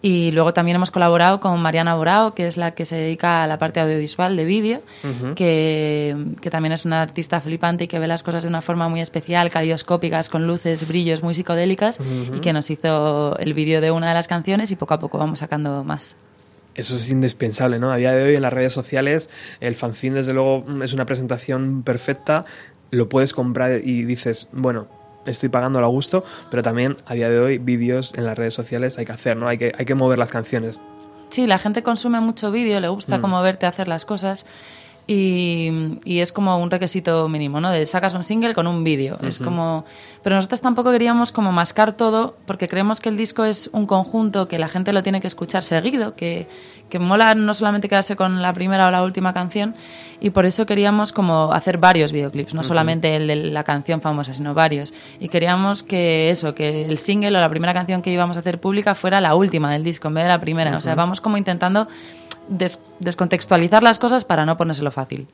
Y 0.02 0.30
luego 0.30 0.54
también 0.54 0.76
hemos 0.76 0.90
colaborado 0.90 1.40
con 1.40 1.60
Mariana 1.60 1.94
Borao, 1.94 2.34
que 2.34 2.46
es 2.46 2.56
la 2.56 2.70
que 2.70 2.86
se 2.86 2.96
dedica 2.96 3.42
a 3.42 3.46
la 3.46 3.58
parte 3.58 3.80
audiovisual 3.80 4.34
de 4.34 4.44
vídeo, 4.46 4.80
que, 5.36 6.16
que 6.40 6.50
también 6.50 6.72
es 6.72 6.86
una 6.86 7.02
artista 7.02 7.40
flipante 7.42 7.84
y 7.84 7.86
que 7.86 7.98
ve 7.98 8.06
las 8.06 8.22
cosas 8.22 8.44
de 8.44 8.48
una 8.48 8.62
forma 8.62 8.88
muy 8.88 9.00
especial, 9.00 9.50
calioscópicas, 9.50 10.30
con 10.30 10.46
luces, 10.46 10.88
brillos 10.88 11.22
muy 11.22 11.34
psicodélicas, 11.34 12.00
y 12.34 12.40
que 12.40 12.54
nos 12.54 12.70
hizo 12.70 13.36
el 13.38 13.52
vídeo 13.52 13.82
de 13.82 13.90
una 13.90 14.08
de 14.08 14.14
las 14.14 14.26
canciones 14.26 14.70
y 14.70 14.76
poco 14.76 14.94
a 14.94 14.98
poco 14.98 15.18
vamos 15.18 15.40
sacando 15.40 15.84
más. 15.84 16.16
Eso 16.74 16.96
es 16.96 17.10
indispensable, 17.10 17.78
¿no? 17.78 17.92
A 17.92 17.96
día 17.96 18.12
de 18.12 18.22
hoy 18.22 18.36
en 18.36 18.42
las 18.42 18.52
redes 18.52 18.72
sociales 18.72 19.28
el 19.60 19.74
fanzine 19.74 20.16
desde 20.16 20.32
luego 20.32 20.64
es 20.82 20.94
una 20.94 21.04
presentación 21.04 21.82
perfecta, 21.82 22.46
lo 22.90 23.08
puedes 23.08 23.34
comprar 23.34 23.82
y 23.84 24.04
dices, 24.04 24.48
bueno, 24.52 24.88
estoy 25.26 25.48
pagando 25.48 25.78
a 25.80 25.86
gusto, 25.86 26.24
pero 26.50 26.62
también 26.62 26.96
a 27.06 27.14
día 27.14 27.28
de 27.28 27.38
hoy 27.38 27.58
vídeos 27.58 28.12
en 28.16 28.24
las 28.26 28.36
redes 28.38 28.54
sociales 28.54 28.98
hay 28.98 29.06
que 29.06 29.12
hacer, 29.12 29.36
¿no? 29.36 29.48
Hay 29.48 29.58
que, 29.58 29.72
hay 29.76 29.84
que 29.84 29.94
mover 29.94 30.18
las 30.18 30.30
canciones. 30.30 30.80
Sí, 31.28 31.46
la 31.46 31.58
gente 31.58 31.82
consume 31.82 32.20
mucho 32.20 32.50
vídeo, 32.50 32.80
le 32.80 32.88
gusta 32.88 33.18
Mm. 33.18 33.20
como 33.20 33.40
verte 33.42 33.66
hacer 33.66 33.86
las 33.86 34.04
cosas 34.04 34.46
y, 35.12 35.98
y 36.04 36.20
es 36.20 36.32
como 36.32 36.56
un 36.58 36.70
requisito 36.70 37.28
mínimo, 37.28 37.60
¿no? 37.60 37.72
De 37.72 37.84
sacas 37.84 38.14
un 38.14 38.22
single 38.22 38.54
con 38.54 38.68
un 38.68 38.84
vídeo. 38.84 39.18
Es 39.22 39.36
Ujú. 39.40 39.44
como... 39.46 39.84
Pero 40.22 40.36
nosotros 40.36 40.60
tampoco 40.60 40.92
queríamos 40.92 41.32
como 41.32 41.50
mascar 41.50 41.96
todo 41.96 42.36
porque 42.46 42.68
creemos 42.68 43.00
que 43.00 43.08
el 43.08 43.16
disco 43.16 43.44
es 43.44 43.70
un 43.72 43.86
conjunto 43.86 44.46
que 44.46 44.58
la 44.58 44.68
gente 44.68 44.92
lo 44.92 45.02
tiene 45.02 45.20
que 45.20 45.26
escuchar 45.26 45.64
seguido, 45.64 46.14
que, 46.14 46.46
que 46.90 47.00
mola 47.00 47.34
no 47.34 47.54
solamente 47.54 47.88
quedarse 47.88 48.14
con 48.14 48.40
la 48.40 48.52
primera 48.52 48.86
o 48.86 48.90
la 48.92 49.02
última 49.02 49.32
canción 49.32 49.74
y 50.20 50.30
por 50.30 50.46
eso 50.46 50.64
queríamos 50.66 51.12
como 51.12 51.52
hacer 51.52 51.78
varios 51.78 52.12
videoclips, 52.12 52.54
no 52.54 52.60
Ujú. 52.60 52.68
solamente 52.68 53.16
el 53.16 53.26
de 53.26 53.34
la 53.36 53.64
canción 53.64 54.00
famosa, 54.02 54.32
sino 54.32 54.54
varios. 54.54 54.94
Y 55.18 55.28
queríamos 55.28 55.82
que 55.82 56.30
eso, 56.30 56.54
que 56.54 56.84
el 56.84 56.98
single 56.98 57.36
o 57.36 57.40
la 57.40 57.48
primera 57.48 57.74
canción 57.74 58.00
que 58.00 58.12
íbamos 58.12 58.36
a 58.36 58.40
hacer 58.40 58.60
pública 58.60 58.94
fuera 58.94 59.20
la 59.20 59.34
última 59.34 59.72
del 59.72 59.82
disco 59.82 60.06
en 60.08 60.14
vez 60.14 60.24
de 60.24 60.28
la 60.28 60.40
primera. 60.40 60.76
O 60.76 60.80
sea, 60.80 60.94
vamos 60.94 61.20
como 61.20 61.36
intentando 61.36 61.88
des- 62.50 62.80
descontextualizar 62.98 63.82
las 63.82 63.98
cosas 63.98 64.24
para 64.24 64.44
no 64.44 64.58
ponérselo 64.58 64.90
fácil. 64.90 65.26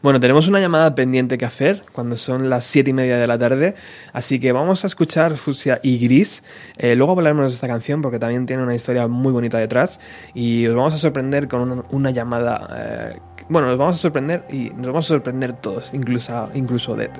Bueno, 0.00 0.20
tenemos 0.20 0.46
una 0.46 0.60
llamada 0.60 0.94
pendiente 0.94 1.38
que 1.38 1.44
hacer 1.44 1.82
cuando 1.92 2.16
son 2.16 2.48
las 2.48 2.62
siete 2.64 2.90
y 2.90 2.92
media 2.92 3.18
de 3.18 3.26
la 3.26 3.36
tarde, 3.36 3.74
así 4.12 4.38
que 4.38 4.52
vamos 4.52 4.84
a 4.84 4.86
escuchar 4.86 5.36
Fusia 5.36 5.80
y 5.82 5.98
Gris. 5.98 6.44
Eh, 6.76 6.94
luego 6.94 7.12
hablaremos 7.12 7.50
de 7.50 7.54
esta 7.56 7.66
canción 7.66 8.00
porque 8.00 8.20
también 8.20 8.46
tiene 8.46 8.62
una 8.62 8.76
historia 8.76 9.08
muy 9.08 9.32
bonita 9.32 9.58
detrás 9.58 9.98
y 10.34 10.66
os 10.68 10.76
vamos 10.76 10.94
a 10.94 10.98
sorprender 10.98 11.48
con 11.48 11.84
una, 11.90 12.10
llamada. 12.12 12.68
eh, 12.76 13.18
bueno, 13.48 13.66
nos 13.68 13.78
vamos 13.78 13.96
a 13.98 14.00
sorprender 14.00 14.44
y 14.52 14.70
nos 14.70 14.86
vamos 14.86 15.04
a 15.06 15.08
sorprender 15.08 15.54
todos, 15.54 15.92
incluso, 15.92 16.48
incluso 16.54 16.94
Dead. 16.94 17.10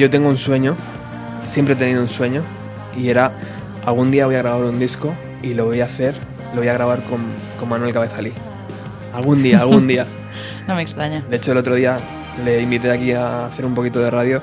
Yo 0.00 0.08
tengo 0.08 0.30
un 0.30 0.38
sueño, 0.38 0.76
siempre 1.46 1.74
he 1.74 1.76
tenido 1.76 2.00
un 2.00 2.08
sueño, 2.08 2.42
y 2.96 3.10
era 3.10 3.32
algún 3.84 4.10
día 4.10 4.24
voy 4.24 4.36
a 4.36 4.38
grabar 4.38 4.64
un 4.64 4.78
disco 4.78 5.14
y 5.42 5.52
lo 5.52 5.66
voy 5.66 5.82
a 5.82 5.84
hacer, 5.84 6.14
lo 6.54 6.60
voy 6.62 6.68
a 6.68 6.72
grabar 6.72 7.02
con, 7.04 7.20
con 7.58 7.68
Manuel 7.68 7.92
Cabezalí. 7.92 8.32
Algún 9.12 9.42
día, 9.42 9.60
algún 9.60 9.86
día. 9.86 10.06
No 10.66 10.74
me 10.76 10.80
extraña. 10.82 11.22
De 11.28 11.36
hecho, 11.36 11.52
el 11.52 11.58
otro 11.58 11.74
día 11.74 11.98
le 12.44 12.62
invité 12.62 12.90
aquí 12.90 13.12
a 13.12 13.44
hacer 13.44 13.66
un 13.66 13.74
poquito 13.74 13.98
de 13.98 14.10
radio 14.10 14.40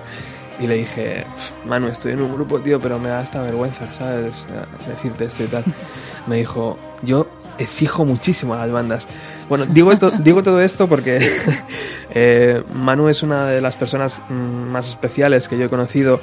y 0.59 0.67
le 0.67 0.75
dije, 0.75 1.23
Manu, 1.65 1.87
estoy 1.87 2.11
en 2.13 2.21
un 2.21 2.33
grupo, 2.33 2.59
tío, 2.59 2.79
pero 2.79 2.99
me 2.99 3.09
da 3.09 3.21
esta 3.23 3.41
vergüenza, 3.41 3.91
¿sabes? 3.93 4.45
Eh, 4.51 4.89
Decirte 4.89 5.25
esto 5.25 5.43
y 5.43 5.47
tal. 5.47 5.63
Me 6.27 6.35
dijo, 6.37 6.77
yo 7.01 7.27
exijo 7.57 8.03
muchísimo 8.03 8.53
a 8.53 8.57
las 8.57 8.71
bandas. 8.71 9.07
Bueno, 9.47 9.65
digo, 9.67 9.97
to- 9.97 10.11
digo 10.11 10.43
todo 10.43 10.61
esto 10.61 10.87
porque 10.89 11.19
eh, 12.19 12.63
Manu 12.73 13.09
es 13.09 13.21
una 13.21 13.45
de 13.45 13.61
las 13.61 13.75
personas 13.75 14.23
mm, 14.27 14.71
más 14.71 14.89
especiales 14.89 15.47
que 15.47 15.55
yo 15.55 15.65
he 15.65 15.69
conocido, 15.69 16.19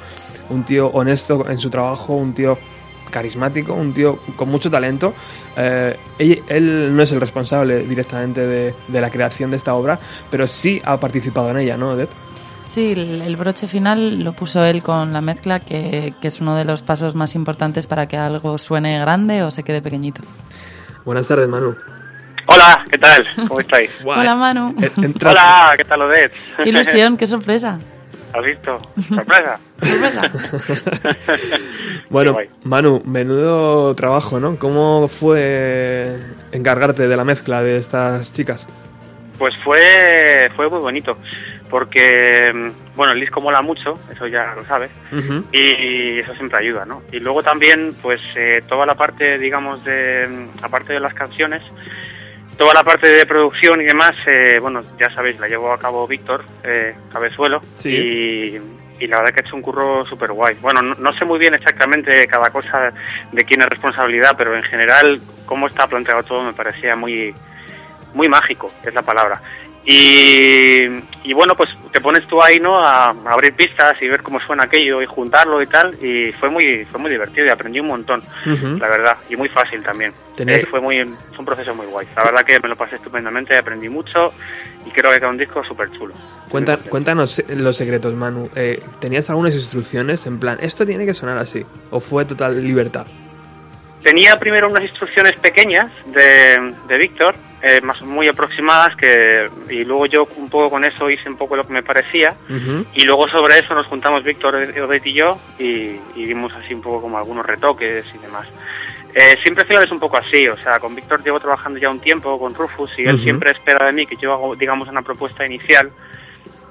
un 0.49 0.65
tío 0.65 0.89
honesto 0.89 1.49
en 1.49 1.57
su 1.57 1.69
trabajo, 1.69 2.15
un 2.15 2.33
tío 2.33 2.57
carismático, 3.09 3.73
un 3.73 3.93
tío 3.93 4.19
con 4.35 4.49
mucho 4.49 4.69
talento. 4.69 5.13
Eh, 5.55 5.97
él, 6.19 6.43
él 6.49 6.93
no 6.93 7.01
es 7.01 7.13
el 7.13 7.21
responsable 7.21 7.85
directamente 7.85 8.45
de, 8.45 8.75
de 8.89 9.01
la 9.01 9.09
creación 9.09 9.51
de 9.51 9.55
esta 9.55 9.73
obra, 9.73 9.97
pero 10.29 10.47
sí 10.47 10.81
ha 10.83 10.99
participado 10.99 11.49
en 11.51 11.59
ella, 11.59 11.77
¿no, 11.77 11.91
Odette? 11.91 12.11
Sí, 12.65 12.91
el, 12.91 13.21
el 13.21 13.35
broche 13.37 13.67
final 13.67 14.21
lo 14.21 14.33
puso 14.33 14.65
él 14.65 14.83
con 14.83 15.13
la 15.13 15.21
mezcla, 15.21 15.61
que, 15.61 16.13
que 16.19 16.27
es 16.27 16.41
uno 16.41 16.57
de 16.57 16.65
los 16.65 16.81
pasos 16.81 17.15
más 17.15 17.35
importantes 17.35 17.87
para 17.87 18.05
que 18.07 18.17
algo 18.17 18.57
suene 18.57 18.99
grande 18.99 19.43
o 19.43 19.51
se 19.51 19.63
quede 19.63 19.81
pequeñito. 19.81 20.21
Buenas 21.05 21.25
tardes, 21.25 21.47
Manu. 21.47 21.73
Hola, 22.47 22.85
¿qué 22.91 22.97
tal? 22.97 23.25
¿Cómo 23.47 23.59
estáis? 23.59 23.89
Hola, 24.05 24.35
Manu. 24.35 24.75
Eh, 24.81 24.91
entras- 24.97 25.31
Hola, 25.33 25.73
¿qué 25.77 25.83
tal, 25.83 26.01
Odette? 26.03 26.31
Qué 26.63 26.69
ilusión, 26.69 27.17
qué 27.17 27.27
sorpresa. 27.27 27.79
¿Has 28.33 28.43
visto? 28.43 28.79
¿Sorpresa? 29.07 29.59
Bueno. 32.09 32.37
Manu, 32.63 33.01
menudo 33.05 33.93
trabajo, 33.95 34.39
¿no? 34.39 34.57
¿Cómo 34.57 35.07
fue 35.07 36.17
encargarte 36.51 37.07
de 37.07 37.17
la 37.17 37.23
mezcla 37.25 37.61
de 37.63 37.77
estas 37.77 38.31
chicas? 38.33 38.67
Pues 39.39 39.53
fue, 39.63 40.49
fue 40.55 40.69
muy 40.69 40.79
bonito, 40.79 41.17
porque, 41.69 42.51
mm, 42.53 42.95
bueno, 42.95 43.13
el 43.13 43.19
disco 43.19 43.41
mola 43.41 43.61
mucho, 43.61 43.93
eso 44.13 44.27
ya 44.27 44.53
lo 44.55 44.63
sabes, 44.65 44.91
y 45.51 46.19
eso 46.19 46.33
siempre 46.35 46.59
ayuda, 46.59 46.85
¿no? 46.85 47.01
Y 47.11 47.19
luego 47.19 47.43
también, 47.43 47.93
pues, 48.01 48.21
eh, 48.37 48.61
toda 48.69 48.85
la 48.85 48.95
parte, 48.95 49.37
digamos, 49.37 49.83
de, 49.83 50.27
mm, 50.29 50.63
aparte 50.63 50.93
de 50.93 50.99
las 51.01 51.13
canciones, 51.13 51.61
toda 52.57 52.73
la 52.73 52.83
parte 52.83 53.09
de 53.09 53.25
producción 53.25 53.81
y 53.81 53.85
demás, 53.85 54.13
eh, 54.27 54.59
bueno, 54.61 54.83
ya 54.99 55.13
sabéis, 55.13 55.39
la 55.39 55.47
llevó 55.47 55.73
a 55.73 55.79
cabo 55.79 56.07
Víctor 56.07 56.45
eh, 56.63 56.95
Cabezuelo, 57.11 57.61
Sí. 57.77 57.89
y, 57.89 59.03
y 59.03 59.07
la 59.07 59.17
verdad 59.17 59.33
que 59.33 59.41
ha 59.41 59.45
hecho 59.45 59.55
un 59.55 59.61
curro 59.61 60.05
súper 60.05 60.31
guay. 60.31 60.55
Bueno, 60.61 60.81
no, 60.81 60.95
no 60.95 61.13
sé 61.13 61.25
muy 61.25 61.37
bien 61.37 61.53
exactamente 61.53 62.25
cada 62.27 62.49
cosa 62.49 62.93
de 63.31 63.43
quién 63.43 63.61
es 63.61 63.67
responsabilidad, 63.67 64.35
pero 64.37 64.55
en 64.55 64.63
general, 64.63 65.19
cómo 65.45 65.67
está 65.67 65.85
planteado 65.87 66.23
todo 66.23 66.43
me 66.43 66.53
parecía 66.53 66.95
muy, 66.95 67.33
muy 68.13 68.29
mágico, 68.29 68.71
es 68.83 68.93
la 68.93 69.01
palabra. 69.01 69.41
Y, 69.87 70.85
y 71.23 71.33
bueno, 71.33 71.55
pues 71.55 71.69
te 71.91 72.01
pones 72.01 72.27
tú 72.27 72.41
ahí, 72.41 72.59
¿no? 72.59 72.79
A, 72.79 73.09
a 73.09 73.13
abrir 73.31 73.53
pistas 73.53 74.01
y 74.01 74.07
ver 74.07 74.23
cómo 74.23 74.39
suena 74.41 74.63
aquello 74.63 75.01
y 75.01 75.05
juntarlo 75.05 75.61
y 75.61 75.67
tal. 75.67 75.95
Y 76.03 76.31
fue 76.33 76.49
muy, 76.49 76.85
fue 76.85 76.99
muy 76.99 77.11
divertido 77.11 77.45
y 77.45 77.49
aprendí 77.49 77.79
un 77.79 77.87
montón, 77.87 78.23
la 78.79 78.87
verdad. 78.87 79.17
Y 79.29 79.35
muy 79.35 79.49
fácil 79.49 79.83
también. 79.83 80.11
Eh, 80.55 80.65
fue, 80.69 80.81
muy, 80.81 81.03
fue 81.03 81.39
un 81.39 81.45
proceso 81.45 81.73
muy 81.75 81.85
guay. 81.85 82.07
La 82.15 82.23
verdad 82.23 82.41
que 82.43 82.59
me 82.59 82.67
lo 82.69 82.75
pasé 82.75 82.95
estupendamente, 82.95 83.55
aprendí 83.55 83.87
mucho 83.89 84.33
y 84.85 84.89
creo 84.89 85.11
que 85.11 85.19
queda 85.19 85.29
un 85.29 85.37
disco 85.37 85.63
súper 85.63 85.91
chulo. 85.91 86.13
Cuenta- 86.49 86.77
cuéntanos 86.77 87.39
eh, 87.39 87.45
los 87.55 87.75
secretos, 87.77 88.13
Manu. 88.15 88.49
Eh, 88.55 88.81
¿Tenías 88.99 89.29
algunas 89.29 89.53
instrucciones 89.55 90.25
en 90.25 90.39
plan, 90.39 90.57
esto 90.61 90.85
tiene 90.85 91.05
que 91.05 91.13
sonar 91.13 91.37
así? 91.37 91.65
¿O 91.91 91.99
fue 91.99 92.25
total 92.25 92.63
libertad? 92.63 93.05
Tenía 94.05 94.37
primero 94.37 94.69
unas 94.69 94.83
instrucciones 94.83 95.33
pequeñas 95.33 95.87
de, 96.05 96.75
de 96.87 96.97
Víctor, 96.99 97.33
eh, 97.63 97.81
más 97.81 97.99
muy 98.03 98.27
aproximadas, 98.27 98.95
que 98.95 99.49
y 99.67 99.83
luego 99.83 100.05
yo 100.05 100.27
un 100.35 100.47
poco 100.47 100.69
con 100.69 100.85
eso 100.85 101.09
hice 101.09 101.27
un 101.27 101.37
poco 101.37 101.55
lo 101.55 101.63
que 101.63 101.73
me 101.73 101.81
parecía. 101.81 102.35
Y 102.93 103.01
luego 103.01 103.27
sobre 103.27 103.57
eso 103.57 103.73
nos 103.73 103.87
juntamos 103.87 104.23
Víctor, 104.23 104.57
Odette 104.57 105.07
y 105.07 105.13
yo 105.13 105.39
y, 105.57 105.99
y 106.15 106.25
dimos 106.27 106.53
así 106.53 106.75
un 106.75 106.83
poco 106.83 107.01
como 107.01 107.17
algunos 107.17 107.43
retoques 107.47 108.05
y 108.13 108.19
demás. 108.19 108.47
Eh, 109.15 109.37
siempre 109.41 109.65
es 109.67 109.91
un 109.91 109.99
poco 109.99 110.17
así, 110.17 110.47
o 110.49 110.57
sea, 110.57 110.77
con 110.77 110.93
Víctor 110.93 111.23
llevo 111.23 111.39
trabajando 111.39 111.79
ya 111.79 111.89
un 111.89 111.99
tiempo, 111.99 112.37
con 112.37 112.53
Rufus, 112.53 112.91
y 112.99 113.05
él 113.05 113.17
siempre 113.17 113.49
espera 113.49 113.87
de 113.87 113.91
mí 113.91 114.05
que 114.05 114.17
yo 114.17 114.33
hago, 114.33 114.55
digamos, 114.55 114.87
una 114.87 115.01
propuesta 115.01 115.43
inicial, 115.43 115.89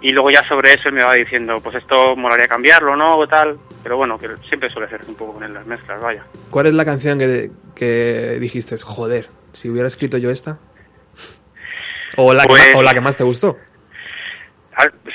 y 0.06 0.10
luego 0.12 0.28
ya 0.30 0.46
sobre 0.46 0.70
eso 0.72 0.82
él 0.88 0.92
me 0.94 1.02
va 1.04 1.14
diciendo, 1.14 1.54
pues 1.62 1.76
esto 1.76 2.14
molaría 2.14 2.46
cambiarlo, 2.46 2.94
¿no? 2.94 3.16
O 3.16 3.26
tal, 3.26 3.58
pero 3.82 3.96
bueno, 3.96 4.18
que 4.18 4.28
siempre 4.48 4.68
suele 4.68 4.88
ser 4.88 5.00
un 5.08 5.14
poco 5.14 5.34
con 5.34 5.44
él 5.44 5.54
las 5.54 5.64
mezclas, 5.66 6.00
vaya. 6.02 6.22
¿Cuál 6.50 6.66
es 6.66 6.74
la 6.74 6.84
canción 6.84 7.18
que, 7.18 7.50
que 7.74 8.36
dijiste, 8.38 8.76
joder, 8.84 9.26
si 9.52 9.70
hubiera 9.70 9.88
escrito 9.88 10.18
yo 10.18 10.28
esta? 10.30 10.58
¿O 12.16 12.32
la, 12.34 12.42
que, 12.42 12.48
Pues- 12.48 12.72
ma- 12.74 12.78
o 12.80 12.82
la 12.82 12.92
que 12.92 13.00
más 13.00 13.16
te 13.16 13.24
gustó? 13.24 13.56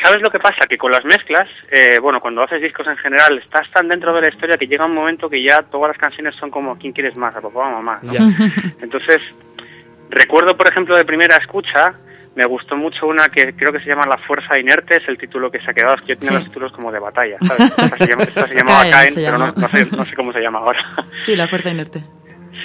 ¿Sabes 0.01 0.21
lo 0.21 0.31
que 0.31 0.39
pasa? 0.39 0.65
Que 0.69 0.77
con 0.77 0.89
las 0.91 1.03
mezclas, 1.03 1.47
eh, 1.69 1.99
bueno, 2.01 2.21
cuando 2.21 2.41
haces 2.41 2.61
discos 2.61 2.87
en 2.87 2.95
general, 2.97 3.37
estás 3.43 3.69
tan 3.73 3.89
dentro 3.89 4.13
de 4.15 4.21
la 4.21 4.29
historia 4.29 4.57
que 4.57 4.67
llega 4.67 4.85
un 4.85 4.93
momento 4.95 5.29
que 5.29 5.43
ya 5.43 5.61
todas 5.63 5.89
las 5.89 5.97
canciones 5.97 6.33
son 6.39 6.49
como 6.49 6.77
¿quién 6.77 6.93
quieres 6.93 7.17
más? 7.17 7.35
¿A 7.35 7.41
papá 7.41 7.59
o 7.59 7.63
a 7.63 7.69
mamá? 7.71 7.99
¿no? 8.03 8.13
Entonces, 8.81 9.17
recuerdo, 10.09 10.55
por 10.55 10.67
ejemplo, 10.69 10.95
de 10.95 11.03
primera 11.03 11.35
escucha, 11.35 11.93
me 12.39 12.45
gustó 12.45 12.77
mucho 12.77 13.05
una 13.05 13.27
que 13.27 13.53
creo 13.53 13.73
que 13.73 13.81
se 13.81 13.89
llama 13.89 14.05
La 14.07 14.17
Fuerza 14.19 14.57
Inerte, 14.57 14.95
es 14.95 15.07
el 15.09 15.17
título 15.17 15.51
que 15.51 15.59
se 15.59 15.69
ha 15.69 15.73
quedado, 15.73 15.95
es 15.95 16.01
que 16.01 16.07
yo 16.13 16.17
tenía 16.19 16.29
Sí. 16.29 16.35
los 16.37 16.43
títulos 16.45 16.71
como 16.71 16.89
de 16.89 16.99
batalla, 16.99 17.35
¿sabes? 17.45 17.69
Esta 17.77 17.97
se, 17.97 18.07
llama- 18.07 18.23
esta 18.23 18.47
se 18.47 18.55
llamaba 18.55 18.79
Caen, 18.83 18.91
Caen, 18.93 19.11
se 19.13 19.23
pero 19.25 19.37
no, 19.37 19.53
sé, 19.67 19.85
no 19.97 20.05
sé 20.05 20.15
cómo 20.15 20.31
se 20.31 20.41
llama 20.41 20.59
ahora. 20.59 20.79
Sí, 21.25 21.35
la 21.35 21.47
fuerza 21.47 21.69
inerte. 21.69 21.99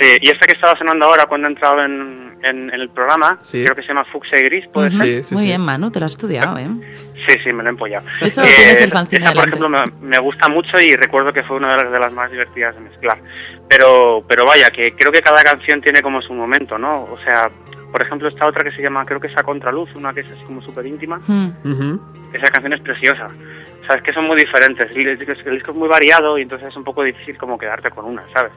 Sí, 0.00 0.08
y 0.22 0.26
esta 0.28 0.46
que 0.46 0.54
estaba 0.54 0.76
sonando 0.78 1.06
ahora 1.06 1.24
cuando 1.26 1.48
he 1.48 1.50
entrado 1.52 1.80
en, 1.84 2.36
en- 2.42 2.72
en 2.72 2.80
el 2.80 2.90
programa, 2.90 3.38
Sí. 3.42 3.62
creo 3.64 3.74
que 3.76 3.82
se 3.82 3.88
llama 3.88 4.04
Fucsia 4.12 4.38
y 4.38 4.42
Gris, 4.42 4.64
¿puede 4.72 4.90
ser? 4.90 5.06
Sí, 5.06 5.22
sí, 5.22 5.34
Muy 5.34 5.42
sí. 5.44 5.48
bien, 5.50 5.60
Manu, 5.60 5.90
te 5.90 5.98
lo 6.00 6.06
has 6.06 6.12
estudiado, 6.12 6.56
¿eh? 6.58 6.68
Sí, 6.92 7.36
sí, 7.42 7.52
me 7.52 7.62
lo 7.62 7.68
he 7.68 7.72
empollado. 7.72 8.06
Eso 8.20 8.42
tienes 8.42 8.80
el 8.80 8.90
fanzine 8.90 9.24
esta, 9.24 9.34
por 9.40 9.48
ejemplo, 9.48 9.68
me, 9.68 9.82
me 10.00 10.18
gusta 10.18 10.48
mucho 10.48 10.80
y 10.80 10.94
recuerdo 10.96 11.32
que 11.32 11.42
fue 11.44 11.56
una 11.56 11.68
de 11.76 11.82
las, 11.84 11.92
de 11.92 11.98
las 12.00 12.12
más 12.12 12.30
divertidas 12.30 12.74
de 12.74 12.80
mezclar. 12.82 13.18
Pero, 13.68 14.24
pero 14.28 14.44
vaya, 14.44 14.68
que 14.70 14.92
creo 14.94 15.10
que 15.10 15.22
cada 15.22 15.42
canción 15.42 15.80
tiene 15.80 16.00
como 16.02 16.20
su 16.22 16.34
momento, 16.34 16.76
¿no? 16.76 17.04
O 17.04 17.18
sea, 17.26 17.50
por 17.94 18.02
ejemplo, 18.02 18.26
esta 18.28 18.44
otra 18.48 18.64
que 18.68 18.74
se 18.74 18.82
llama, 18.82 19.04
creo 19.06 19.20
que 19.20 19.28
es 19.28 19.38
A 19.38 19.44
Contraluz, 19.44 19.88
una 19.94 20.12
que 20.12 20.22
es 20.22 20.26
así 20.26 20.42
como 20.46 20.60
súper 20.62 20.84
íntima. 20.84 21.20
Mm. 21.28 21.50
Ujú. 21.64 22.00
Esa 22.32 22.50
canción 22.50 22.72
es 22.72 22.80
preciosa. 22.80 23.26
O 23.28 23.86
sea, 23.86 23.94
es 23.94 24.02
que 24.02 24.12
son 24.12 24.24
muy 24.26 24.36
diferentes. 24.36 24.90
El, 24.90 25.06
el- 25.06 25.20
el 25.46 25.54
disco 25.54 25.70
es 25.70 25.76
muy 25.76 25.86
variado 25.88 26.36
y 26.36 26.42
entonces 26.42 26.66
es 26.70 26.76
un 26.76 26.82
poco 26.82 27.04
difícil 27.04 27.38
como 27.38 27.56
quedarte 27.56 27.90
con 27.90 28.04
una, 28.06 28.22
¿sabes? 28.34 28.50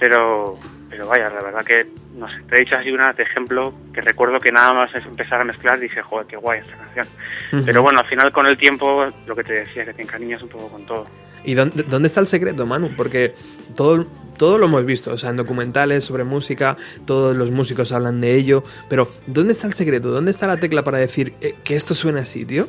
Pero, 0.00 0.58
pero 0.90 1.06
vaya, 1.06 1.30
la 1.30 1.40
verdad 1.40 1.64
que, 1.64 1.86
no 2.16 2.28
sé, 2.28 2.34
te 2.48 2.56
he 2.56 2.64
dicho 2.64 2.74
así 2.76 2.90
una 2.90 3.12
de 3.12 3.22
ejemplo 3.22 3.72
que 3.92 4.00
recuerdo 4.00 4.40
que 4.40 4.50
nada 4.50 4.72
más 4.72 4.92
es 4.92 5.06
empezar 5.06 5.40
a 5.40 5.44
mezclar 5.44 5.78
y 5.78 5.82
dije, 5.82 6.02
joder, 6.02 6.26
qué 6.26 6.36
guay 6.36 6.58
esta 6.58 6.76
canción. 6.76 7.06
Ujú. 7.52 7.62
Pero 7.64 7.82
bueno, 7.82 8.00
al 8.00 8.06
final 8.06 8.32
con 8.32 8.46
el 8.48 8.58
tiempo, 8.58 9.06
lo 9.28 9.36
que 9.36 9.44
te 9.44 9.52
decía, 9.52 9.84
que 9.84 9.94
te 9.94 10.02
encariñas 10.02 10.42
un 10.42 10.48
poco 10.48 10.68
con 10.68 10.84
todo. 10.84 11.04
¿Y 11.44 11.54
dónde, 11.54 11.84
dónde 11.84 12.08
está 12.08 12.18
el 12.18 12.26
secreto, 12.26 12.66
Manu? 12.66 12.90
Porque 12.96 13.34
todo, 13.76 14.04
todo 14.36 14.58
lo 14.58 14.66
hemos 14.66 14.84
visto, 14.84 15.12
o 15.12 15.18
sea, 15.18 15.30
en 15.30 15.36
documentales 15.36 16.04
sobre 16.04 16.24
música, 16.24 16.76
todos 17.06 17.36
los 17.36 17.50
músicos 17.50 17.92
hablan 17.92 18.20
de 18.20 18.34
ello, 18.34 18.64
pero 18.88 19.08
¿dónde 19.26 19.52
está 19.52 19.66
el 19.66 19.74
secreto? 19.74 20.08
¿Dónde 20.10 20.30
está 20.30 20.46
la 20.46 20.58
tecla 20.58 20.82
para 20.82 20.98
decir 20.98 21.34
eh, 21.40 21.54
que 21.64 21.74
esto 21.74 21.94
suena 21.94 22.20
así, 22.20 22.44
tío? 22.44 22.68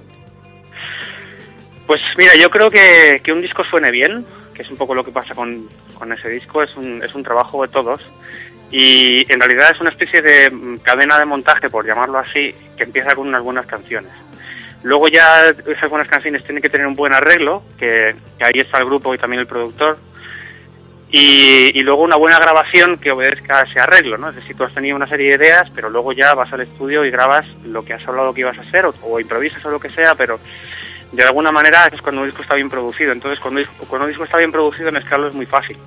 Pues 1.87 2.01
mira, 2.17 2.35
yo 2.35 2.49
creo 2.49 2.69
que, 2.71 3.21
que 3.23 3.31
un 3.31 3.41
disco 3.41 3.63
suene 3.63 3.91
bien, 3.91 4.25
que 4.53 4.63
es 4.63 4.69
un 4.69 4.77
poco 4.77 4.95
lo 4.95 5.03
que 5.03 5.11
pasa 5.11 5.35
con, 5.35 5.67
con 5.93 6.11
ese 6.11 6.29
disco, 6.29 6.63
es 6.63 6.75
un, 6.75 7.03
es 7.03 7.13
un 7.13 7.23
trabajo 7.23 7.61
de 7.61 7.67
todos. 7.67 8.01
Y 8.71 9.31
en 9.31 9.39
realidad 9.39 9.71
es 9.73 9.79
una 9.79 9.91
especie 9.91 10.21
de 10.21 10.79
cadena 10.83 11.19
de 11.19 11.25
montaje, 11.25 11.69
por 11.69 11.85
llamarlo 11.85 12.17
así, 12.17 12.55
que 12.75 12.83
empieza 12.83 13.13
con 13.13 13.27
unas 13.27 13.43
buenas 13.43 13.67
canciones. 13.67 14.11
Luego 14.83 15.07
ya 15.07 15.53
esas 15.67 15.89
buenas 15.89 16.07
canciones 16.07 16.43
tienen 16.43 16.61
que 16.61 16.69
tener 16.69 16.85
un 16.87 16.95
buen 16.95 17.13
arreglo, 17.13 17.63
que 17.77 18.15
ahí 18.39 18.59
está 18.59 18.79
el 18.79 18.85
grupo 18.85 19.13
y 19.13 19.17
también 19.17 19.41
el 19.41 19.47
productor. 19.47 19.97
Y, 21.17 21.71
y 21.73 21.79
luego 21.79 22.03
una 22.03 22.17
buena 22.17 22.37
grabación 22.39 22.97
que 22.97 23.09
obedezca 23.09 23.59
a 23.59 23.61
ese 23.61 23.79
arreglo, 23.79 24.17
¿no? 24.17 24.31
Es 24.31 24.35
decir, 24.35 24.53
tú 24.57 24.65
has 24.65 24.73
tenido 24.73 24.97
una 24.97 25.07
serie 25.07 25.29
de 25.29 25.45
ideas, 25.45 25.69
pero 25.73 25.89
luego 25.89 26.11
ya 26.11 26.33
vas 26.33 26.51
al 26.51 26.59
estudio 26.59 27.05
y 27.05 27.09
grabas 27.09 27.45
lo 27.63 27.85
que 27.85 27.93
has 27.93 28.05
hablado 28.05 28.33
que 28.33 28.41
ibas 28.41 28.57
a 28.57 28.61
hacer, 28.61 28.85
o, 28.85 28.93
o 29.01 29.17
improvisas 29.21 29.63
o 29.63 29.69
lo 29.69 29.79
que 29.79 29.87
sea, 29.87 30.13
pero 30.15 30.41
de 31.13 31.23
alguna 31.23 31.53
manera 31.53 31.87
es 31.89 32.01
cuando 32.01 32.19
un 32.19 32.27
disco 32.27 32.41
está 32.41 32.55
bien 32.55 32.69
producido. 32.69 33.13
Entonces, 33.13 33.39
cuando, 33.39 33.61
cuando 33.87 34.05
un 34.05 34.11
disco 34.11 34.25
está 34.25 34.39
bien 34.39 34.51
producido, 34.51 34.91
mezclarlo 34.91 35.29
es 35.29 35.35
muy 35.35 35.45
fácil, 35.45 35.77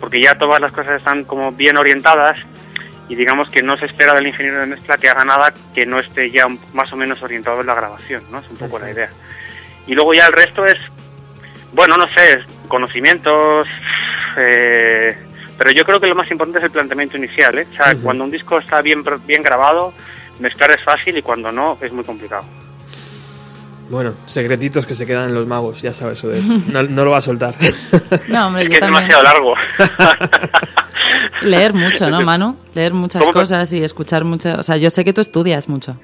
porque 0.00 0.20
ya 0.20 0.34
todas 0.34 0.60
las 0.60 0.72
cosas 0.72 0.96
están 0.96 1.22
como 1.24 1.52
bien 1.52 1.76
orientadas 1.76 2.40
y 3.08 3.14
digamos 3.14 3.48
que 3.50 3.62
no 3.62 3.76
se 3.76 3.84
espera 3.84 4.14
del 4.14 4.26
ingeniero 4.26 4.58
de 4.58 4.66
mezcla 4.66 4.96
que 4.96 5.08
haga 5.08 5.24
nada 5.24 5.54
que 5.72 5.86
no 5.86 6.00
esté 6.00 6.28
ya 6.28 6.46
más 6.72 6.92
o 6.92 6.96
menos 6.96 7.22
orientado 7.22 7.60
en 7.60 7.66
la 7.68 7.74
grabación, 7.76 8.24
¿no? 8.32 8.40
Es 8.40 8.50
un 8.50 8.56
poco 8.56 8.80
la 8.80 8.90
idea. 8.90 9.10
Y 9.86 9.94
luego 9.94 10.12
ya 10.12 10.26
el 10.26 10.32
resto 10.32 10.66
es, 10.66 10.78
bueno, 11.72 11.96
no 11.96 12.08
sé, 12.10 12.32
es 12.32 12.46
conocimientos, 12.72 13.66
eh, 14.38 15.14
pero 15.58 15.70
yo 15.72 15.84
creo 15.84 16.00
que 16.00 16.06
lo 16.08 16.14
más 16.14 16.30
importante 16.30 16.58
es 16.58 16.64
el 16.64 16.70
planteamiento 16.70 17.16
inicial, 17.18 17.58
¿eh? 17.58 17.66
O 17.70 17.74
sea, 17.74 17.94
cuando 18.02 18.24
un 18.24 18.30
disco 18.30 18.58
está 18.58 18.80
bien, 18.80 19.04
pro- 19.04 19.18
bien 19.20 19.42
grabado, 19.42 19.92
mezclar 20.40 20.70
es 20.70 20.82
fácil 20.82 21.16
y 21.18 21.22
cuando 21.22 21.52
no, 21.52 21.76
es 21.82 21.92
muy 21.92 22.02
complicado. 22.04 22.44
Bueno, 23.90 24.14
secretitos 24.24 24.86
que 24.86 24.94
se 24.94 25.04
quedan 25.04 25.28
en 25.28 25.34
los 25.34 25.46
magos, 25.46 25.82
ya 25.82 25.92
sabes. 25.92 26.24
No, 26.72 26.82
no 26.82 27.04
lo 27.04 27.10
va 27.10 27.18
a 27.18 27.20
soltar. 27.20 27.54
No, 28.28 28.46
hombre, 28.46 28.62
Es 28.62 28.68
yo 28.68 28.70
que 28.70 28.74
es 28.76 28.80
también. 28.80 29.04
demasiado 29.08 29.22
largo. 29.22 29.54
Leer 31.42 31.74
mucho, 31.74 32.08
¿no, 32.10 32.22
Manu? 32.22 32.56
Leer 32.74 32.94
muchas 32.94 33.20
¿Cómo 33.20 33.32
que- 33.32 33.40
cosas 33.40 33.72
y 33.72 33.82
escuchar 33.84 34.24
mucho. 34.24 34.54
O 34.58 34.62
sea, 34.62 34.76
yo 34.78 34.88
sé 34.90 35.04
que 35.04 35.12
tú 35.12 35.20
estudias 35.20 35.68
mucho. 35.68 35.98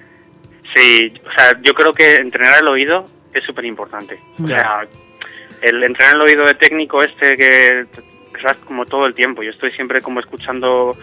Sí, 0.74 1.12
o 1.26 1.32
sea, 1.36 1.52
yo 1.62 1.72
creo 1.72 1.92
que 1.92 2.16
entrenar 2.16 2.60
el 2.62 2.68
oído 2.68 3.04
es 3.32 3.42
súper 3.44 3.64
importante. 3.64 4.18
O 4.42 4.46
sea, 4.46 4.80
el 5.62 5.82
entrenar 5.82 6.16
el 6.16 6.22
oído 6.22 6.44
de 6.46 6.54
técnico 6.54 7.02
este 7.02 7.36
que 7.36 7.86
sabes 8.40 8.58
como 8.58 8.84
todo 8.86 9.06
el 9.06 9.14
tiempo. 9.14 9.42
Yo 9.42 9.50
estoy 9.50 9.72
siempre 9.72 10.00
como 10.00 10.20
escuchando 10.20 10.96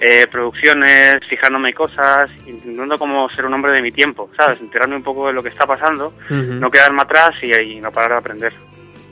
eh, 0.00 0.26
producciones, 0.30 1.18
fijándome 1.28 1.70
en 1.70 1.74
cosas, 1.74 2.30
intentando 2.46 2.98
como 2.98 3.28
ser 3.30 3.46
un 3.46 3.54
hombre 3.54 3.72
de 3.72 3.82
mi 3.82 3.90
tiempo, 3.90 4.30
¿sabes? 4.36 4.60
Enterarme 4.60 4.96
un 4.96 5.02
poco 5.02 5.28
de 5.28 5.32
lo 5.32 5.42
que 5.42 5.50
está 5.50 5.66
pasando, 5.66 6.12
no 6.28 6.70
quedarme 6.70 7.02
atrás 7.02 7.34
y, 7.42 7.52
y 7.54 7.80
no 7.80 7.92
parar 7.92 8.10
de 8.10 8.16
aprender. 8.16 8.52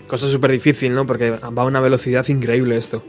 Cosa 0.07 0.27
súper 0.27 0.51
difícil, 0.51 0.93
¿no? 0.93 1.07
Porque 1.07 1.31
va 1.31 1.63
a 1.63 1.67
una 1.67 1.81
velocidad 1.81 2.27
increíble 2.29 2.77
esto. 2.77 3.03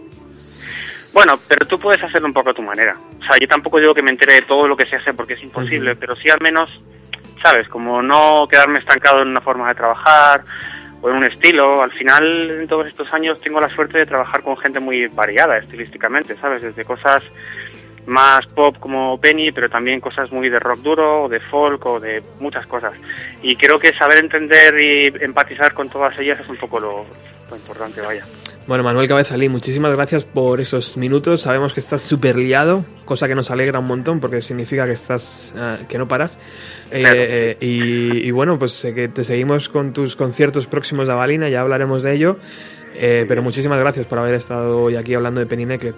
Bueno, 1.14 1.40
pero 1.48 1.68
tú 1.68 1.80
puedes 1.80 2.02
hacerlo 2.04 2.28
un 2.28 2.34
poco 2.34 2.52
a 2.52 2.54
tu 2.54 2.62
manera. 2.62 2.96
O 3.20 3.26
sea, 3.26 3.38
yo 3.40 3.48
tampoco 3.48 3.80
digo 3.80 3.94
que 3.94 4.02
me 4.02 4.10
entere 4.10 4.36
de 4.36 4.42
todo 4.44 4.68
lo 4.68 4.76
que 4.76 4.88
se 4.88 4.96
hace 4.96 5.14
porque 5.14 5.34
es 5.34 5.44
imposible, 5.44 5.96
pero 5.96 6.16
sí 6.16 6.30
al 6.30 6.42
menos, 6.42 6.82
¿sabes? 7.42 7.68
Como 7.68 8.02
no 8.02 8.48
quedarme 8.50 8.80
estancado 8.80 9.22
en 9.22 9.28
una 9.28 9.42
forma 9.42 9.68
de 9.68 9.76
trabajar 9.76 10.44
en 11.04 11.16
un 11.16 11.26
estilo. 11.26 11.82
Al 11.82 11.92
final, 11.92 12.52
en 12.62 12.68
todos 12.68 12.88
estos 12.88 13.14
años, 13.14 13.40
tengo 13.42 13.60
la 13.60 13.70
suerte 13.70 14.00
de 14.00 14.06
trabajar 14.06 14.42
con 14.42 14.58
gente 14.58 14.80
muy 14.80 15.08
variada 15.08 15.58
estilísticamente, 15.58 16.36
¿sabes? 16.38 16.62
Desde 16.62 16.86
cosas 16.86 17.24
más 18.06 18.46
pop 18.54 18.78
como 18.80 19.18
Penny, 19.20 19.52
pero 19.52 19.70
también 19.70 20.02
cosas 20.02 20.32
muy 20.32 20.50
de 20.50 20.60
rock 20.60 20.80
duro, 20.80 21.24
o 21.24 21.30
de 21.30 21.40
folk, 21.40 21.86
o 21.86 22.00
de 22.00 22.22
muchas 22.40 22.66
cosas. 22.66 22.94
Y 23.42 23.56
creo 23.56 23.80
que 23.80 23.94
saber 23.98 24.20
entender 24.20 24.80
y 24.80 25.14
empatizar 25.24 25.74
con 25.74 25.90
todas 25.90 26.18
ellas 26.20 26.40
es 26.40 26.48
un 26.48 26.58
poco 26.58 26.80
lo 26.80 27.06
importante, 27.56 28.02
vaya. 28.02 28.26
Bueno, 28.66 28.84
Manuel 28.84 29.10
Cabezalí, 29.10 29.50
muchísimas 29.50 29.92
gracias 29.92 30.24
por 30.24 30.62
esos 30.62 30.96
minutos. 30.96 31.42
Sabemos 31.42 31.74
que 31.74 31.82
estás 31.82 32.02
súper 32.02 32.38
liado, 32.38 32.86
cosa 33.04 33.28
que 33.28 33.36
nos 33.36 33.52
alegra 33.52 33.80
un 33.80 33.86
montón 33.88 34.22
porque 34.22 34.42
significa 34.42 34.86
que 34.86 34.94
estás 34.94 35.54
ah, 35.58 35.76
que 35.90 35.98
no 35.98 36.08
paras. 36.08 36.40
Eh, 36.90 37.02
Claro. 37.02 37.18
eh, 37.20 37.58
y, 37.60 38.26
y 38.28 38.32
bueno, 38.32 38.58
pues 38.58 38.86
eh, 38.86 38.94
que 38.94 39.10
te 39.10 39.26
seguimos 39.26 39.68
con 39.68 39.92
tus 39.92 40.16
conciertos 40.16 40.68
próximos 40.68 41.08
de 41.08 41.14
Avalina, 41.14 41.50
ya 41.50 41.60
hablaremos 41.60 42.04
de 42.04 42.14
ello. 42.14 42.38
Eh, 42.96 43.26
pero 43.28 43.42
muchísimas 43.42 43.80
gracias 43.80 44.06
por 44.06 44.20
haber 44.20 44.36
estado 44.36 44.84
hoy 44.84 44.96
aquí 44.96 45.14
hablando 45.14 45.42
de 45.42 45.48
Penny 45.48 45.66
Necklet. 45.66 45.96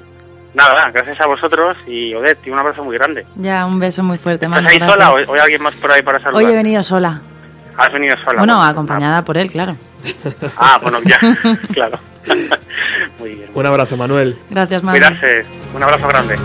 Nada, 0.55 0.89
gracias 0.91 1.19
a 1.21 1.27
vosotros 1.27 1.77
y 1.85 2.15
Odette, 2.15 2.47
un 2.49 2.57
abrazo 2.57 2.83
muy 2.83 2.95
grande. 2.97 3.25
Ya, 3.35 3.65
un 3.67 3.77
beso 3.79 4.01
muy 4.01 4.17
fuerte, 4.17 4.47
Manu. 4.47 4.67
¿Estás 4.67 4.81
ahí 4.81 4.89
sola 4.89 5.11
o 5.11 5.31
o 5.31 5.33
hay 5.35 5.39
alguien 5.41 5.61
más 5.61 5.75
por 5.75 5.91
ahí 5.91 6.01
para 6.01 6.17
saludar? 6.19 6.43
Hoy 6.43 6.49
he 6.51 6.55
venido 6.55 6.81
sola. 6.81 7.21
Has 7.77 7.91
venido 7.93 8.15
sola. 8.23 8.39
Bueno, 8.39 8.63
acompañada 8.63 9.23
por 9.23 9.37
él, 9.37 9.51
claro. 9.51 9.75
Ah, 10.57 10.79
bueno, 10.81 10.99
ya, 11.03 11.19
claro. 11.73 11.99
Muy 13.19 13.35
bien. 13.35 13.49
Un 13.53 13.65
abrazo, 13.65 13.97
Manuel. 13.97 14.37
Gracias, 14.49 14.83
Manu. 14.83 14.97
Cuidarse. 14.97 15.43
Un 15.73 15.83
abrazo 15.83 16.07
grande. 16.07 16.35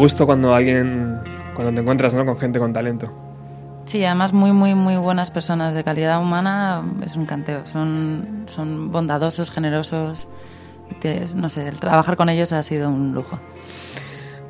Gusto 0.00 0.24
cuando 0.24 0.54
alguien, 0.54 1.20
cuando 1.54 1.74
te 1.74 1.80
encuentras 1.80 2.14
¿no? 2.14 2.24
con 2.24 2.38
gente 2.38 2.58
con 2.58 2.72
talento. 2.72 3.12
Sí, 3.84 4.02
además 4.04 4.32
muy, 4.32 4.52
muy, 4.52 4.74
muy 4.74 4.96
buenas 4.96 5.30
personas 5.30 5.74
de 5.74 5.84
calidad 5.84 6.22
humana, 6.22 6.82
es 7.04 7.16
un 7.16 7.26
canteo. 7.26 7.66
Son, 7.66 8.44
son 8.46 8.90
bondadosos, 8.90 9.50
generosos. 9.50 10.26
no 11.36 11.48
sé, 11.48 11.68
el 11.68 11.78
trabajar 11.78 12.16
con 12.16 12.28
ellos 12.30 12.52
ha 12.52 12.62
sido 12.62 12.88
un 12.88 13.12
lujo. 13.12 13.38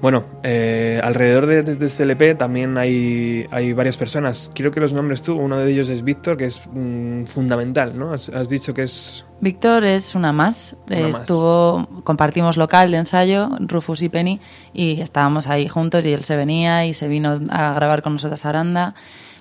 Bueno, 0.00 0.24
eh, 0.42 0.98
alrededor 1.02 1.46
de, 1.46 1.62
de 1.62 1.84
este 1.84 2.04
LP 2.04 2.34
también 2.34 2.78
hay, 2.78 3.46
hay 3.50 3.74
varias 3.74 3.98
personas. 3.98 4.50
Quiero 4.54 4.70
que 4.70 4.80
los 4.80 4.94
nombres 4.94 5.22
tú. 5.22 5.34
Uno 5.36 5.58
de 5.58 5.70
ellos 5.70 5.90
es 5.90 6.02
Víctor, 6.02 6.38
que 6.38 6.46
es 6.46 6.62
mm, 6.72 7.24
fundamental, 7.24 7.98
¿no? 7.98 8.14
Has, 8.14 8.30
has 8.30 8.48
dicho 8.48 8.72
que 8.72 8.84
es... 8.84 9.26
Víctor 9.40 9.84
es 9.84 10.14
una 10.14 10.32
más. 10.32 10.74
Una 10.88 11.00
más. 11.00 11.20
Estuvo, 11.20 11.86
compartimos 12.04 12.56
local 12.56 12.90
de 12.90 12.96
ensayo, 12.96 13.50
Rufus 13.60 14.02
y 14.02 14.08
Penny, 14.08 14.40
y 14.72 15.00
estábamos 15.02 15.48
ahí 15.48 15.68
juntos 15.68 16.04
y 16.06 16.12
él 16.12 16.24
se 16.24 16.36
venía 16.36 16.86
y 16.86 16.94
se 16.94 17.06
vino 17.06 17.38
a 17.50 17.74
grabar 17.74 18.02
con 18.02 18.14
nosotros 18.14 18.44
a 18.46 18.48
Aranda. 18.48 18.94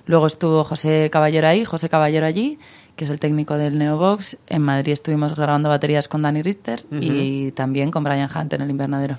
Luego 0.06 0.26
estuvo 0.26 0.64
José 0.64 1.08
Caballero 1.10 1.48
ahí, 1.48 1.64
José 1.64 1.88
Caballero 1.88 2.26
allí, 2.26 2.58
que 2.96 3.04
es 3.04 3.10
el 3.10 3.20
técnico 3.20 3.56
del 3.56 3.78
Neobox. 3.78 4.38
En 4.46 4.62
Madrid 4.62 4.92
estuvimos 4.92 5.36
grabando 5.36 5.68
baterías 5.70 6.08
con 6.08 6.22
Danny 6.22 6.42
Richter 6.42 6.84
y 6.90 7.52
también 7.52 7.90
con 7.90 8.04
Brian 8.04 8.28
Hunt 8.34 8.52
en 8.52 8.62
el 8.62 8.70
invernadero. 8.70 9.18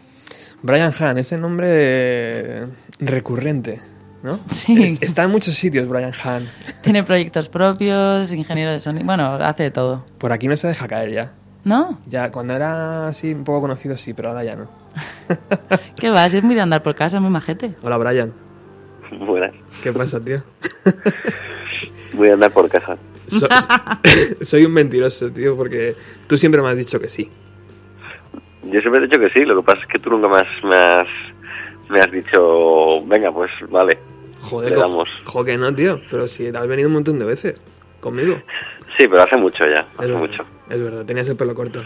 Brian 0.64 0.92
Hahn, 0.98 1.18
ese 1.18 1.38
nombre 1.38 2.68
recurrente, 3.00 3.80
¿no? 4.24 4.40
Sí. 4.48 4.84
Es- 4.84 5.02
está 5.02 5.24
en 5.24 5.32
muchos 5.32 5.56
sitios 5.56 5.88
Brian 5.88 6.12
Hahn. 6.24 6.48
Tiene 6.84 7.04
proyectos 7.04 7.50
propios, 7.50 8.32
ingeniero 8.32 8.72
de 8.72 8.80
sonido, 8.80 9.06
bueno, 9.06 9.26
hace 9.34 9.64
de 9.64 9.72
todo. 9.72 10.06
Por 10.18 10.32
aquí 10.32 10.48
no 10.48 10.56
se 10.58 10.68
deja 10.68 10.88
caer 10.88 11.12
ya. 11.12 11.34
¿No? 11.64 12.00
Ya, 12.08 12.32
cuando 12.32 12.56
era 12.56 13.08
así 13.08 13.34
un 13.34 13.44
poco 13.44 13.62
conocido 13.62 13.96
sí, 13.96 14.14
pero 14.14 14.30
ahora 14.30 14.44
ya 14.44 14.56
no. 14.56 14.68
¿Qué 15.96 16.10
vas? 16.10 16.34
Es 16.34 16.44
muy 16.44 16.56
de 16.56 16.62
andar 16.62 16.82
por 16.84 16.96
casa, 16.96 17.20
muy 17.20 17.30
majete. 17.30 17.76
Hola 17.84 17.98
Brian, 17.98 18.34
Buenas. 19.26 19.54
¿qué 19.84 19.92
pasa, 19.94 20.20
tío? 20.20 20.44
Voy 22.16 22.30
a 22.30 22.34
andar 22.34 22.52
por 22.52 22.68
casa. 22.70 22.98
So- 23.28 23.48
soy 24.42 24.66
un 24.66 24.74
mentiroso, 24.74 25.32
tío, 25.32 25.56
porque 25.56 25.96
tú 26.28 26.36
siempre 26.38 26.62
me 26.62 26.70
has 26.70 26.78
dicho 26.78 27.00
que 27.00 27.08
sí. 27.08 27.30
Yo 28.72 28.80
siempre 28.82 29.04
he 29.04 29.08
dicho 29.08 29.20
que 29.20 29.30
sí, 29.30 29.46
lo 29.46 29.56
que 29.58 29.64
pasa 29.66 29.82
es 29.82 29.88
que 29.88 30.00
tú 30.00 30.10
nunca 30.10 30.28
más 30.30 30.44
me 30.64 30.76
has, 30.76 31.08
me 31.90 32.00
has 32.00 32.12
dicho, 32.12 33.04
venga, 33.06 33.32
pues 33.32 33.52
vale. 33.70 33.98
Joder, 34.42 34.72
Le 34.72 34.78
damos. 34.78 35.08
jo, 35.26 35.44
que 35.44 35.58
no, 35.58 35.74
tío, 35.76 36.00
pero 36.10 36.28
si 36.28 36.48
has 36.48 36.68
venido 36.68 36.88
un 36.88 36.94
montón 36.94 37.20
de 37.20 37.26
veces 37.26 37.64
conmigo. 38.00 38.36
Sí, 38.98 39.08
pero 39.08 39.24
hace 39.24 39.38
mucho 39.38 39.64
ya, 39.66 39.82
Es 39.82 39.88
hace 40.00 40.08
verdad, 40.08 40.20
mucho. 40.20 40.46
es 40.70 40.82
verdad, 40.82 41.06
tenías 41.06 41.30
el 41.30 41.36
pelo 41.36 41.54
corto. 41.54 41.84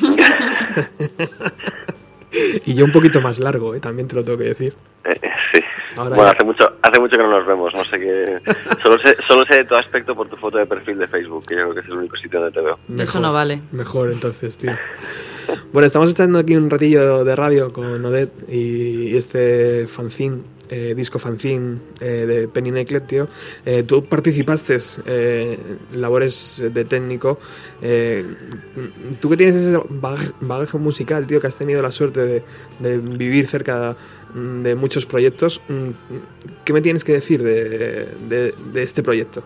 y 2.64 2.74
yo 2.74 2.84
un 2.84 2.92
poquito 2.92 3.20
más 3.20 3.40
largo, 3.40 3.74
eh, 3.74 3.80
también 3.80 4.08
te 4.08 4.16
lo 4.16 4.24
tengo 4.24 4.38
que 4.38 4.44
decir. 4.44 4.74
Eh, 5.04 5.18
eh, 5.22 5.30
sí. 5.52 5.60
Ahora 5.96 6.16
bueno, 6.16 6.24
ya. 6.24 6.36
hace 6.36 6.44
mucho, 6.44 6.72
hace 6.82 7.00
mucho 7.00 7.16
que 7.16 7.22
no 7.22 7.30
nos 7.30 7.46
vemos, 7.46 7.74
no 7.74 7.84
sé 7.84 7.98
qué. 7.98 8.24
Solo 8.82 8.98
sé, 9.00 9.14
solo 9.22 9.44
sé 9.46 9.56
de 9.56 9.64
tu 9.64 9.74
aspecto 9.74 10.14
por 10.14 10.28
tu 10.28 10.36
foto 10.36 10.58
de 10.58 10.66
perfil 10.66 10.98
de 10.98 11.06
Facebook, 11.06 11.46
que 11.46 11.56
yo 11.56 11.62
creo 11.62 11.74
que 11.74 11.80
es 11.80 11.86
el 11.86 11.94
único 11.94 12.16
sitio 12.16 12.40
donde 12.40 12.54
te 12.54 12.60
veo. 12.60 12.78
Eso 12.98 13.20
no 13.20 13.32
vale. 13.32 13.60
Mejor 13.72 14.10
entonces, 14.10 14.56
tío. 14.56 14.72
Bueno, 15.72 15.86
estamos 15.86 16.10
echando 16.10 16.38
aquí 16.38 16.56
un 16.56 16.70
ratillo 16.70 17.24
de 17.24 17.36
radio 17.36 17.72
con 17.72 18.04
Odette 18.04 18.48
y 18.48 19.16
este 19.16 19.86
fanzine, 19.88 20.42
eh, 20.70 20.94
disco 20.96 21.18
fanzine 21.18 21.78
eh, 22.00 22.24
de 22.26 22.48
Penny 22.48 22.70
Necklet, 22.70 23.06
tío. 23.06 23.28
Eh, 23.66 23.82
tú 23.86 24.04
participaste 24.04 24.76
eh, 25.06 25.58
en 25.92 26.00
labores 26.00 26.62
de 26.72 26.84
técnico. 26.84 27.38
Eh, 27.82 28.24
tú 29.20 29.28
que 29.28 29.36
tienes 29.36 29.56
ese 29.56 29.78
bagaje, 30.40 30.78
musical, 30.78 31.26
tío, 31.26 31.40
que 31.40 31.48
has 31.48 31.56
tenido 31.56 31.82
la 31.82 31.90
suerte 31.90 32.42
de, 32.78 32.98
vivir 32.98 33.46
cerca 33.46 33.96
de 34.34 34.74
muchos 34.76 35.06
proyectos, 35.06 35.60
mm, 35.68 35.88
¿qué 36.64 36.72
me 36.72 36.80
tienes 36.80 37.02
que 37.04 37.12
decir 37.12 37.42
de, 37.42 38.06
de- 38.28 38.54
de 38.72 38.82
este 38.82 39.02
proyecto? 39.02 39.42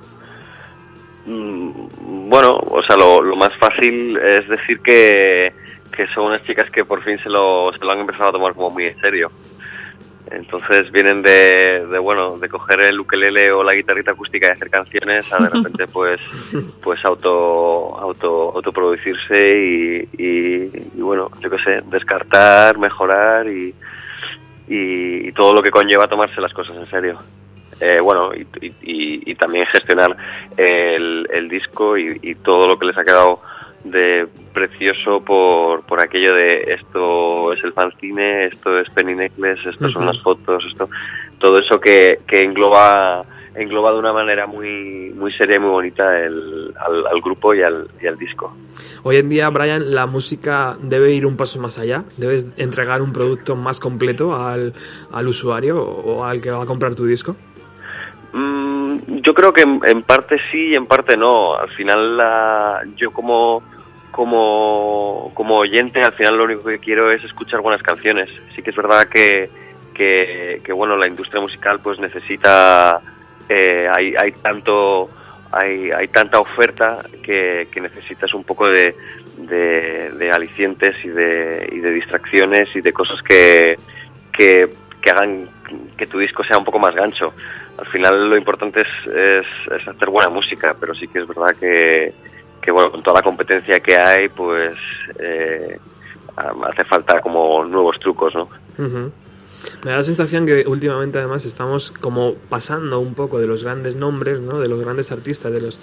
Mm, 1.26 2.28
Bueno, 2.28 2.58
o 2.58 2.82
sea, 2.82 2.96
lo, 2.96 3.22
lo 3.22 3.36
más 3.36 3.50
fácil 3.58 4.16
es 4.18 4.48
decir 4.48 4.80
que, 4.80 5.52
que 5.96 6.06
son 6.08 6.26
unas 6.26 6.42
chicas 6.44 6.68
que 6.70 6.84
por 6.84 7.02
fin 7.02 7.18
se 7.22 7.28
lo, 7.30 7.72
se 7.72 7.84
lo 7.84 7.92
han 7.92 8.00
empezado 8.00 8.28
a 8.30 8.32
tomar 8.32 8.54
como 8.54 8.70
muy 8.70 8.84
en 8.86 9.00
serio. 9.00 9.30
Entonces 10.30 10.90
vienen 10.90 11.20
de, 11.22 11.86
de, 11.86 11.98
bueno, 11.98 12.38
de 12.38 12.48
coger 12.48 12.80
el 12.80 12.98
ukelele 12.98 13.52
o 13.52 13.62
la 13.62 13.74
guitarrita 13.74 14.12
acústica 14.12 14.48
y 14.48 14.52
hacer 14.52 14.70
canciones 14.70 15.30
a 15.32 15.38
de 15.38 15.48
repente 15.54 15.86
pues, 15.86 16.18
pues 16.82 17.04
auto, 17.04 17.98
auto, 17.98 18.52
autoproducirse 18.54 19.58
y, 19.64 20.08
y, 20.16 20.70
y, 20.96 21.00
bueno, 21.02 21.28
yo 21.40 21.50
qué 21.50 21.58
sé, 21.58 21.82
descartar, 21.90 22.78
mejorar 22.78 23.46
y, 23.48 23.74
y, 24.68 25.28
y 25.28 25.32
todo 25.32 25.52
lo 25.52 25.62
que 25.62 25.70
conlleva 25.70 26.08
tomarse 26.08 26.40
las 26.40 26.52
cosas 26.54 26.76
en 26.76 26.88
serio. 26.90 27.18
Eh, 27.80 28.00
bueno, 28.00 28.30
y, 28.34 28.46
y- 28.64 28.74
y- 28.82 29.30
y 29.32 29.34
también 29.34 29.66
gestionar 29.66 30.16
el, 30.56 31.28
el 31.32 31.48
disco 31.48 31.98
y, 31.98 32.18
y 32.22 32.34
todo 32.36 32.66
lo 32.68 32.78
que 32.78 32.86
les 32.86 32.96
ha 32.96 33.04
quedado 33.04 33.40
de 33.84 34.26
precioso 34.52 35.20
por, 35.20 35.82
por 35.82 36.00
aquello 36.00 36.34
de 36.34 36.74
esto 36.78 37.52
es 37.52 37.62
el 37.62 37.72
fanzine, 37.72 38.46
esto 38.46 38.78
es 38.78 38.88
Penny 38.90 39.14
Necklace, 39.14 39.68
esto 39.68 39.90
son 39.90 40.06
las 40.06 40.20
fotos, 40.22 40.64
esto, 40.70 40.88
todo 41.38 41.58
eso 41.58 41.80
que, 41.80 42.20
que 42.26 42.42
engloba 42.42 43.24
engloba 43.54 43.92
de 43.92 43.98
una 43.98 44.12
manera 44.12 44.46
muy 44.46 45.12
muy 45.14 45.30
seria 45.32 45.56
y 45.56 45.60
muy 45.60 45.70
bonita 45.70 46.20
el, 46.20 46.74
al, 46.76 47.06
al 47.06 47.20
grupo 47.20 47.54
y 47.54 47.62
al, 47.62 47.88
y 48.02 48.06
al 48.06 48.18
disco. 48.18 48.56
Hoy 49.04 49.16
en 49.16 49.28
día, 49.28 49.48
Brian, 49.50 49.94
la 49.94 50.06
música 50.06 50.76
debe 50.80 51.12
ir 51.12 51.26
un 51.26 51.36
paso 51.36 51.60
más 51.60 51.78
allá. 51.78 52.04
Debes 52.16 52.48
entregar 52.56 53.02
un 53.02 53.12
producto 53.12 53.54
más 53.54 53.78
completo 53.78 54.34
al, 54.34 54.72
al 55.12 55.28
usuario 55.28 55.80
o 55.80 56.24
al 56.24 56.40
que 56.40 56.50
va 56.50 56.62
a 56.62 56.66
comprar 56.66 56.94
tu 56.94 57.06
disco. 57.06 57.36
Mm, 58.32 59.18
yo 59.22 59.34
creo 59.34 59.52
que 59.52 59.62
en, 59.62 59.80
en 59.84 60.02
parte 60.02 60.38
sí 60.50 60.70
y 60.70 60.74
en 60.74 60.86
parte 60.86 61.16
no. 61.16 61.54
Al 61.54 61.70
final, 61.70 62.16
la, 62.16 62.82
yo 62.96 63.12
como, 63.12 63.62
como, 64.14 65.32
como 65.34 65.56
oyente, 65.56 66.00
al 66.00 66.12
final 66.12 66.36
lo 66.36 66.44
único 66.44 66.62
que 66.62 66.78
quiero 66.78 67.10
es 67.10 67.24
escuchar 67.24 67.60
buenas 67.60 67.82
canciones. 67.82 68.30
Sí 68.54 68.62
que 68.62 68.70
es 68.70 68.76
verdad 68.76 69.08
que, 69.08 69.50
que, 69.92 70.72
bueno, 70.72 70.96
la 70.96 71.08
industria 71.08 71.40
musical 71.40 71.80
pues 71.82 71.98
necesita, 71.98 73.00
eh, 73.48 73.88
hay, 73.92 74.14
hay 74.16 74.30
tanto, 74.30 75.10
hay, 75.50 75.90
hay 75.90 76.06
tanta 76.06 76.38
oferta 76.38 77.04
que, 77.24 77.66
necesitas 77.74 78.32
un 78.34 78.44
poco 78.44 78.68
de, 78.68 78.94
de, 79.36 80.30
alicientes 80.30 80.94
y 81.04 81.08
de, 81.08 81.68
y 81.72 81.80
de 81.80 81.90
distracciones 81.90 82.68
y 82.76 82.82
de 82.82 82.92
cosas 82.92 83.20
que, 83.20 83.76
que, 84.32 84.70
hagan 85.10 85.48
que 85.96 86.06
tu 86.06 86.20
disco 86.20 86.44
sea 86.44 86.56
un 86.56 86.64
poco 86.64 86.78
más 86.78 86.94
gancho. 86.94 87.34
Al 87.78 87.86
final 87.86 88.30
lo 88.30 88.36
importante 88.36 88.82
es, 88.82 89.46
es 89.72 89.88
hacer 89.88 90.08
buena 90.08 90.30
música, 90.30 90.76
pero 90.78 90.94
sí 90.94 91.08
que 91.08 91.18
es 91.18 91.26
verdad 91.26 91.56
que, 91.58 92.14
que 92.64 92.72
bueno, 92.72 92.90
con 92.90 93.02
toda 93.02 93.20
la 93.20 93.22
competencia 93.22 93.78
que 93.80 93.96
hay, 93.96 94.28
pues 94.28 94.76
eh, 95.18 95.78
hace 96.36 96.84
falta 96.84 97.20
como 97.20 97.64
nuevos 97.64 97.98
trucos, 98.00 98.34
¿no? 98.34 98.48
Ujú. 98.78 99.12
Me 99.82 99.90
da 99.90 99.98
la 99.98 100.02
sensación 100.02 100.46
que 100.46 100.64
últimamente 100.66 101.18
además 101.18 101.44
estamos 101.44 101.92
como 101.92 102.34
pasando 102.48 103.00
un 103.00 103.14
poco 103.14 103.38
de 103.38 103.46
los 103.46 103.64
grandes 103.64 103.96
nombres, 103.96 104.40
¿no? 104.40 104.60
de 104.60 104.68
los 104.68 104.80
grandes 104.80 105.10
artistas, 105.12 105.52
de 105.52 105.60
los, 105.60 105.80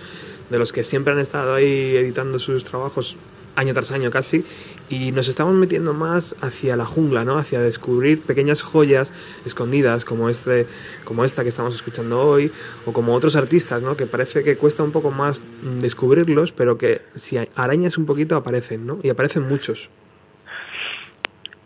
de 0.49 0.59
los 0.59 0.71
que 0.71 0.83
siempre 0.83 1.13
han 1.13 1.19
estado 1.19 1.55
ahí 1.55 1.95
editando 1.95 2.37
sus 2.37 2.63
trabajos 2.63 3.17
año 3.55 3.73
tras 3.73 3.91
año 3.91 4.09
casi, 4.11 4.45
y 4.89 5.11
nos 5.11 5.27
estamos 5.27 5.53
metiendo 5.53 5.93
más 5.93 6.35
hacia 6.41 6.75
la 6.75 6.85
jungla, 6.85 7.23
¿no? 7.23 7.37
hacia 7.37 7.59
descubrir 7.59 8.21
pequeñas 8.21 8.61
joyas 8.61 9.13
escondidas 9.45 10.05
como, 10.05 10.29
este, 10.29 10.67
como 11.05 11.23
esta 11.23 11.43
que 11.43 11.49
estamos 11.49 11.75
escuchando 11.75 12.19
hoy, 12.21 12.51
o 12.85 12.93
como 12.93 13.13
otros 13.13 13.35
artistas, 13.35 13.81
¿no? 13.81 13.95
que 13.95 14.05
parece 14.05 14.43
que 14.43 14.57
cuesta 14.57 14.83
un 14.83 14.91
poco 14.91 15.11
más 15.11 15.43
descubrirlos, 15.81 16.51
pero 16.51 16.77
que 16.77 17.01
si 17.13 17.37
arañas 17.55 17.97
un 17.97 18.05
poquito 18.05 18.35
aparecen, 18.35 18.85
¿no? 18.85 18.99
y 19.03 19.09
aparecen 19.09 19.47
muchos. 19.47 19.89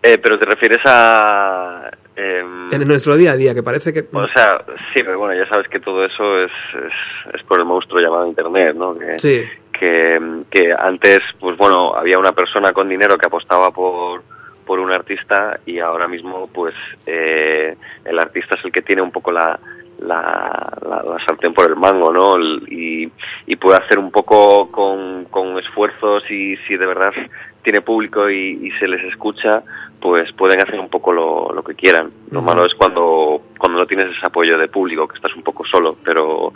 Eh, 0.04 0.20
pero 0.20 0.38
te 0.38 0.46
refieres 0.46 0.78
a... 0.86 1.90
em, 2.16 2.72
En 2.72 2.88
nuestro 2.88 3.16
día 3.18 3.32
a 3.32 3.36
día, 3.36 3.56
que 3.56 3.64
parece 3.64 3.92
que... 3.92 4.06
O 4.14 4.28
sea, 4.28 4.64
sí, 4.94 5.02
pero 5.04 5.18
bueno, 5.18 5.34
ya 5.34 5.50
sabes 5.50 5.68
que 5.68 5.80
todo 5.80 6.06
eso 6.06 6.40
es, 6.44 6.52
es, 6.76 7.34
es 7.34 7.44
por 7.48 7.60
el 7.60 7.66
monstruo 7.66 8.00
llamado 8.00 8.28
Internet, 8.28 8.76
¿no? 8.76 8.96
Que, 8.96 9.18
Sí. 9.18 9.42
Que, 9.80 10.20
que 10.50 10.74
antes, 10.78 11.20
pues 11.40 11.58
bueno, 11.58 11.94
había 11.96 12.18
una 12.20 12.32
persona 12.32 12.72
con 12.72 12.90
dinero 12.90 13.18
que 13.18 13.28
apostaba 13.28 13.72
por, 13.72 14.24
por 14.66 14.80
un 14.80 14.92
artista 14.92 15.60
y 15.66 15.80
ahora 15.80 16.08
mismo, 16.08 16.48
pues 16.54 16.74
eh, 17.06 17.76
el 18.04 18.20
artista 18.20 18.56
es 18.58 18.66
el 18.66 18.72
que 18.72 18.82
tiene 18.82 19.02
un 19.02 19.12
poco 19.12 19.32
la, 19.32 19.60
la, 20.00 20.74
la, 20.82 21.04
la 21.04 21.26
sartén 21.26 21.54
por 21.54 21.68
el 21.70 21.76
mango, 21.76 22.12
¿no? 22.12 22.36
El- 22.36 22.64
Y, 22.70 23.12
y 23.48 23.56
puede 23.58 23.78
hacer 23.78 24.00
un 24.00 24.12
poco 24.12 24.70
con, 24.72 25.26
con 25.26 25.58
esfuerzos 25.60 26.24
y 26.30 26.58
si 26.68 26.76
de 26.78 26.86
verdad 26.86 27.14
tiene 27.64 27.82
público 27.82 28.30
y, 28.30 28.60
y 28.68 28.72
se 28.80 28.88
les 28.88 29.04
escucha, 29.06 29.64
pues 30.00 30.32
pueden 30.34 30.60
hacer 30.62 30.80
un 30.80 30.90
poco 30.90 31.12
lo, 31.12 31.52
lo 31.54 31.64
que 31.64 31.74
quieran. 31.76 32.12
Lo 32.32 32.42
malo 32.42 32.66
es 32.66 32.74
cuando, 32.76 33.42
cuando 33.58 33.80
no 33.80 33.86
tienes 33.88 34.10
ese 34.16 34.26
apoyo 34.26 34.58
de 34.58 34.68
público, 34.68 35.08
que 35.08 35.16
estás 35.16 35.36
un 35.36 35.42
poco 35.44 35.64
solo, 35.66 35.96
pero, 36.04 36.54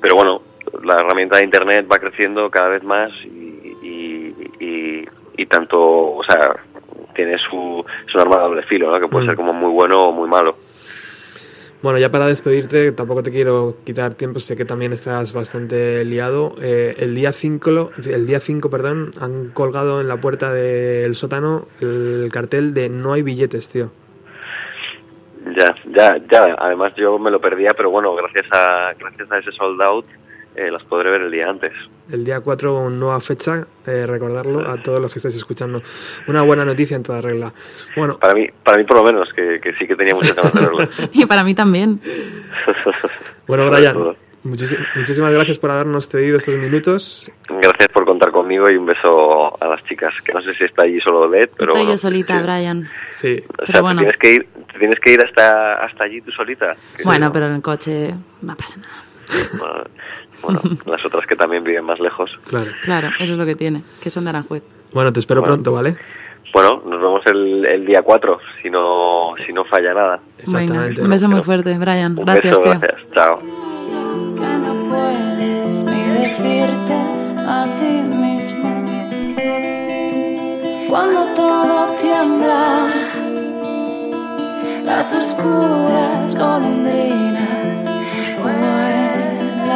pero 0.00 0.14
bueno, 0.14 0.40
la 0.82 0.94
herramienta 0.96 1.38
de 1.38 1.44
Internet 1.44 1.86
va 1.90 1.98
creciendo 1.98 2.50
cada 2.50 2.68
vez 2.70 2.82
más 2.82 3.10
y, 3.24 3.76
y, 3.82 4.34
y- 4.60 5.08
y 5.36 5.46
tanto, 5.46 5.78
o 5.80 6.22
sea, 6.24 6.54
tiene 7.14 7.36
su, 7.38 7.84
su 8.10 8.18
arma 8.18 8.36
de 8.36 8.42
doble 8.42 8.62
filo, 8.64 8.90
¿no? 8.90 9.00
que 9.00 9.08
puede 9.08 9.24
Mm. 9.24 9.28
ser 9.28 9.36
como 9.36 9.52
muy 9.52 9.70
bueno 9.70 10.04
o 10.04 10.12
muy 10.12 10.28
malo. 10.28 10.54
Bueno, 11.82 11.98
ya 11.98 12.10
para 12.10 12.26
despedirte, 12.26 12.92
tampoco 12.92 13.22
te 13.22 13.30
quiero 13.30 13.76
quitar 13.84 14.14
tiempo, 14.14 14.38
sé 14.40 14.56
que 14.56 14.64
también 14.64 14.92
estás 14.94 15.34
bastante 15.34 16.02
liado. 16.06 16.54
Eh, 16.62 16.94
el 16.98 17.14
día 17.14 17.30
5, 17.32 17.90
el 18.10 18.26
día 18.26 18.40
5, 18.40 18.70
perdón, 18.70 19.10
han 19.20 19.50
colgado 19.50 20.00
en 20.00 20.08
la 20.08 20.16
puerta 20.16 20.50
del 20.52 21.14
sótano 21.14 21.66
el 21.80 22.30
cartel 22.32 22.72
de 22.72 22.88
no 22.88 23.12
hay 23.12 23.20
billetes, 23.22 23.68
tío. 23.68 23.90
Ya, 25.58 25.74
ya, 25.94 26.16
ya. 26.30 26.54
Además 26.58 26.94
yo 26.96 27.18
me 27.18 27.30
lo 27.30 27.38
perdía, 27.40 27.70
pero 27.76 27.90
bueno, 27.90 28.14
gracias 28.14 28.46
a 28.52 28.94
gracias 28.98 29.30
a 29.30 29.38
ese 29.38 29.52
sold 29.52 29.82
out 29.82 30.06
eh, 30.56 30.70
las 30.70 30.82
podré 30.84 31.10
ver 31.10 31.22
el 31.22 31.30
día 31.30 31.48
antes. 31.48 31.72
El 32.10 32.24
día 32.24 32.40
4, 32.40 32.90
nueva 32.90 33.20
fecha, 33.20 33.66
eh, 33.86 34.04
recordarlo 34.06 34.68
a 34.68 34.76
todos 34.82 35.00
los 35.00 35.12
que 35.12 35.18
estáis 35.18 35.36
escuchando. 35.36 35.82
Una 36.28 36.42
buena 36.42 36.64
noticia 36.64 36.96
en 36.96 37.02
toda 37.02 37.20
regla. 37.20 37.52
Bueno, 37.96 38.18
Para 38.18 38.34
mí, 38.34 38.46
para 38.62 38.76
mí 38.78 38.84
por 38.84 38.98
lo 38.98 39.04
menos, 39.04 39.28
que, 39.34 39.58
que 39.60 39.72
sí 39.74 39.86
que 39.86 39.96
tenía 39.96 40.14
muchas 40.14 40.36
ganas 40.36 40.52
de 40.52 40.60
verlo. 40.60 40.88
Y 41.12 41.24
para 41.26 41.42
mí 41.44 41.54
también. 41.54 42.00
bueno 43.46 43.68
Brian, 43.70 44.16
muchísimas 44.42 45.32
gracias 45.32 45.58
por 45.58 45.70
habernos 45.70 46.08
cedido 46.08 46.36
estos 46.36 46.56
minutos. 46.56 47.32
Gracias 47.48 47.88
por 47.92 48.04
contar 48.04 48.30
conmigo 48.30 48.70
y 48.70 48.76
un 48.76 48.86
beso 48.86 49.56
a 49.62 49.66
las 49.68 49.82
chicas, 49.84 50.12
que 50.24 50.32
no 50.34 50.42
sé 50.42 50.54
si 50.54 50.64
está 50.64 50.84
allí 50.84 51.00
solo 51.00 51.28
Led, 51.30 51.48
pero 51.56 51.72
Estoy 51.72 51.82
bueno, 51.86 51.90
yo 51.90 51.96
solita, 51.96 52.42
Brian. 52.42 52.88
Sí. 53.10 53.42
o 53.48 53.52
Pero 53.56 53.66
sea, 53.66 53.74
te 53.76 53.80
bueno. 53.80 54.00
tienes 54.00 54.18
que 54.18 54.32
ir, 54.34 54.48
te 54.72 54.78
tienes 54.78 55.00
que 55.00 55.12
ir 55.12 55.20
hasta 55.24 55.84
hasta 55.84 56.04
allí 56.04 56.20
tú 56.20 56.30
solita. 56.32 56.74
Bueno, 57.04 57.32
pero 57.32 57.46
en 57.46 57.54
el 57.54 57.62
coche 57.62 58.14
no 58.42 58.56
pasa 58.56 58.76
nada. 58.78 59.04
Bueno, 60.44 60.60
las 60.86 61.04
otras 61.04 61.26
que 61.26 61.36
también 61.36 61.64
viven 61.64 61.84
más 61.84 61.98
lejos. 62.00 62.30
Claro. 62.48 62.70
Claro, 62.82 63.08
eso 63.18 63.32
es 63.32 63.38
lo 63.38 63.46
que 63.46 63.54
tiene, 63.56 63.82
que 64.02 64.10
son 64.10 64.24
de 64.24 64.30
Aranjuez. 64.30 64.62
Bueno, 64.92 65.12
te 65.12 65.20
espero 65.20 65.40
Bueno. 65.40 65.54
pronto, 65.54 65.72
¿vale? 65.72 65.96
Bueno, 66.52 66.82
nos 66.86 67.00
vemos 67.00 67.26
el, 67.26 67.64
el 67.64 67.84
día 67.84 68.02
4, 68.02 68.38
si 68.62 68.70
no, 68.70 69.34
si 69.44 69.52
no 69.52 69.64
falla 69.64 69.92
nada. 69.92 70.20
Venga, 70.52 70.88
un 71.02 71.10
beso 71.10 71.28
muy 71.28 71.42
fuerte, 71.42 71.76
Brian. 71.76 72.16
Un 72.16 72.24
Gracias, 72.24 72.44
beso, 72.58 72.62
tío. 72.62 72.78
gracias. 72.80 73.00
Chao. 73.12 73.40
Cuando 80.88 81.24
todo 81.34 81.96
tiembla, 82.00 82.88
las 84.84 85.12
oscuras 85.14 86.34
golondrinas 86.34 87.84
vuelan 88.40 89.66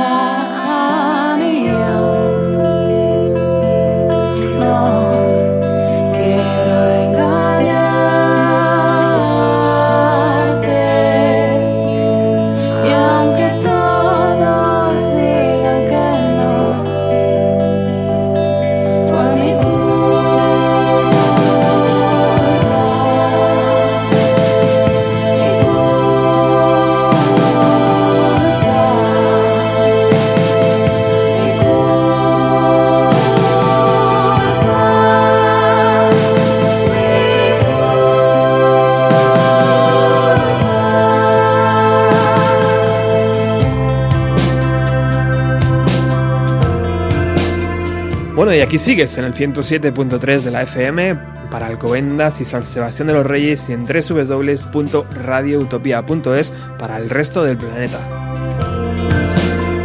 aquí 48.68 48.76
sigues 48.76 49.16
en 49.16 49.24
el 49.24 49.32
107.3 49.32 50.42
de 50.42 50.50
la 50.50 50.60
FM 50.60 51.16
para 51.50 51.68
Alcobendas 51.68 52.42
y 52.42 52.44
San 52.44 52.66
Sebastián 52.66 53.06
de 53.06 53.14
los 53.14 53.24
Reyes 53.24 53.70
y 53.70 53.72
en 53.72 53.84
www.radioutopia.es 53.84 56.52
para 56.78 56.98
el 56.98 57.08
resto 57.08 57.42
del 57.44 57.56
planeta. 57.56 57.98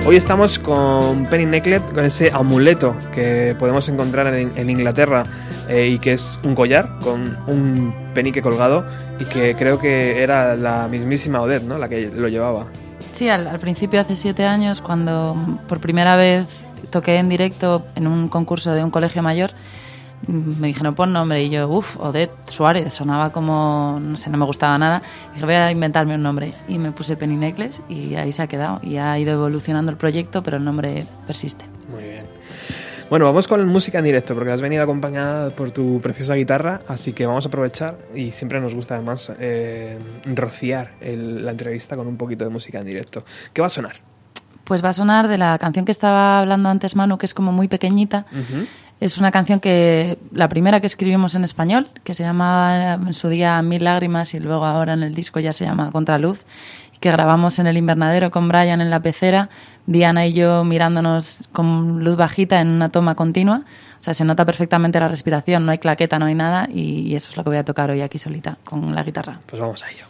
Hoy 0.05 0.17
estamos 0.17 0.59
con 0.59 1.27
Penny 1.27 1.45
Necklet, 1.45 1.93
con 1.93 2.03
ese 2.03 2.29
amuleto 2.33 2.93
que 3.13 3.55
podemos 3.57 3.87
encontrar 3.87 4.35
en, 4.35 4.69
Inglaterra 4.69 5.23
eh, 5.69 5.87
y 5.87 5.97
que 5.97 6.11
es 6.11 6.37
un 6.43 6.53
collar 6.53 6.99
con 7.01 7.37
un 7.47 7.95
penique 8.13 8.41
colgado 8.41 8.85
y 9.17 9.23
que 9.23 9.55
creo 9.55 9.79
que 9.79 10.21
era 10.21 10.57
la 10.57 10.89
mismísima 10.89 11.41
Odette, 11.41 11.63
¿no? 11.63 11.77
La 11.77 11.87
que 11.87 12.11
lo 12.13 12.27
llevaba. 12.27 12.65
Sí, 13.13 13.29
al, 13.29 13.47
al 13.47 13.59
principio, 13.59 14.01
hace 14.01 14.17
siete 14.17 14.43
años, 14.43 14.81
cuando 14.81 15.37
por 15.69 15.79
primera 15.79 16.17
vez 16.17 16.47
toqué 16.93 17.17
en 17.17 17.27
directo 17.27 17.83
en 17.95 18.07
un 18.07 18.29
concurso 18.29 18.71
de 18.71 18.81
un 18.83 18.89
colegio 18.91 19.21
mayor, 19.21 19.51
mm, 20.27 20.59
me 20.61 20.67
dijeron 20.67 20.95
pon 20.95 21.11
nombre 21.11 21.43
y 21.43 21.49
yo, 21.49 21.67
uff, 21.67 21.97
Odette 21.99 22.31
Suárez, 22.49 22.93
sonaba 22.93 23.31
como, 23.33 23.99
no 24.01 24.15
sé, 24.15 24.29
no 24.29 24.37
me 24.37 24.45
gustaba 24.45 24.77
nada. 24.77 25.01
Dije, 25.33 25.45
voy 25.45 25.55
a 25.55 25.69
inventarme 25.71 26.15
un 26.15 26.23
nombre 26.23 26.53
y 26.69 26.77
me 26.79 26.91
puse 26.93 27.17
Penny 27.17 27.35
Necklace 27.35 27.81
y 27.89 28.15
ahí 28.15 28.31
se 28.31 28.41
ha 28.43 28.47
quedado. 28.47 28.79
Y 28.83 28.95
ha 28.97 29.19
ido 29.19 29.33
evolucionando 29.33 29.91
el 29.91 29.97
proyecto, 29.97 30.41
pero 30.43 30.55
el 30.57 30.63
nombre 30.63 31.05
persiste. 31.27 31.65
Muy 31.91 32.03
bien. 32.03 32.25
Bueno, 33.09 33.25
vamos 33.25 33.47
con 33.47 33.63
música 33.67 33.99
en 33.99 34.05
directo 34.05 34.33
porque 34.33 34.49
has 34.51 34.61
venido 34.61 34.81
acompañada 34.81 35.49
por 35.51 35.69
tu 35.71 35.99
preciosa 36.01 36.33
guitarra, 36.35 36.81
así 36.87 37.11
que 37.13 37.25
vamos 37.27 37.45
a 37.45 37.49
aprovechar 37.49 37.97
y 38.15 38.31
siempre 38.31 38.59
nos 38.61 38.73
gusta 38.73 38.95
además 38.95 39.31
eh, 39.39 39.99
rociar 40.33 40.93
el- 41.01 41.43
la 41.45 41.51
entrevista 41.51 41.95
con 41.95 42.07
un 42.07 42.17
poquito 42.17 42.43
de 42.45 42.49
música 42.49 42.79
en 42.79 42.85
directo. 42.87 43.23
¿Qué 43.51 43.61
va 43.61 43.67
a 43.67 43.69
sonar? 43.69 43.97
Pues 44.63 44.83
va 44.83 44.89
a 44.89 44.93
sonar 44.93 45.27
de 45.27 45.37
la 45.37 45.57
canción 45.57 45.85
que 45.85 45.91
estaba 45.91 46.39
hablando 46.39 46.69
antes 46.69 46.95
Manu, 46.95 47.17
que 47.17 47.25
es 47.25 47.33
como 47.33 47.51
muy 47.51 47.67
pequeñita. 47.67 48.25
Es 48.99 49.17
una 49.17 49.31
canción 49.31 49.59
que, 49.59 50.17
la 50.31 50.47
primera 50.47 50.79
que 50.79 50.87
escribimos 50.87 51.35
en 51.35 51.43
español, 51.43 51.89
que 52.05 52.13
se 52.13 52.23
llama 52.23 52.93
en 52.93 53.13
su 53.13 53.27
día 53.27 53.61
Mil 53.61 53.83
Lágrimas 53.83 54.33
y 54.33 54.39
luego 54.39 54.63
ahora 54.65 54.93
en 54.93 55.03
el 55.03 55.13
disco 55.13 55.41
ya 55.41 55.51
se 55.51 55.65
llama 55.65 55.91
Contraluz, 55.91 56.45
que 57.01 57.11
grabamos 57.11 57.59
en 57.59 57.67
el 57.67 57.75
invernadero 57.75 58.31
con 58.31 58.47
Brian 58.47 58.79
en 58.79 58.89
la 58.89 59.01
pecera, 59.01 59.49
Diana 59.87 60.25
y 60.25 60.31
yo 60.31 60.63
mirándonos 60.63 61.49
con 61.51 62.01
luz 62.05 62.15
bajita 62.15 62.61
en 62.61 62.69
una 62.69 62.89
toma 62.89 63.15
continua. 63.15 63.63
O 63.99 64.03
sea, 64.03 64.13
se 64.13 64.23
nota 64.23 64.45
perfectamente 64.45 65.01
la 65.01 65.09
respiración, 65.09 65.65
no 65.65 65.73
hay 65.73 65.79
claqueta, 65.79 66.17
no 66.17 66.27
hay 66.27 66.35
nada 66.35 66.69
y, 66.71 67.01
y 67.01 67.15
eso 67.15 67.29
es 67.29 67.35
lo 67.35 67.43
que 67.43 67.49
voy 67.49 67.57
a 67.57 67.65
tocar 67.65 67.91
hoy 67.91 67.99
aquí 67.99 68.19
solita 68.19 68.57
con 68.63 68.95
la 68.95 69.03
guitarra. 69.03 69.39
Pues 69.47 69.61
vamos 69.61 69.83
a 69.83 69.91
ello. 69.91 70.05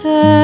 Fuera 0.00 0.39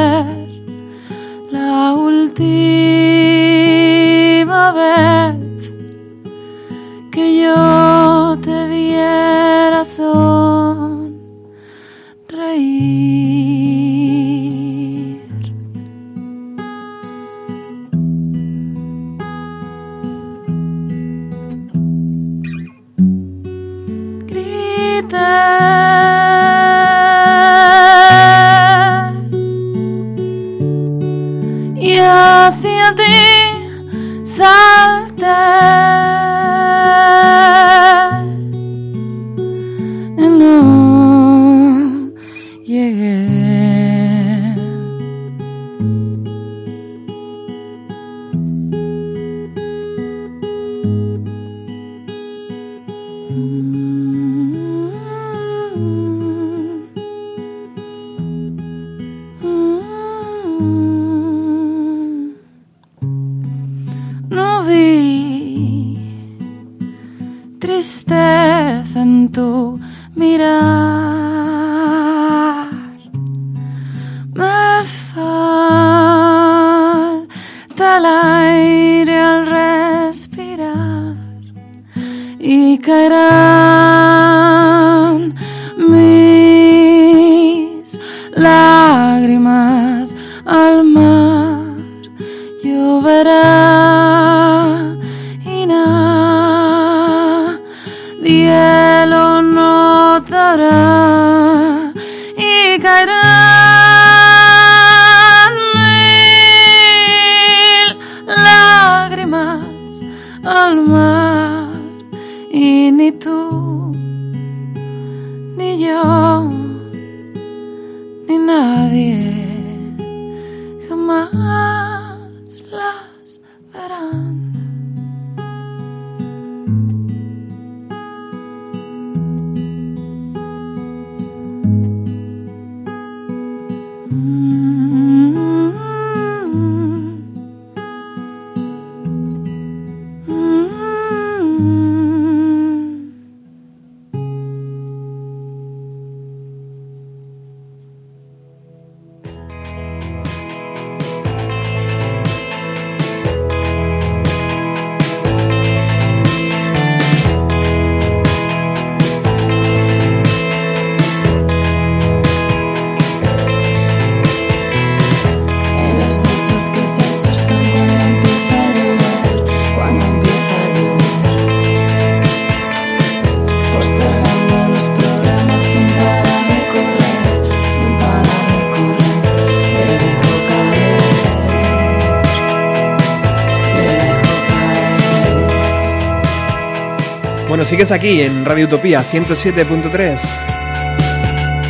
sigues 187.67 187.91
aquí 187.91 188.21
en 188.21 188.45
Radio 188.45 188.67
Utopía 188.67 189.03
107.3. 189.03 190.21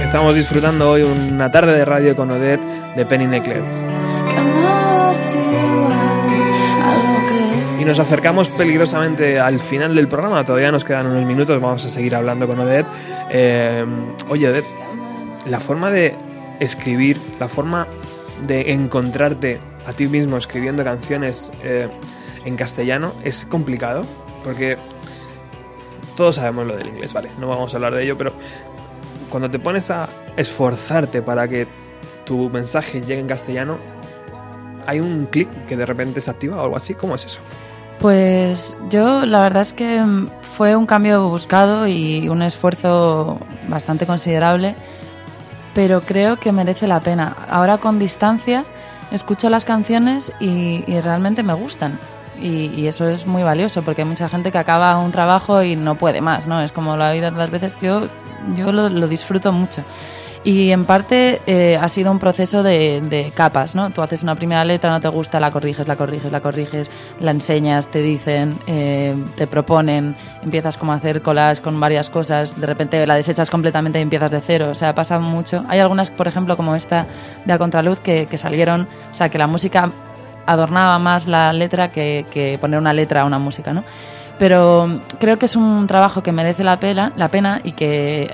Estamos 0.04 0.34
disfrutando 0.34 0.90
hoy 0.90 1.02
una 1.02 1.50
tarde 1.50 1.72
de 1.74 1.86
radio 1.86 2.14
con 2.14 2.30
Odette 2.30 2.60
de 2.94 3.06
Penny 3.06 3.40
que 3.40 3.62
Y 7.80 7.84
nos 7.86 7.98
acercamos 7.98 8.50
peligrosamente 8.50 9.40
al 9.40 9.58
final 9.58 9.94
del 9.94 10.06
programa. 10.06 10.44
Todavía 10.44 10.70
nos 10.70 10.84
quedan 10.84 11.06
unos 11.06 11.24
minutos. 11.24 11.58
Vamos 11.62 11.82
a 11.86 11.88
seguir 11.88 12.14
hablando 12.14 12.46
con 12.46 12.60
Odette. 12.60 12.88
Eh, 13.30 13.86
oye, 14.28 14.50
Odette, 14.50 14.68
la 15.46 15.60
forma 15.60 15.90
de 15.90 16.14
escribir, 16.60 17.18
la 17.40 17.48
forma 17.48 17.86
de 18.46 18.70
encontrarte 18.72 19.60
a 19.86 19.94
ti 19.94 20.08
mismo 20.08 20.36
escribiendo 20.36 20.84
canciones 20.84 21.50
eh, 21.62 21.88
en 22.44 22.54
castellano 22.54 23.14
es 23.24 23.46
complicado. 23.46 24.04
Porque 24.44 24.76
todos 26.16 26.36
sabemos 26.36 26.66
lo 26.66 26.76
del 26.76 26.88
inglés, 26.88 27.12
¿vale? 27.12 27.30
No 27.38 27.46
vamos 27.46 27.72
a 27.72 27.76
hablar 27.76 27.94
de 27.94 28.02
ello, 28.02 28.18
pero 28.18 28.32
cuando 29.30 29.50
te 29.50 29.58
pones 29.58 29.90
a 29.90 30.08
esforzarte 30.36 31.22
para 31.22 31.46
que 31.46 31.68
tu 32.24 32.50
mensaje 32.50 33.00
llegue 33.00 33.20
en 33.20 33.28
castellano, 33.28 33.76
hay 34.86 35.00
un 35.00 35.26
clic 35.26 35.48
que 35.66 35.76
de 35.76 35.86
repente 35.86 36.20
se 36.20 36.30
activa 36.30 36.56
o 36.56 36.64
algo 36.64 36.76
así. 36.76 36.94
¿Cómo 36.94 37.14
es 37.14 37.24
eso? 37.24 37.40
Pues 38.00 38.76
yo 38.90 39.24
la 39.24 39.40
verdad 39.40 39.62
es 39.62 39.72
que 39.72 40.00
mm, 40.00 40.28
fue 40.56 40.76
un 40.76 40.86
cambio 40.86 41.28
buscado 41.28 41.86
y 41.86 42.28
un 42.28 42.42
esfuerzo 42.42 43.38
bastante 43.68 44.06
considerable, 44.06 44.74
pero 45.74 46.00
creo 46.00 46.36
que 46.36 46.52
merece 46.52 46.86
la 46.86 47.00
pena. 47.00 47.36
Ahora 47.48 47.78
con 47.78 47.98
distancia 47.98 48.64
escucho 49.12 49.48
las 49.50 49.64
canciones 49.64 50.32
y, 50.40 50.84
y 50.86 51.00
realmente 51.00 51.42
me 51.42 51.54
gustan. 51.54 51.98
Y, 52.40 52.70
y 52.76 52.86
eso 52.86 53.08
es 53.08 53.26
muy 53.26 53.42
valioso 53.42 53.82
porque 53.82 54.02
hay 54.02 54.08
mucha 54.08 54.28
gente 54.28 54.52
que 54.52 54.58
acaba 54.58 54.98
un 54.98 55.12
trabajo 55.12 55.62
y 55.62 55.76
no 55.76 55.96
puede 55.96 56.20
más, 56.20 56.46
¿no? 56.46 56.60
Es 56.60 56.72
como 56.72 56.96
lo 56.96 57.04
ha 57.04 57.10
oído 57.10 57.28
tantas 57.28 57.50
veces, 57.50 57.76
yo, 57.80 58.02
yo 58.56 58.72
lo, 58.72 58.88
lo 58.88 59.08
disfruto 59.08 59.52
mucho. 59.52 59.84
Y 60.46 60.70
en 60.70 60.84
parte 60.84 61.40
eh, 61.48 61.76
ha 61.76 61.88
sido 61.88 62.12
un 62.12 62.20
proceso 62.20 62.62
de, 62.62 63.00
de 63.00 63.32
capas, 63.34 63.74
¿no? 63.74 63.90
Tú 63.90 64.00
haces 64.00 64.22
una 64.22 64.36
primera 64.36 64.64
letra, 64.64 64.92
no 64.92 65.00
te 65.00 65.08
gusta, 65.08 65.40
la 65.40 65.50
corriges, 65.50 65.88
la 65.88 65.96
corriges, 65.96 66.30
la 66.30 66.40
corriges, 66.40 66.88
la 67.18 67.32
enseñas, 67.32 67.88
te 67.88 68.00
dicen, 68.00 68.56
eh, 68.68 69.16
te 69.34 69.48
proponen, 69.48 70.14
empiezas 70.44 70.76
como 70.76 70.92
a 70.92 70.96
hacer 70.96 71.20
colas 71.20 71.60
con 71.60 71.80
varias 71.80 72.10
cosas, 72.10 72.60
de 72.60 72.64
repente 72.64 73.04
la 73.08 73.16
desechas 73.16 73.50
completamente 73.50 73.98
y 73.98 74.02
empiezas 74.02 74.30
de 74.30 74.40
cero, 74.40 74.68
o 74.70 74.76
sea, 74.76 74.94
pasa 74.94 75.18
mucho. 75.18 75.64
Hay 75.66 75.80
algunas, 75.80 76.10
por 76.10 76.28
ejemplo, 76.28 76.56
como 76.56 76.76
esta 76.76 77.06
de 77.44 77.52
A 77.52 77.58
Contraluz, 77.58 77.98
que, 77.98 78.26
que 78.26 78.38
salieron, 78.38 78.86
o 79.10 79.14
sea, 79.14 79.28
que 79.28 79.38
la 79.38 79.48
música 79.48 79.90
adornaba 80.46 80.98
más 80.98 81.26
la 81.26 81.52
letra 81.52 81.88
que, 81.88 82.26
que 82.30 82.58
poner 82.60 82.78
una 82.78 82.92
letra 82.92 83.22
a 83.22 83.24
una 83.24 83.38
música, 83.38 83.72
¿no? 83.72 83.84
Pero 84.38 85.00
creo 85.18 85.38
que 85.38 85.46
es 85.46 85.56
un 85.56 85.86
trabajo 85.86 86.22
que 86.22 86.32
merece 86.32 86.62
la 86.62 86.78
pena, 86.78 87.12
la 87.16 87.28
pena 87.28 87.60
y 87.64 87.72
que 87.72 88.30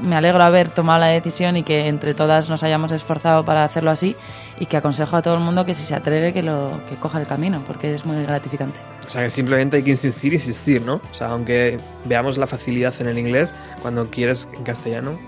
me 0.00 0.16
alegro 0.16 0.42
haber 0.42 0.70
tomado 0.70 0.98
la 0.98 1.06
decisión 1.06 1.56
y 1.56 1.62
que 1.62 1.86
entre 1.86 2.14
todas 2.14 2.50
nos 2.50 2.62
hayamos 2.62 2.92
esforzado 2.92 3.44
para 3.44 3.64
hacerlo 3.64 3.90
así 3.90 4.16
y 4.58 4.66
que 4.66 4.76
aconsejo 4.76 5.16
a 5.16 5.22
todo 5.22 5.34
el 5.34 5.40
mundo 5.40 5.64
que 5.64 5.74
si 5.74 5.82
se 5.82 5.94
atreve 5.94 6.32
que 6.32 6.42
lo 6.42 6.80
que 6.88 6.96
coja 6.96 7.20
el 7.20 7.26
camino 7.26 7.62
porque 7.66 7.94
es 7.94 8.04
muy 8.04 8.22
gratificante. 8.24 8.78
O 9.06 9.10
sea, 9.10 9.22
que 9.22 9.30
simplemente 9.30 9.76
hay 9.76 9.82
que 9.82 9.90
insistir 9.90 10.32
insistir, 10.32 10.82
¿no? 10.82 10.94
O 10.94 11.14
sea, 11.14 11.28
aunque 11.28 11.78
veamos 12.04 12.38
la 12.38 12.46
facilidad 12.46 12.94
en 13.00 13.08
el 13.08 13.18
inglés, 13.18 13.54
cuando 13.82 14.06
quieres 14.10 14.48
en 14.52 14.64
castellano, 14.64 15.18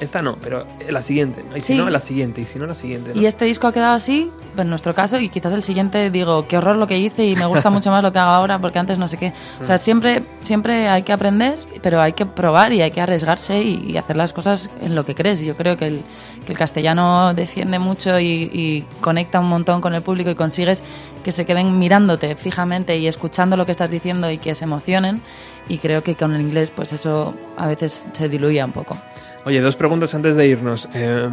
esta 0.00 0.22
no, 0.22 0.36
pero 0.42 0.64
la 0.88 1.02
siguiente. 1.02 1.44
Y 1.56 1.60
si 1.60 1.72
Sí. 1.72 1.78
no, 1.78 1.90
la 1.90 2.00
siguiente, 2.00 2.40
y 2.40 2.44
si 2.44 2.58
no, 2.58 2.66
la 2.66 2.74
siguiente. 2.74 3.12
¿no? 3.14 3.20
Y 3.20 3.26
este 3.26 3.44
disco 3.44 3.66
ha 3.66 3.72
quedado 3.72 3.94
así, 3.94 4.30
en 4.56 4.70
nuestro 4.70 4.94
caso, 4.94 5.18
y 5.18 5.28
quizás 5.28 5.52
el 5.52 5.62
siguiente 5.62 6.10
digo, 6.10 6.46
qué 6.46 6.56
horror 6.58 6.76
lo 6.76 6.86
que 6.86 6.98
hice 6.98 7.24
y 7.26 7.34
me 7.36 7.46
gusta 7.46 7.70
mucho 7.70 7.90
más 7.90 8.02
lo 8.02 8.12
que 8.12 8.18
hago 8.18 8.30
ahora 8.30 8.58
porque 8.58 8.78
antes 8.78 8.98
no 8.98 9.08
sé 9.08 9.16
qué. 9.16 9.32
O 9.60 9.64
sea, 9.64 9.76
Mm. 9.76 9.78
siempre, 9.78 10.22
siempre 10.42 10.88
hay 10.88 11.02
que 11.02 11.12
aprender, 11.12 11.58
pero 11.82 12.00
hay 12.00 12.12
que 12.12 12.26
probar 12.26 12.72
y 12.72 12.82
hay 12.82 12.90
que 12.90 13.00
arriesgarse 13.00 13.60
y, 13.62 13.84
y 13.90 13.96
hacer 13.96 14.16
las 14.16 14.32
cosas 14.32 14.70
en 14.80 14.94
lo 14.94 15.04
que 15.04 15.14
crees. 15.14 15.40
Y 15.40 15.44
yo 15.46 15.56
creo 15.56 15.76
que 15.76 15.86
el, 15.88 16.00
que 16.46 16.52
el 16.52 16.58
castellano 16.58 17.34
defiende 17.34 17.78
mucho 17.78 18.18
y, 18.20 18.50
y 18.52 18.84
conecta 19.00 19.40
un 19.40 19.48
montón 19.48 19.80
con 19.80 19.94
el 19.94 20.02
público 20.02 20.30
y 20.30 20.34
consigues 20.34 20.82
que 21.24 21.32
se 21.32 21.44
queden 21.44 21.78
mirándote 21.78 22.36
fijamente 22.36 22.96
y 22.96 23.06
escuchando 23.06 23.56
lo 23.56 23.66
que 23.66 23.72
estás 23.72 23.90
diciendo 23.90 24.30
y 24.30 24.38
que 24.38 24.54
se 24.54 24.64
emocionen. 24.64 25.20
Y 25.68 25.78
creo 25.78 26.02
que 26.02 26.14
con 26.14 26.34
el 26.34 26.40
inglés, 26.40 26.70
pues 26.70 26.92
eso 26.92 27.34
a 27.56 27.66
veces 27.66 28.06
se 28.12 28.28
diluye 28.28 28.62
un 28.64 28.72
poco. 28.72 28.96
Oye, 29.44 29.60
dos 29.60 29.76
preguntas 29.76 30.14
antes 30.14 30.36
de 30.36 30.46
irnos. 30.46 30.88
Eh, 30.94 31.28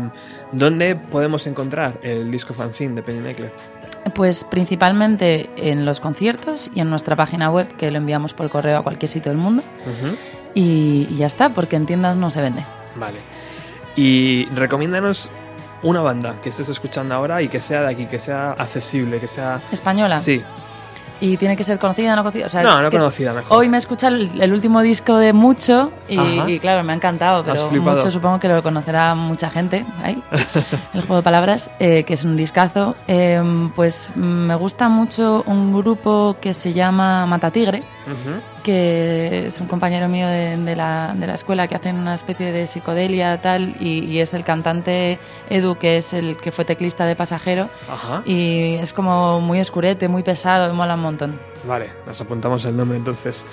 ¿Dónde 0.52 0.96
podemos 0.96 1.48
encontrar 1.48 2.00
el 2.04 2.32
disco 2.32 2.54
fanzine 2.54 2.96
de 2.96 3.02
Penny 3.02 3.20
Neckler? 3.20 3.54
Pues 4.14 4.44
principalmente 4.44 5.50
en 5.58 5.86
los 5.86 6.00
conciertos 6.00 6.70
y 6.76 6.80
en 6.82 6.90
nuestra 6.90 7.16
página 7.16 7.50
web 7.50 7.68
que 7.76 7.90
lo 7.92 7.98
enviamos 7.98 8.34
por 8.34 8.50
correo 8.50 8.78
a 8.78 8.84
cualquier 8.84 9.10
sitio 9.10 9.32
del 9.32 9.40
mundo. 9.40 9.64
Ujú. 9.82 10.16
Y, 10.54 11.08
y 11.10 11.16
ya 11.18 11.28
está, 11.28 11.50
porque 11.50 11.76
en 11.76 11.86
tiendas 11.86 12.16
no 12.16 12.30
se 12.30 12.42
vende. 12.42 12.64
Vale. 12.96 13.18
Y 13.96 14.46
recomiéndanos 14.54 15.30
una 15.82 16.02
banda 16.02 16.36
que 16.42 16.50
estés 16.50 16.70
escuchando 16.70 17.16
ahora 17.16 17.42
y 17.42 17.48
que 17.48 17.60
sea 17.60 17.82
de 17.82 17.90
aquí, 17.90 18.06
que 18.06 18.20
sea 18.20 18.52
accesible, 18.52 19.20
que 19.20 19.28
sea... 19.28 19.60
Española. 19.72 20.20
Sí. 20.20 20.42
Y 21.22 21.38
tiene 21.38 21.56
que 21.56 21.64
ser 21.64 21.80
conocida, 21.80 22.16
no 22.16 22.24
conocida. 22.24 22.46
O 22.48 22.50
sea, 22.50 22.62
No, 22.62 22.82
no 22.82 22.92
conocida, 22.92 23.34
mejor. 23.34 23.58
Hoy 23.58 23.70
me 23.70 23.78
he 23.78 23.80
escuchado 23.80 24.16
el, 24.16 24.42
el 24.42 24.54
último 24.54 24.82
disco 24.82 25.18
de 25.18 25.34
Mucho 25.34 25.92
y, 26.08 26.60
claro, 26.60 26.84
me 26.84 26.94
ha 26.94 26.96
encantado, 26.96 27.44
pero. 27.44 27.72
Mucho 27.82 28.12
supongo 28.12 28.40
que 28.40 28.48
lo 28.48 28.62
conocerá 28.62 29.16
mucha 29.16 29.50
gente. 29.50 29.86
Ahí, 30.04 30.22
el 30.94 31.02
juego 31.02 31.18
de 31.18 31.22
palabras, 31.24 31.70
eh, 31.80 32.04
que 32.04 32.14
es 32.16 32.24
un 32.26 32.36
discazo. 32.36 32.96
Eh, 33.08 33.42
pues 33.76 34.12
me 34.16 34.56
gusta 34.56 34.90
mucho 34.90 35.44
un 35.46 35.74
grupo 35.74 36.36
que 36.42 36.54
se 36.54 36.74
llama 36.74 37.26
Matatigre, 37.26 37.84
que 38.66 39.46
es 39.46 39.62
un 39.62 39.68
compañero 39.68 40.10
mío 40.10 40.28
de, 40.28 40.58
de 40.58 40.76
la, 40.76 41.14
de 41.16 41.28
la 41.28 41.36
escuela 41.36 41.68
que 41.68 41.76
hacen 41.76 41.98
una 41.98 42.16
especie 42.16 42.52
de 42.52 42.66
psicodelia 42.66 43.40
tal 43.40 43.76
y, 43.80 44.00
y 44.06 44.20
es 44.22 44.34
el 44.34 44.44
cantante 44.44 45.20
Edu 45.52 45.76
que 45.76 45.98
es 45.98 46.14
el 46.14 46.36
que 46.38 46.52
fue 46.52 46.66
teclista 46.66 47.06
de 47.06 47.16
Pasajero 47.16 47.70
Ajá. 47.88 48.24
y 48.26 48.74
es 48.82 48.92
como 48.92 49.40
muy 49.40 49.60
oscurete, 49.60 50.08
muy 50.08 50.24
pesado, 50.24 50.74
mola 50.74 50.96
un 50.96 51.02
montón. 51.02 51.40
Vale, 51.68 51.90
nos 52.06 52.20
apuntamos 52.22 52.64
el 52.66 52.78
nombre 52.78 52.98
entonces. 52.98 53.44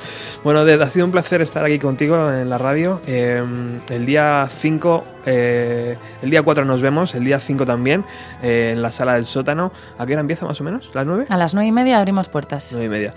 Bueno, 0.44 0.64
Ded, 0.66 0.80
ha 0.82 0.88
sido 0.88 1.06
un 1.06 1.12
placer 1.12 1.40
estar 1.40 1.64
aquí 1.64 1.78
contigo 1.78 2.30
en 2.30 2.50
la 2.50 2.58
radio. 2.58 3.00
Eh, 3.06 3.42
el 3.88 4.04
día 4.06 4.46
5, 4.50 5.04
eh, 5.24 5.96
el 6.20 6.30
día 6.30 6.42
4 6.42 6.64
nos 6.66 6.82
vemos, 6.82 7.14
el 7.14 7.24
día 7.24 7.40
5 7.40 7.64
también, 7.64 8.04
eh, 8.42 8.72
en 8.74 8.82
la 8.82 8.90
sala 8.90 9.14
del 9.14 9.24
sótano. 9.24 9.72
¿A 9.96 10.04
qué 10.04 10.12
hora 10.12 10.20
empieza 10.20 10.44
más 10.44 10.60
o 10.60 10.64
menos? 10.64 10.90
¿Las 10.92 11.06
9? 11.06 11.24
A 11.30 11.36
las 11.38 11.54
nueve 11.54 11.68
y 11.68 11.72
media 11.72 11.98
abrimos 11.98 12.28
puertas. 12.28 12.68
9 12.72 12.84
y 12.84 12.88
media. 12.90 13.14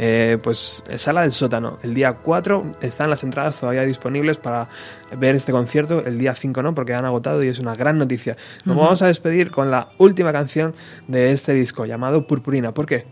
Eh, 0.00 0.38
pues 0.40 0.84
eh, 0.88 0.96
sala 0.96 1.22
del 1.22 1.32
sótano. 1.32 1.78
El 1.82 1.92
día 1.92 2.12
4 2.12 2.76
están 2.80 3.10
las 3.10 3.24
entradas 3.24 3.58
todavía 3.58 3.82
disponibles 3.82 4.36
para 4.36 4.68
ver 5.16 5.34
este 5.34 5.50
concierto. 5.50 6.06
El 6.06 6.18
día 6.18 6.36
5 6.36 6.62
no, 6.62 6.72
porque 6.72 6.94
han 6.94 7.04
agotado 7.04 7.42
y 7.42 7.48
es 7.48 7.58
una 7.58 7.74
gran 7.74 7.98
noticia. 7.98 8.36
Nos 8.64 8.76
vamos 8.76 9.02
a 9.02 9.08
despedir 9.08 9.50
con 9.50 9.72
la 9.72 9.88
última 9.98 10.32
canción 10.32 10.72
de 11.08 11.32
este 11.32 11.52
disco 11.52 11.84
llamado 11.84 12.28
Purpurina. 12.28 12.72
¿Por 12.72 12.86
qué? 12.86 13.06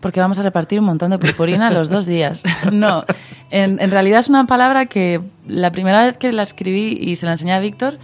Porque 0.00 0.20
vamos 0.20 0.38
a 0.38 0.42
repartir 0.42 0.78
un 0.78 0.84
montón 0.84 1.10
de 1.10 1.18
purpurina 1.18 1.70
los 1.70 1.88
dos 1.88 2.04
días. 2.04 2.42
No, 2.70 3.04
en, 3.50 3.80
en 3.80 3.90
realidad 3.90 4.18
es 4.18 4.28
una 4.28 4.46
palabra 4.46 4.86
que 4.86 5.22
la 5.48 5.72
primera 5.72 6.04
vez 6.04 6.18
que 6.18 6.32
la 6.32 6.42
escribí 6.42 6.98
y 7.00 7.16
se 7.16 7.24
la 7.24 7.32
enseñé 7.32 7.54
a 7.54 7.60
Víctor, 7.60 7.98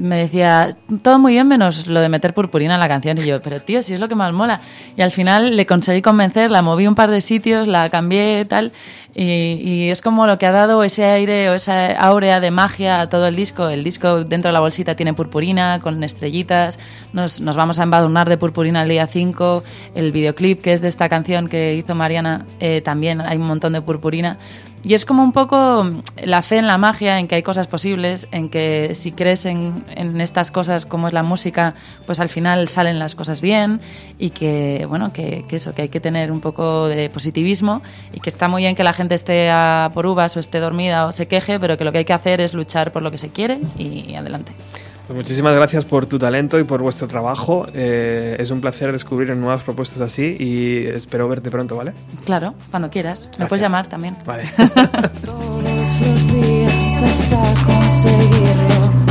me 0.00 0.16
decía, 0.16 0.70
todo 1.02 1.18
muy 1.18 1.32
bien 1.32 1.48
menos 1.48 1.86
lo 1.86 2.00
de 2.00 2.08
meter 2.08 2.34
purpurina 2.34 2.74
en 2.74 2.80
la 2.80 2.88
canción. 2.88 3.18
Y 3.18 3.26
yo, 3.26 3.40
pero 3.42 3.60
tío, 3.60 3.82
si 3.82 3.94
es 3.94 4.00
lo 4.00 4.08
que 4.08 4.14
más 4.14 4.32
mola. 4.32 4.60
Y 4.96 5.02
al 5.02 5.10
final 5.10 5.56
le 5.56 5.66
conseguí 5.66 6.02
convencer, 6.02 6.50
la 6.50 6.62
moví 6.62 6.86
un 6.86 6.94
par 6.94 7.10
de 7.10 7.20
sitios, 7.20 7.68
la 7.68 7.88
cambié 7.90 8.44
tal. 8.44 8.72
Y, 9.16 9.90
es 9.90 10.02
como 10.02 10.26
lo 10.26 10.38
que 10.38 10.46
ha 10.46 10.50
dado 10.50 10.82
ese 10.82 11.04
aire 11.04 11.48
o 11.48 11.54
esa 11.54 11.92
áurea 11.92 12.40
de 12.40 12.50
magia 12.50 13.00
a 13.00 13.08
todo 13.08 13.28
el 13.28 13.36
disco. 13.36 13.68
El 13.68 13.84
disco 13.84 14.24
dentro 14.24 14.48
de 14.48 14.52
la 14.52 14.60
bolsita 14.60 14.96
tiene 14.96 15.14
purpurina 15.14 15.78
con 15.80 16.02
estrellitas. 16.02 16.80
Nos, 17.12 17.40
nos 17.40 17.56
vamos 17.56 17.78
a 17.78 17.84
embadurnar 17.84 18.28
de 18.28 18.36
purpurina 18.36 18.82
el 18.82 18.88
día 18.88 19.06
5. 19.06 19.62
El 19.94 20.10
videoclip 20.10 20.60
que 20.60 20.72
es 20.72 20.80
de 20.80 20.88
esta 20.88 21.08
canción 21.08 21.48
que 21.48 21.74
hizo 21.74 21.94
Mariana 21.94 22.44
eh, 22.58 22.80
también 22.80 23.20
hay 23.20 23.36
un 23.36 23.46
montón 23.46 23.72
de 23.72 23.82
purpurina. 23.82 24.36
Y 24.84 24.92
es 24.92 25.06
como 25.06 25.22
un 25.22 25.32
poco 25.32 25.90
la 26.22 26.42
fe 26.42 26.58
en 26.58 26.66
la 26.66 26.76
magia, 26.76 27.18
en 27.18 27.26
que 27.26 27.36
hay 27.36 27.42
cosas 27.42 27.66
posibles, 27.66 28.28
en 28.32 28.50
que 28.50 28.94
si 28.94 29.12
crees 29.12 29.46
en, 29.46 29.82
en 29.96 30.20
estas 30.20 30.50
cosas 30.50 30.84
como 30.84 31.08
es 31.08 31.14
la 31.14 31.22
música, 31.22 31.74
pues 32.04 32.20
al 32.20 32.28
final 32.28 32.68
salen 32.68 32.98
las 32.98 33.14
cosas 33.14 33.40
bien 33.40 33.80
y 34.18 34.30
que, 34.30 34.84
bueno, 34.86 35.12
que, 35.12 35.46
eso, 35.50 35.74
que 35.74 35.82
hay 35.82 35.88
que 35.88 36.00
tener 36.00 36.30
un 36.30 36.40
poco 36.40 36.86
de 36.88 37.08
positivismo 37.08 37.80
y 38.12 38.20
que 38.20 38.28
está 38.28 38.46
muy 38.46 38.62
bien 38.62 38.74
que 38.74 38.84
la 38.84 38.92
gente 38.92 39.14
esté 39.14 39.50
por 39.94 40.04
uvas 40.04 40.36
o 40.36 40.40
esté 40.40 40.60
dormida 40.60 41.06
o 41.06 41.12
se 41.12 41.26
queje, 41.26 41.58
pero 41.58 41.78
que 41.78 41.84
lo 41.84 41.92
que 41.92 41.98
hay 41.98 42.04
que 42.04 42.12
hacer 42.12 42.42
es 42.42 42.52
luchar 42.52 42.92
por 42.92 43.02
lo 43.02 43.10
que 43.10 43.18
se 43.18 43.30
quiere 43.30 43.60
y 43.78 44.14
adelante. 44.14 44.52
Pues 45.06 45.16
muchísimas 45.16 45.54
gracias 45.54 45.84
por 45.84 46.06
tu 46.06 46.18
talento 46.18 46.58
y 46.58 46.64
por 46.64 46.80
vuestro 46.80 47.06
trabajo. 47.06 47.66
Eh, 47.74 48.36
es 48.38 48.50
un 48.50 48.62
placer 48.62 48.90
descubrir 48.90 49.36
nuevas 49.36 49.62
propuestas 49.62 50.00
así 50.00 50.36
y 50.38 50.86
espero 50.86 51.28
verte 51.28 51.50
pronto, 51.50 51.76
¿vale? 51.76 51.92
Claro, 52.24 52.54
cuando 52.70 52.88
quieras. 52.88 53.28
Me 53.38 53.46
puedes 53.46 53.60
llamar 53.60 53.86
también. 53.86 54.16
Vale. 54.24 54.44
todos 55.24 55.62
los 55.62 56.32
días 56.32 57.02
hasta 57.02 57.54
conseguirlo. 57.66 59.04